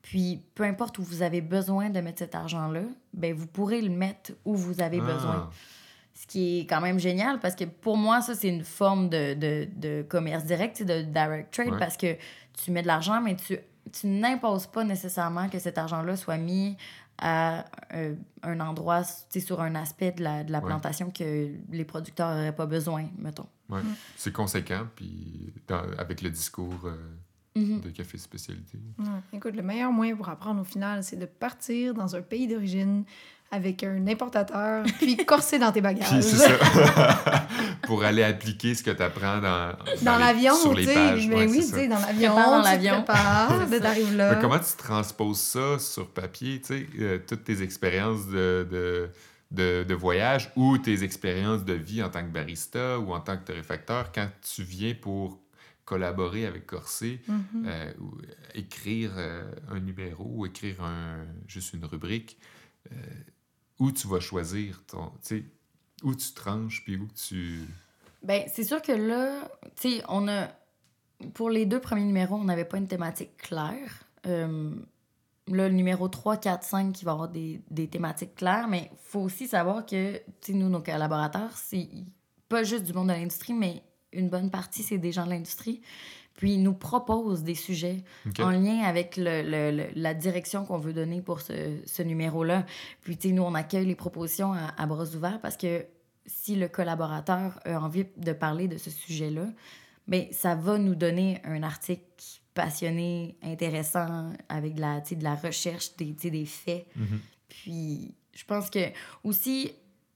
[0.00, 2.80] Puis peu importe où vous avez besoin de mettre cet argent-là,
[3.12, 5.50] ben vous pourrez le mettre où vous avez Ah, besoin.
[6.14, 9.34] Ce qui est quand même génial parce que pour moi, ça, c'est une forme de,
[9.34, 11.78] de, de commerce direct, de direct trade Ouais.
[11.78, 12.16] parce que
[12.64, 13.58] tu mets de l'argent, mais tu,
[13.92, 16.76] tu n'imposes pas nécessairement que cet argent-là soit mis
[17.18, 20.66] à euh, un endroit, tu sais, sur un aspect de la, de la Ouais.
[20.66, 23.46] plantation que les producteurs n'auraient pas besoin, mettons.
[23.70, 23.80] ouais.
[24.16, 26.96] C'est conséquent, puis dans- avec le discours euh,
[27.54, 27.80] Mhm.
[27.82, 28.78] de café spécialité.
[28.98, 29.04] Ouais.
[29.34, 33.04] Écoute, le meilleur moyen pour apprendre au final, c'est de partir dans un pays d'origine
[33.52, 36.08] avec un importateur, puis corser dans tes bagages.
[36.08, 37.46] Puis c'est ça.
[37.82, 41.28] Pour aller appliquer ce que tu apprends dans, Dans l'avion, sur tu les pages.
[41.28, 42.94] Mais ouais, oui, tu sais, dans l'avion, dans tu l'avion.
[43.02, 44.34] prépares, là, t'arrives là.
[44.34, 49.10] Mais comment tu transposes ça sur papier, tu sais, euh, toutes tes expériences de, de,
[49.50, 53.36] de, de voyage ou tes expériences de vie en tant que barista ou en tant
[53.36, 55.38] que torréfacteur quand tu viens pour
[55.84, 57.64] collaborer avec Corsé, Mhm.
[57.66, 58.12] euh, ou
[58.54, 62.38] écrire euh, un numéro ou écrire un, juste une rubrique,
[62.92, 62.94] euh,
[63.82, 65.44] où tu vas choisir ton, tu sais,
[66.04, 67.66] où tu tranches puis où tu...
[68.22, 70.48] Ben, c'est sûr que là, tu sais, on a.
[71.34, 74.04] Pour les deux premiers numéros, on n'avait pas une thématique claire.
[74.26, 74.72] Euh,
[75.48, 78.98] là, le numéro 3, 4, 5, qui va avoir des, des thématiques claires, mais il
[79.02, 81.88] faut aussi savoir que, tu sais, nous, nos collaborateurs, c'est
[82.48, 85.80] pas juste du monde de l'industrie, mais une bonne partie, c'est des gens de l'industrie.
[86.34, 88.02] Puis ils nous proposent des sujets
[88.40, 92.64] en lien avec le, le- le- la direction qu'on veut donner pour ce, ce numéro-là.
[93.02, 95.84] Puis, tu sais, nous, on accueille les propositions à, à bras ouverts parce que
[96.26, 99.46] si le collaborateur a envie de parler de ce sujet-là,
[100.08, 102.02] bien, ça va nous donner un article
[102.54, 106.86] passionné, intéressant, avec de la, de la recherche, des, des faits.
[106.96, 107.20] Mhm.
[107.48, 108.78] Puis, je pense que
[109.24, 109.72] aussi,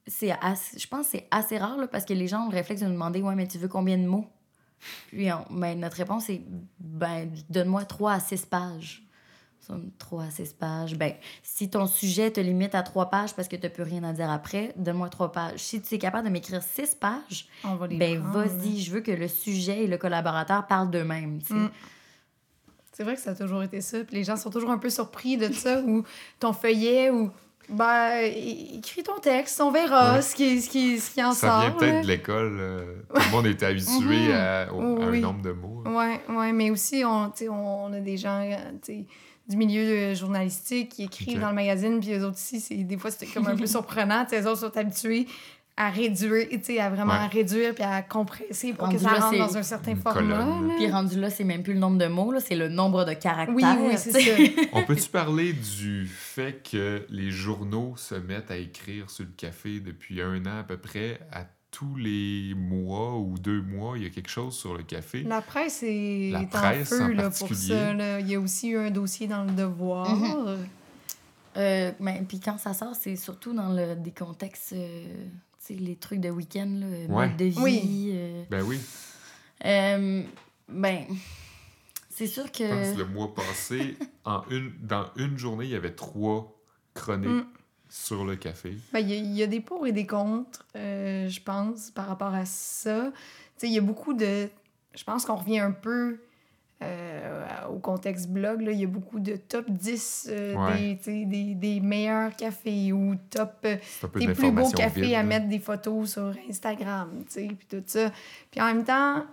[0.07, 2.55] c'est assez, je pense que c'est assez rare là, parce que les gens ont le
[2.57, 4.27] réflexe de nous demander Ouais, mais tu veux combien de mots
[5.09, 6.43] Puis, on- ben, notre réponse est
[6.79, 9.03] ben, donne-moi 3 à 6 pages.
[9.61, 10.95] Ça, 3 à 6 pages.
[10.95, 14.05] Ben, si ton sujet te limite à 3 pages parce que tu n'as plus rien
[14.05, 15.59] à dire après, donne-moi 3 pages.
[15.61, 19.01] Si tu es capable de m'écrire 6 pages, On va les ben vas-y, je veux
[19.01, 21.41] que le sujet et le collaborateur parlent d'eux-mêmes.
[21.51, 21.67] Mm.
[22.93, 24.05] C'est vrai que ça a toujours été ça.
[24.05, 26.05] Puis les gens sont toujours un peu surpris de ça, ou
[26.39, 27.31] ton feuillet, ou
[27.69, 28.21] ben,
[28.75, 30.23] écris ton texte, on verra Ouais.
[30.23, 31.61] ce, qui, ce, qui, ce qui en Ça sort.
[31.61, 32.57] vient peut-être de l'école.
[32.61, 35.21] euh, tout le monde est habitué à, au- à un Oui.
[35.21, 35.83] nombre de mots.
[35.87, 38.93] Ouais, ouais, mais aussi, on, on a des gens euh,
[39.49, 42.97] du milieu euh, journalistique qui écrivent dans le magazine, puis eux autres aussi, c'est, des
[42.97, 44.27] fois, c'est comme un peu surprenant.
[44.31, 45.27] Les autres sont habitués
[45.79, 47.27] à réduire, tu sais, à vraiment Ouais.
[47.27, 50.47] réduire puis à compresser pour Rendu que ça là, rentre dans un certain format.
[50.77, 53.13] Puis rendu là, c'est même plus le nombre de mots, là, c'est le nombre de
[53.13, 53.55] caractères.
[53.55, 54.69] Oui, oui, c'est ça.
[54.73, 59.81] On peut-tu parler du fait que les journaux se mettent à écrire sur le café
[59.81, 64.07] depuis un an à peu près à tous les mois ou deux mois, il y
[64.07, 65.25] a quelque chose sur le café?
[65.25, 67.93] La presse est, La est presse en en feu là, pour ça.
[67.93, 68.21] là.
[68.21, 70.09] Il y a aussi eu un dossier dans le Devoir.
[71.59, 75.07] Euh, mais puis quand ça sort, c'est surtout dans le, des contextes, euh,
[75.75, 77.29] les trucs de week-end, là, Ouais.
[77.29, 77.59] mode de vie.
[77.61, 78.11] Oui.
[78.13, 78.81] euh, Ben oui,
[79.65, 80.23] euh,
[80.69, 81.05] ben,
[82.11, 82.65] c'est sûr que.
[82.65, 86.53] je pense que le mois passé, en une, dans une journée, il y avait trois
[86.95, 87.47] chroniques Mm.
[87.89, 88.77] sur le café?
[88.93, 91.91] Ben, il y, a- il y a des pour et des contre, euh, je pense,
[91.91, 93.13] par rapport à ça.
[93.15, 93.21] Tu
[93.59, 94.49] sais, il y a beaucoup de...
[94.95, 96.17] Je pense qu'on revient un peu euh,
[97.71, 98.61] au contexte blog.
[98.63, 98.73] Là.
[98.73, 100.99] Il y a beaucoup de top 10 euh, Ouais.
[101.05, 103.53] des, des, des meilleurs cafés ou top...
[103.65, 103.77] euh,
[104.19, 105.23] tes plus beaux cafés vide, à là.
[105.23, 108.11] mettre des photos sur Instagram, tu sais, puis tout ça.
[108.51, 109.25] Puis en même temps,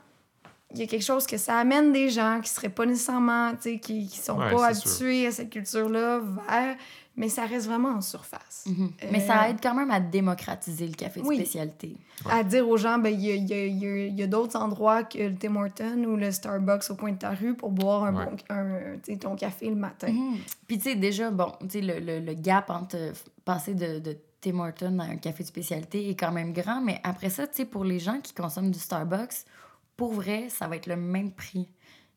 [0.74, 3.58] il y a quelque chose que ça amène des gens qui seraient pas nécessairement, tu
[3.74, 4.90] sais, qui, qui sont Ouais, pas sûr.
[4.90, 6.20] habitués à cette culture-là
[6.50, 6.76] vers,
[7.16, 8.66] mais ça reste vraiment en surface.
[8.68, 8.92] Mhm.
[9.12, 11.36] Mais Euh, ça aide quand même à démocratiser le café de Oui.
[11.36, 11.96] spécialité.
[12.30, 13.66] À dire aux gens, ben, il y a, il y a-
[14.08, 17.12] il y a- a d'autres endroits que le Tim Hortons ou le Starbucks au coin
[17.12, 18.26] de ta rue pour boire un Ouais.
[18.26, 20.12] bon, un, ton café le matin.
[20.12, 20.38] Mhm.
[20.68, 23.14] Puis tu sais, déjà, bon, tu sais, le, le, le gap entre euh,
[23.46, 27.00] passer de, de Tim Hortons à un café de spécialité est quand même grand, mais
[27.04, 29.46] après ça, tu sais, pour les gens qui consomment du Starbucks,
[29.96, 31.70] pour vrai, ça va être le même prix.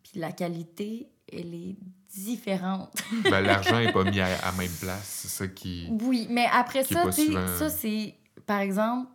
[0.02, 1.76] Puis la qualité, elle est
[2.16, 2.90] différente.
[3.24, 5.04] Ben, L'argent n'est pas mis à, à même place.
[5.22, 5.88] C'est ça qui.
[6.02, 8.14] Oui, mais après ça, souvent- ça, c'est,
[8.46, 9.08] par exemple,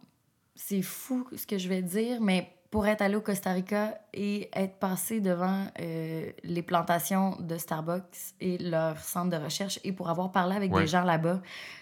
[0.55, 4.49] c'est fou ce que je vais dire, mais pour être allé au Costa Rica et
[4.53, 8.03] être passé devant euh, les plantations de Starbucks
[8.39, 10.81] et leur centre de recherche et pour avoir parlé avec Ouais.
[10.81, 11.41] des gens là-bas,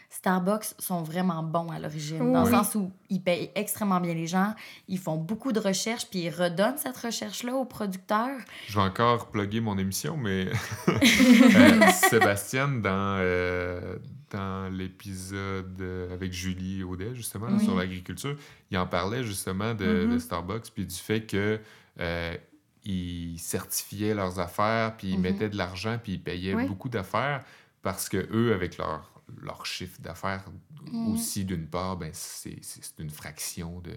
[0.10, 4.26] Starbucks sont vraiment bons à l'origine, dans le sens où ils payent extrêmement bien les
[4.26, 4.56] gens,
[4.88, 8.40] ils font beaucoup de recherches, puis ils redonnent cette recherche-là aux producteurs.
[8.68, 10.48] Je vais encore plugger mon émission, mais
[10.88, 13.98] euh, Sébastien, dans, euh,
[14.32, 18.38] dans l'épisode euh, avec Julie Audet, justement, là, sur l'agriculture,
[18.72, 20.14] il en parlait justement de, Mhm.
[20.14, 21.60] de Starbucks, puis du fait que
[22.00, 22.38] euh,
[22.84, 25.22] ils certifiaient leurs affaires, puis ils Mhm.
[25.24, 26.66] mettaient de l'argent, puis ils payaient Oui.
[26.66, 27.44] beaucoup d'affaires,
[27.82, 30.46] parce que eux, avec leur, leur chiffre d'affaires
[30.82, 31.08] Mhm.
[31.12, 32.60] aussi, d'une part, ben, c'est
[33.00, 33.94] une fraction de,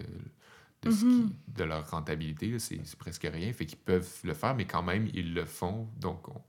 [0.83, 1.29] de, ce Mhm.
[1.29, 2.57] qui- de leur rentabilité.
[2.59, 3.51] C'est presque rien.
[3.53, 5.87] Fait qu'ils peuvent le faire, mais quand même, ils le font.
[5.99, 6.41] Donc, on,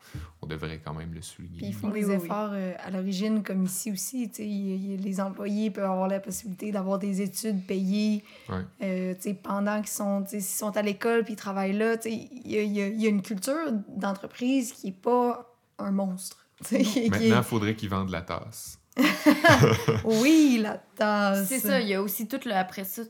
[0.43, 1.59] on devrait quand même le souligner.
[1.59, 2.25] Puis ils font Oui, des oui, oui.
[2.25, 4.29] efforts euh, à l'origine, comme ici aussi.
[4.29, 8.57] tu sais, il- il- les employés peuvent avoir la possibilité d'avoir des études payées Ouais.
[8.83, 11.97] euh, tu sais, pendant qu'ils sont, sont à l'école puis ils travaillent là.
[11.97, 16.47] tu sais, Il y a, y y une culture d'entreprise qui n'est pas un monstre.
[16.73, 18.79] est- Maintenant, il faudrait qu'ils vendent la tasse.
[20.05, 21.49] Oui, la tasse.
[21.49, 23.03] C'est ça, il y a aussi tout le après ça.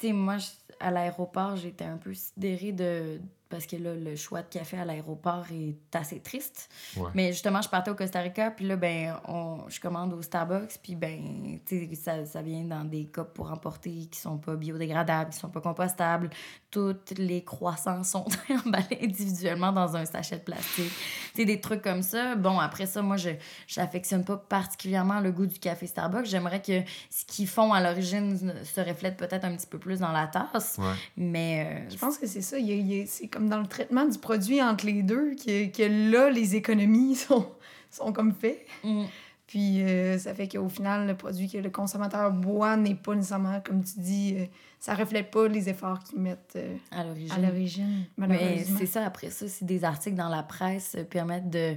[0.00, 0.38] Sais, moi,
[0.78, 3.20] à l'aéroport, j'étais un peu sidérée de.
[3.50, 6.70] Parce que là, le choix de café à l'aéroport est assez triste.
[6.96, 7.10] Ouais.
[7.14, 10.78] Mais justement, je partais au Costa Rica, puis là, ben, on, je commande au Starbucks,
[10.82, 14.54] puis ben, tu sais, ça, ça vient dans des cups pour emporter qui sont pas
[14.54, 16.30] biodégradables, qui sont pas compostables.
[16.70, 18.24] Toutes les croissants sont
[18.66, 20.92] emballés individuellement dans un sachet de plastique.
[21.34, 22.36] Tu sais, des trucs comme ça.
[22.36, 23.30] Bon, après ça, moi, je
[23.66, 26.26] j'affectionne pas particulièrement le goût du café Starbucks.
[26.26, 30.12] J'aimerais que ce qu'ils font à l'origine se reflète peut-être un petit peu plus dans
[30.12, 30.84] la tasse, Ouais.
[31.16, 31.66] mais...
[31.86, 32.56] euh, Je pense que c'est ça.
[32.56, 35.02] il y a- il y a- c'est comme dans le traitement du produit entre les
[35.02, 37.46] deux que, que là, les économies sont,
[37.90, 38.66] sont comme faites.
[38.84, 39.04] mm,
[39.46, 43.60] Puis euh, ça fait qu'au final, le produit que le consommateur boit n'est pas nécessairement,
[43.64, 44.44] comme tu dis, euh,
[44.78, 47.32] ça reflète pas les efforts qu'ils mettent euh, à l'origine.
[47.32, 51.76] à l'origine, Mais c'est ça, après ça, si des articles dans la presse permettent de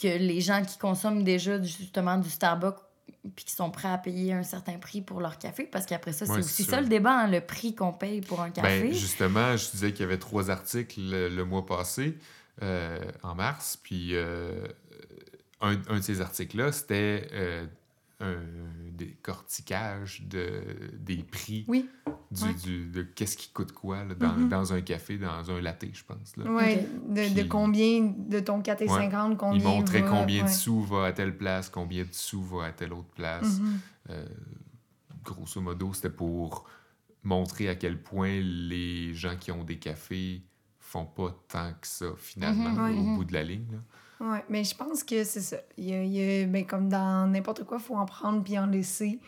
[0.00, 2.78] que les gens qui consomment déjà justement du Starbucks
[3.36, 6.26] puis qui sont prêts à payer un certain prix pour leur café, parce qu'après ça,
[6.26, 8.82] c'est Ouais, aussi ça le débat, hein, le prix qu'on paye pour un café.
[8.88, 12.16] Ben, justement, je disais qu'il y avait trois articles le, le mois passé,
[12.62, 13.78] euh, en mars.
[13.82, 14.66] Puis euh,
[15.60, 17.66] un, un de ces articles-là, c'était euh,
[18.20, 18.36] un
[19.06, 20.62] décortiquage de,
[20.98, 21.88] des prix Oui,
[22.30, 22.54] du, Ouais.
[22.54, 24.48] du- de qu'est-ce qui coûte quoi là, dans, Mhm.
[24.48, 26.36] dans un café, dans un latte, je pense.
[26.36, 26.50] Là.
[26.50, 30.52] ouais, de, combien de ton 4,50, combien Il montrait va, combien de ouais.
[30.54, 33.58] sous va à telle place, combien de sous va à telle autre place.
[33.60, 33.78] Mhm.
[34.10, 34.26] Euh,
[35.24, 36.66] grosso modo, c'était pour
[37.22, 40.42] montrer à quel point les gens qui ont des cafés
[40.78, 42.98] font pas tant que ça, finalement, Mhm, ouais.
[42.98, 43.66] au bout de la ligne.
[43.72, 43.78] là.
[44.20, 45.56] Ouais, mais je pense que c'est ça.
[45.78, 48.42] Il y a, il y a- ben, comme dans n'importe quoi, il faut en prendre
[48.42, 49.18] puis en laisser.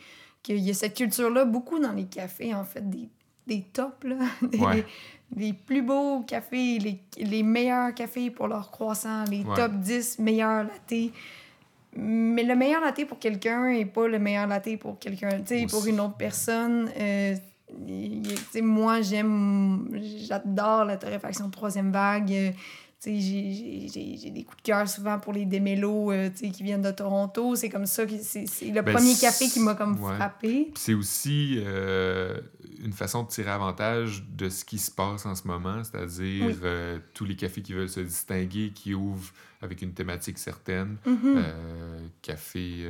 [0.43, 3.09] Qu'il y a cette culture-là, beaucoup dans les cafés, en fait, des,
[3.47, 4.17] des tops, là.
[4.43, 4.85] Des, Ouais.
[5.35, 9.55] les plus beaux cafés, les, les meilleurs cafés pour leur croissant, les Ouais.
[9.57, 11.13] top 10 meilleurs lattés.
[11.97, 15.67] Mais le meilleur latte pour quelqu'un et pas le meilleur latte pour quelqu'un, tu sais,
[15.71, 16.91] pour une autre personne.
[16.99, 17.35] Euh,
[18.51, 19.89] sais, moi, j'aime,
[20.27, 22.55] j'adore la torréfaction de troisième vague.
[23.05, 27.57] J'ai- des coups de cœur souvent pour les démélos euh, qui viennent de Toronto.
[27.57, 30.15] C'est comme ça que c'est le Ben, premier café qui m'a comme ouais.
[30.17, 30.71] frappé.
[30.77, 32.41] C'est aussi euh,
[32.83, 36.57] une façon de tirer avantage de ce qui se passe en ce moment, c'est-à-dire Oui.
[36.63, 40.97] euh, tous les cafés qui veulent se distinguer, qui ouvrent avec une thématique certaine.
[41.07, 41.19] Mhm.
[41.37, 42.85] Euh, café,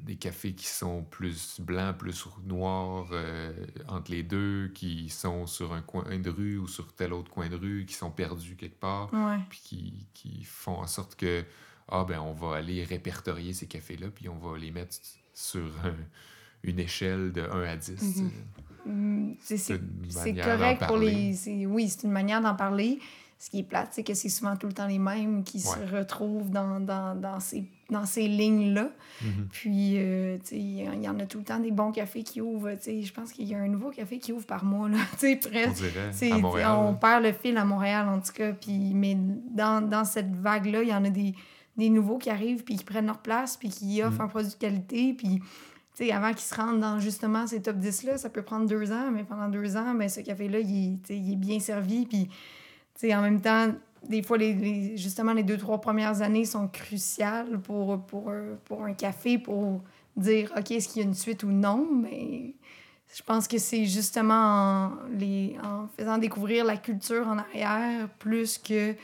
[0.00, 3.52] des cafés qui sont plus blancs, plus noirs euh,
[3.88, 7.48] entre les deux, qui sont sur un coin de rue ou sur tel autre coin
[7.48, 9.10] de rue, qui sont perdus quelque part,
[9.48, 11.44] puis qui, qui font en sorte que
[11.88, 14.96] ah ben on va aller répertorier ces cafés-là, puis on va les mettre
[15.34, 15.94] sur un-
[16.64, 17.94] une échelle de 1 à 10.
[17.96, 18.22] tu sais.
[18.86, 19.56] Mm, c'est-
[20.10, 21.66] C'est correct pour les.
[21.66, 22.98] Oui, c'est une manière d'en parler.
[23.38, 25.62] Ce qui est plate, c'est que c'est souvent tout le temps les mêmes qui Ouais.
[25.88, 28.88] se retrouvent dans, dans, dans ces, dans ces lignes-là.
[29.22, 29.48] Mhm.
[29.52, 32.40] Puis, euh, tu sais, il y en- a tout le temps des bons cafés qui
[32.40, 32.72] ouvrent.
[32.74, 34.96] Tu sais, je pense qu'il y a un nouveau café qui ouvre par mois, là.
[35.18, 35.74] Tu sais, On presque.
[35.82, 36.72] dirait, C'est- à Montréal.
[36.80, 38.52] on perd le fil à Montréal, en tout cas.
[38.52, 39.16] Puis, mais
[39.50, 41.34] dans, dans cette vague-là, il y en a des,
[41.76, 44.24] des nouveaux qui arrivent, puis qui prennent leur place, puis qui offrent Mm.
[44.24, 45.14] un produit de qualité.
[45.14, 45.38] Puis,
[45.94, 48.90] tu sais, avant qu'ils se rendent dans justement ces top 10-là, ça peut prendre deux
[48.92, 52.06] ans, mais pendant deux ans, ben, ce café-là, il, est- il bien servi.
[52.06, 52.32] Puis, tu
[52.96, 53.68] sais, en même temps,
[54.08, 58.32] des fois, les, les- justement, les deux, trois premières années sont cruciales pour, pour,
[58.64, 59.80] pour un café, pour
[60.16, 61.86] dire, OK, est-ce qu'il y a une suite ou non?
[61.92, 62.54] Mais
[63.14, 68.58] je pense que c'est justement en, les, en faisant découvrir la culture en arrière, plus
[68.58, 68.94] que...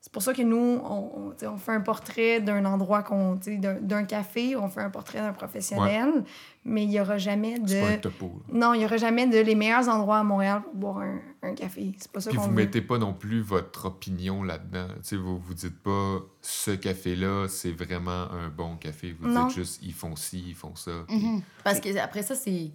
[0.00, 3.38] C'est pour ça que nous, on, on, fait un portrait d'un endroit, qu'on,
[3.80, 6.24] d'un, café, on fait un portrait d'un professionnel,
[6.62, 7.80] mais il n'y aura jamais de...
[7.80, 8.30] Pas un topo.
[8.52, 11.54] Non, il n'y aura jamais de les meilleurs endroits à Montréal pour boire un, un
[11.54, 11.92] café.
[11.98, 12.52] C'est pas ça Puis vous veut.
[12.52, 14.88] mettez pas non plus votre opinion là-dedans.
[14.96, 19.12] Tu sais, vous vous dites pas ce café-là, c'est vraiment un bon café.
[19.18, 19.46] Vous Non.
[19.46, 21.04] dites juste ils font ci, ils font ça.
[21.08, 21.42] Mhm.
[21.62, 22.70] Parce que après ça, c'est.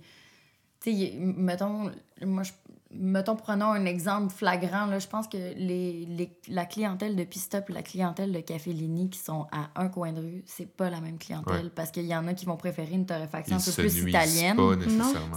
[0.81, 1.91] Tu sais, mettons,
[2.25, 2.51] moi, je,
[2.91, 4.85] mettons, prenons un exemple flagrant.
[4.85, 8.73] Là, je pense que les, les, la clientèle de Pistop et la clientèle de Café
[8.73, 11.65] Lini qui sont à un coin de rue, c'est pas la même clientèle.
[11.65, 11.71] Ouais.
[11.75, 14.09] Parce qu'il y en a qui vont préférer une torréfaction Ils un peu se plus
[14.09, 14.57] italienne.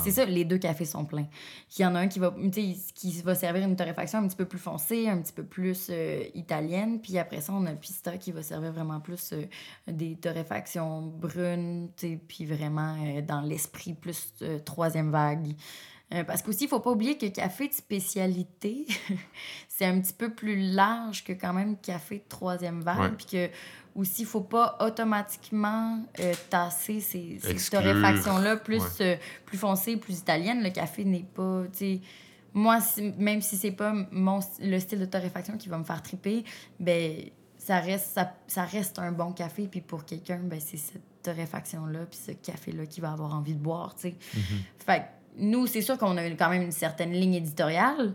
[0.03, 1.27] C'est ça, les deux cafés sont pleins.
[1.77, 4.29] Il y en a un qui va, tu sais, qui va servir une torréfaction un
[4.29, 7.01] petit peu plus foncée, un petit peu plus euh, italienne.
[7.01, 9.45] Puis après ça, on a Pista qui va servir vraiment plus euh,
[9.87, 15.55] des torréfactions brunes, tu sais, puis vraiment euh, dans l'esprit plus euh, troisième vague.
[16.12, 18.86] Euh, parce qu'aussi, il faut pas oublier que café de spécialité,
[19.68, 23.14] c'est un petit peu plus large que quand même café de troisième vague.
[23.16, 23.51] Puis que
[23.94, 28.89] aussi, il faut pas automatiquement euh, tasser ces, ces torréfactions-là plus, Ouais.
[29.01, 29.16] euh,
[29.47, 30.62] plus foncées, plus italiennes.
[30.62, 32.01] Le café n'est pas, tu sais...
[32.55, 36.02] Moi, si- même si c'est pas mon, le style de torréfaction qui va me faire
[36.02, 36.44] triper,
[36.78, 37.16] ben
[37.56, 39.68] ça reste, ça, ça reste un bon café.
[39.68, 43.59] Puis pour quelqu'un, ben c'est cette torréfaction-là, puis ce café-là qui va avoir envie de
[43.62, 44.16] boire, tu sais.
[44.34, 44.43] Mhm.
[44.84, 45.06] Fait
[45.39, 48.15] nous, c'est sûr qu'on a quand même une certaine ligne éditoriale,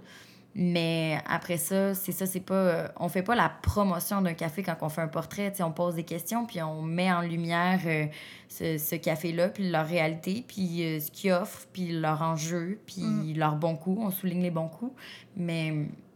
[0.60, 2.54] mais après ça, c'est ça, c'est pas...
[2.56, 5.64] euh, on fait pas la promotion d'un café quand on fait un portrait, tu sais,
[5.64, 8.06] on pose des questions, puis on met en lumière euh,
[8.50, 13.02] ce, ce café-là, puis leur réalité, puis euh, ce qu'ils offrent, puis leur enjeu, puis
[13.04, 13.34] Mm.
[13.38, 14.94] leurs bons coups, on souligne les bons coups,
[15.36, 15.74] mais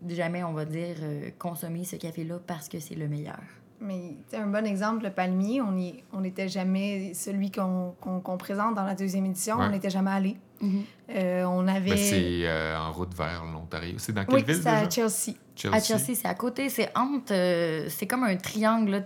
[0.09, 3.39] jamais on va dire euh, consommer ce café-là parce que c'est le meilleur.
[3.79, 7.93] Mais sais, un bon exemple, le palmier, on y- on n'était jamais celui qu'on
[8.39, 9.65] présente dans la deuxième édition, Ouais.
[9.67, 10.37] on n'était jamais allé.
[11.09, 11.89] Euh, on avait.
[11.89, 13.95] Ben, c'est euh, en route vers l'Ontario.
[13.97, 14.89] C'est dans quelle oui, ville c'est à?
[14.89, 15.35] Chelsea.
[15.55, 15.75] Chelsea.
[15.75, 17.33] À Chelsea, c'est à côté, c'est entre.
[17.33, 18.99] euh, c'est comme un triangle, là.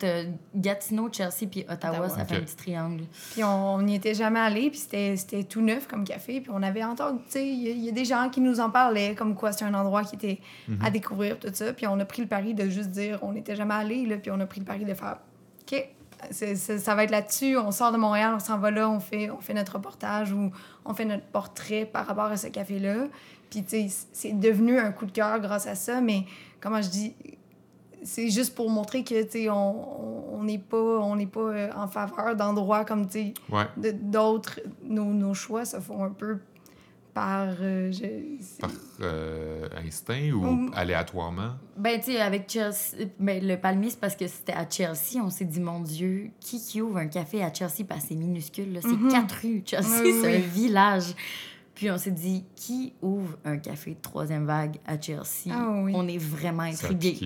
[0.56, 2.10] Gatineau, Chelsea, puis Ottawa, Ottawa.
[2.10, 3.04] ça fait un petit triangle.
[3.32, 6.42] Puis on n'y était jamais allé, puis c'était c'était tout neuf comme café.
[6.42, 8.42] Puis on avait entendu, tu sais, il y, a- il y a des gens qui
[8.42, 10.80] nous en parlaient, comme quoi c'est un endroit qui était Mhm.
[10.84, 11.74] à découvrir, tout ça.
[11.74, 14.30] Puis on a pris le pari de juste dire, on n'était jamais allé, là, puis
[14.32, 15.18] on a pris le pari de faire,
[15.64, 15.90] OK,
[16.32, 19.40] ça va être là-dessus, on sort de Montréal, on s'en va là, on fait, on
[19.40, 20.52] fait notre reportage ou
[20.86, 23.08] on fait notre portrait par rapport à ce café-là.
[23.50, 26.26] Puis, tu sais, c'est devenu un coup de cœur grâce à ça, mais
[26.60, 27.16] comment je dis,
[28.04, 31.88] c'est juste pour montrer que, tu sais, on on n'est pas, on pas euh, en
[31.88, 36.40] faveur d'endroits comme, tu sais, Ouais, d'autres, nos, nos choix se font un peu
[37.16, 37.48] par.
[37.62, 38.70] euh, je- c'est- par
[39.02, 41.54] euh, instinct ou aléatoirement?
[41.78, 45.20] Ben, tu sais, avec Chelsea, ben, le palmier, c'est parce que c'était à Chelsea.
[45.24, 47.84] On s'est dit, mon Dieu, qui qui ouvre un café à Chelsea?
[47.88, 48.82] Parce que c'est minuscule, là.
[48.84, 49.10] C'est Mhm.
[49.12, 49.64] quatre rues.
[49.66, 50.36] Chelsea, Oui, c'est oui.
[50.36, 51.16] un village.
[51.74, 55.52] Puis on s'est dit, qui ouvre un café de troisième vague à Chelsea?
[55.52, 55.92] Ah oui.
[55.94, 57.20] On est vraiment intrigués.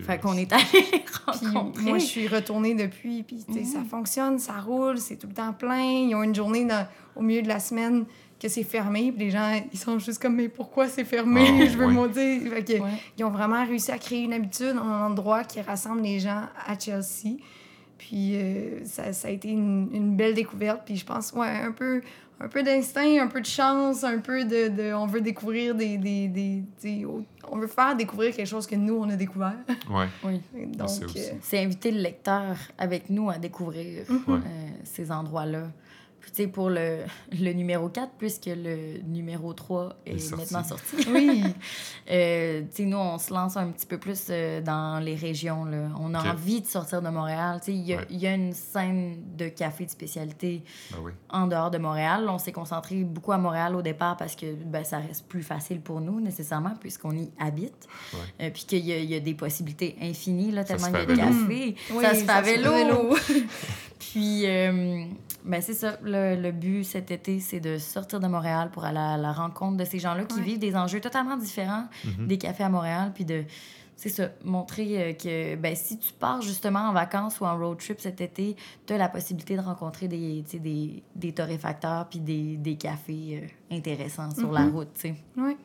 [0.00, 1.82] Fait qu'on est allé Puis rencontrer.
[1.84, 3.86] moi, je suis retournée depuis, puis tu sais, ça Mhm.
[3.86, 5.82] fonctionne, ça roule, c'est tout le temps plein.
[6.08, 8.04] Ils ont une journée dans- au milieu de la semaine
[8.42, 11.44] que c'est fermé, puis les gens, ils sont juste comme, mais pourquoi c'est fermé?
[11.48, 11.92] Ah, je veux ouais.
[11.92, 12.40] monter.
[12.40, 12.90] Fait que, Ouais.
[13.18, 16.78] Ils ont vraiment réussi à créer une habitude, un endroit qui rassemble les gens à
[16.78, 17.36] Chelsea.
[17.98, 20.82] Puis euh, ça, ça a été une, une belle découverte.
[20.84, 22.02] Puis je pense, ouais, un peu,
[22.40, 24.68] un peu d'instinct, un peu de chance, un peu de.
[24.68, 25.98] de- on veut découvrir des.
[25.98, 27.06] des, des, des-
[27.48, 29.54] on veut faire découvrir quelque chose que nous, on a découvert.
[29.88, 30.06] Ouais.
[30.24, 30.40] Oui.
[30.76, 34.22] Donc, c'est euh, C'est inviter le lecteur avec nous à découvrir Mhm.
[34.28, 34.40] Euh,
[34.84, 35.68] ces endroits-là.
[36.22, 36.98] Puis, tu sais, pour le,
[37.32, 40.54] le numéro 4, puisque le numéro 3 est, Est sorti.
[40.54, 41.42] maintenant sorti, Oui.
[42.10, 45.64] euh, tu sais, nous, on se lance un petit peu plus euh, dans les régions.
[45.64, 45.88] Là.
[45.98, 47.58] On a envie de sortir de Montréal.
[47.58, 48.06] Tu sais, il y, a- Ouais.
[48.10, 50.62] il y a une scène de café de spécialité
[50.92, 51.12] Ben oui.
[51.28, 52.26] en dehors de Montréal.
[52.28, 55.80] On s'est concentré beaucoup à Montréal au départ parce que ben, ça reste plus facile
[55.80, 57.88] pour nous, nécessairement, puisqu'on y habite.
[58.14, 58.46] Ouais.
[58.46, 60.96] Euh, puis qu'il y, a- il y a des possibilités infinies, là, tellement il y
[60.98, 61.74] a de café.
[61.92, 62.70] Oui, ça se fait à vélo.
[62.72, 63.16] vélo.
[63.98, 65.04] Puis, euh,
[65.44, 65.98] ben, c'est ça.
[66.02, 69.76] Le, le but cet été, c'est de sortir de Montréal pour aller à la rencontre
[69.76, 70.42] de ces gens-là qui Ouais.
[70.42, 72.26] vivent des enjeux totalement différents Mhm.
[72.26, 73.12] des cafés à Montréal.
[73.14, 73.44] Puis de,
[73.96, 77.78] c'est ça, montrer euh, que ben, si tu pars justement en vacances ou en road
[77.78, 78.56] trip cet été,
[78.86, 83.76] tu as la possibilité de rencontrer des, des, des torréfacteurs puis des, des cafés euh,
[83.76, 84.74] intéressants sur la Mhm.
[84.74, 84.88] route.
[84.94, 85.14] tu sais.
[85.36, 85.56] Oui.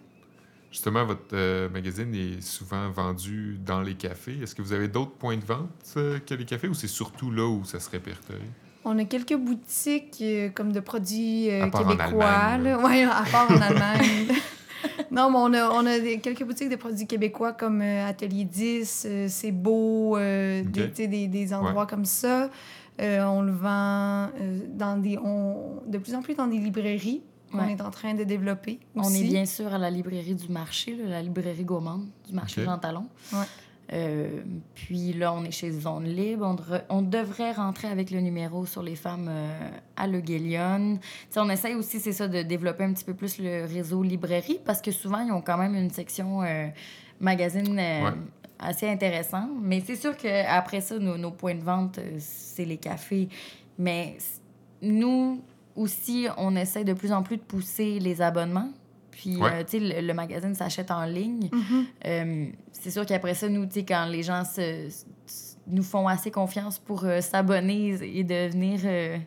[0.70, 4.38] Justement, votre euh, magazine est souvent vendu dans les cafés.
[4.44, 7.32] Est-ce que vous avez d'autres points de vente euh, que les cafés ou c'est surtout
[7.32, 8.42] là où ça se répertorie?
[8.90, 12.26] On a quelques boutiques euh, comme de produits euh, À part en québécois.
[12.26, 12.80] Allemagne, là.
[12.80, 14.28] Ouais, à part en Allemagne.
[15.12, 18.46] non, mais on a, on a des- quelques boutiques de produits québécois comme euh, Atelier
[18.46, 22.50] 10, euh, C'est beau, euh, des, des, des endroits comme ça.
[23.00, 27.22] Euh, on le vend euh, dans des, on, de plus en plus dans des librairies
[27.52, 27.72] qu'on Ouais.
[27.74, 28.80] est en train de développer.
[28.96, 32.62] On est bien sûr à la librairie du marché, là, la librairie gourmande du marché
[32.62, 32.68] Ok.
[32.68, 33.06] Jean Talon.
[33.32, 33.46] Ouais.
[33.94, 34.42] Euh,
[34.76, 36.46] puis là, on est chez Zone Libre.
[36.46, 41.00] On, devra- on devrait rentrer avec le numéro sur les femmes euh, à Le Guélion.
[41.38, 44.82] On essaye aussi, c'est ça, de développer un petit peu plus le réseau librairie parce
[44.82, 46.68] que souvent, ils ont quand même une section euh,
[47.22, 48.12] magazine Ouais.
[48.60, 49.48] assez intéressant.
[49.62, 53.30] Mais c'est sûr qu'après ça, nos, nos points de vente, c'est les cafés.
[53.80, 54.18] Mais
[54.82, 55.42] nous
[55.76, 58.70] aussi, on essaie de plus en plus de pousser les abonnements.
[59.20, 59.50] Puis, Ouais.
[59.52, 61.50] euh, tu sais, le, le magazine s'achète en ligne.
[61.52, 61.86] Mhm.
[62.06, 64.90] Euh, c'est sûr qu'après ça, nous, tu sais, quand les gens se,
[65.26, 69.18] se- nous font assez confiance pour euh, s'abonner et devenir euh,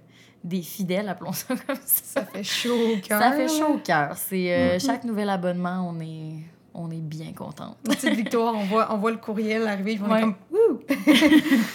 [0.45, 2.21] des fidèles, appelons ça comme ça.
[2.21, 3.21] Ça fait chaud au cœur.
[3.21, 4.17] Ça fait chaud au cœur.
[4.17, 4.81] C'est euh, Mhm.
[4.81, 6.37] chaque nouvel abonnement, on est,
[6.81, 7.77] on est bien content.
[7.87, 10.19] Une petite victoire, on voit, on voit le courriel arriver, on Ouais.
[10.19, 10.81] est comme Wouh!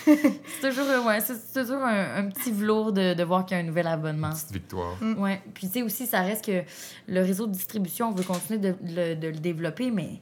[0.06, 3.60] C'est toujours, euh, ouais, c'est toujours un, un petit velours de, de voir qu'il y
[3.60, 4.30] a un nouvel abonnement.
[4.32, 4.95] Petite victoire.
[5.02, 5.22] Mm.
[5.22, 5.41] Ouais.
[5.53, 6.61] Puis, tu sais, aussi, ça reste que
[7.07, 10.22] le réseau de distribution, on veut continuer de, le- de le développer, mais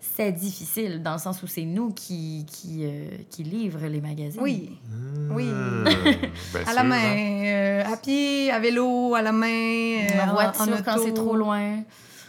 [0.00, 4.40] c'est difficile dans le sens où c'est nous qui, qui, euh, qui livrent les magazines.
[4.42, 4.78] Oui,
[5.30, 5.46] Oui.
[5.50, 5.92] Ah, bien
[6.62, 6.84] à sûr, la hein.
[6.84, 11.02] main, euh, à pied, à vélo, à la main, euh, En voiture quand auto.
[11.04, 11.82] c'est trop loin.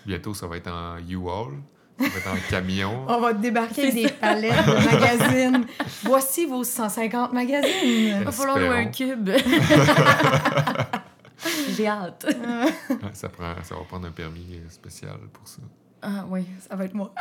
[0.05, 1.53] Bientôt, ça va être en U-Haul.
[2.01, 3.05] Ça va être en camion.
[3.07, 5.65] On va débarquer avec des palettes de magazines.
[6.03, 7.71] Voici vos 150 magazines.
[7.83, 9.29] Il va falloir louer un cube.
[11.75, 12.25] J'ai hâte.
[13.13, 15.61] Ça, prend, ça va prendre un permis euh, spécial pour ça.
[16.03, 17.13] Ah oui, Ça va être moi.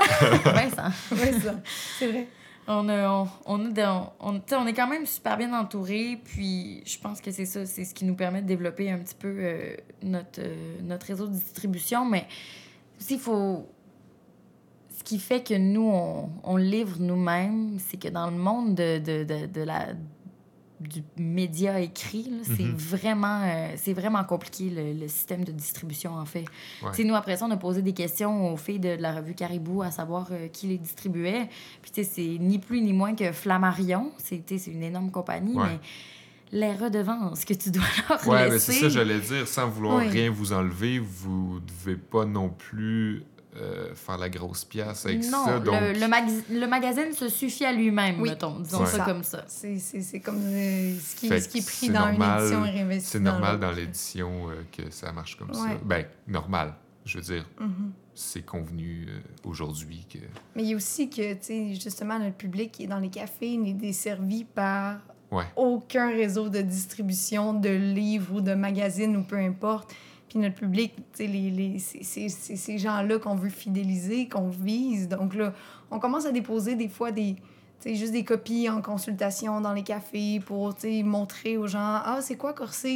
[0.44, 0.90] Vincent.
[1.12, 1.54] Oui, ça.
[1.98, 2.26] C'est vrai.
[2.66, 5.52] On, a, on, on, est dans- on, tu sais, on est quand même super bien
[5.58, 8.98] entouré, puis je pense que c'est ça, c'est ce qui nous permet de développer un
[8.98, 12.26] petit peu euh, notre, euh, notre réseau de distribution, mais
[13.00, 13.66] aussi, il faut...
[15.00, 18.98] Ce qui fait que nous, on, on livre nous-mêmes, c'est que dans le monde de,
[18.98, 19.86] de, de, de la
[20.78, 22.74] du média écrit, c'est Mhm.
[22.74, 26.46] vraiment euh, c'est vraiment compliqué le, le système de distribution en fait.
[26.82, 27.04] Ouais.
[27.04, 29.90] Nous après ça on a posé des questions aux filles de, la revue Caribou à
[29.90, 31.48] savoir euh, qui les distribuait.
[31.82, 35.66] Puis tu sais c'est ni plus ni moins que Flammarion, c'est une énorme compagnie Ouais.
[35.68, 35.80] mais
[36.58, 38.72] les redevances que tu dois leur Ouais, mais laisser.
[38.72, 40.08] c'est ça, j'allais dire, sans vouloir Oui.
[40.08, 43.22] rien vous enlever, vous devez pas non plus
[43.60, 45.58] euh, faire la grosse pièce avec non, ça.
[45.60, 48.86] Donc, le, le, magasi- le magazine se suffit à lui-même, Oui, mettons, disons Ouais.
[48.86, 49.04] ça ça.
[49.04, 49.44] comme ça.
[49.46, 52.64] C'est, c'est, c'est comme euh, ce, qui, ce qui est pris dans normal- une édition
[52.64, 55.66] et réinvesti c'est normal dans l'édition euh, que ça marche comme ça.
[55.84, 56.74] Ben, normal.
[57.04, 57.92] Je veux dire, Mhm.
[58.14, 59.18] c'est convenu euh,
[59.48, 60.18] aujourd'hui que.
[60.54, 63.08] Mais il y a aussi que, tu sais, justement, notre public qui est dans les
[63.08, 64.98] cafés n'est desservi par
[65.32, 65.44] Ouais.
[65.56, 69.94] aucun réseau de distribution de livres ou de magazines ou peu importe.
[70.30, 75.08] Puis notre public, les, les, c'est, ces gens-là qu'on veut fidéliser, qu'on vise.
[75.08, 75.52] Donc là,
[75.90, 77.34] on commence à déposer des fois des,
[77.84, 82.52] juste des copies en consultation dans les cafés pour, montrer aux gens, ah, c'est quoi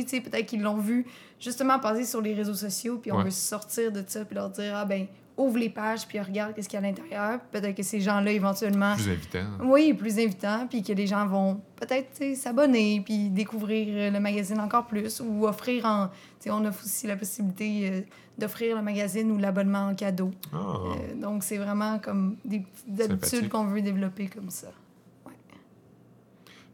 [0.09, 1.06] sais, peut-être qu'ils l'ont vu
[1.40, 3.24] justement passer sur les réseaux sociaux, puis on Ouais.
[3.24, 5.06] veut sortir de ça, puis leur dire, ah, ben,
[5.36, 7.40] ouvre les pages, puis regarde qu'est-ce qu'il y a à l'intérieur.
[7.51, 9.47] Peut-être que ces gens-là, éventuellement, Plus invitant.
[9.65, 14.61] oui, plus invitant, puis que les gens vont peut-être s'abonner, puis découvrir euh, le magazine
[14.61, 16.09] encore plus, ou offrir en...
[16.47, 18.01] On offre aussi la possibilité euh,
[18.36, 20.31] d'offrir le magazine ou l'abonnement en cadeau.
[20.52, 24.69] Ah, Euh, donc, c'est vraiment comme des petites habitudes qu'on veut développer comme ça.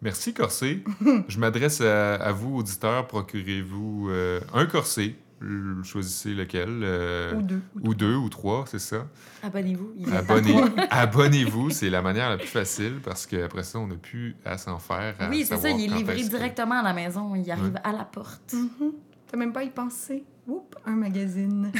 [0.02, 0.78] Merci, corset.
[1.28, 3.06] Je m'adresse à, à vous, auditeurs.
[3.06, 5.14] Procurez-vous euh, un corset.
[5.42, 6.68] L- Choisissez lequel.
[6.82, 7.60] euh, Ou deux.
[7.82, 9.06] ou deux, ou trois, c'est ça.
[9.42, 9.92] Abonnez-vous.
[10.12, 14.58] Abonnez- Abonnez-vous, c'est la manière la plus facile parce qu'après ça, on n'a plus à
[14.58, 15.14] s'en faire.
[15.18, 17.92] à Oui, c'est ça, il est livré que- directement à la maison, il arrive à
[17.92, 18.52] la porte.
[18.52, 18.92] Mhm.
[19.26, 20.24] T'as même pas y pensé.
[20.46, 21.70] Oups, un magazine.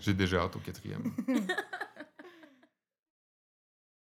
[0.00, 1.02] J'ai déjà hâte au quatrième.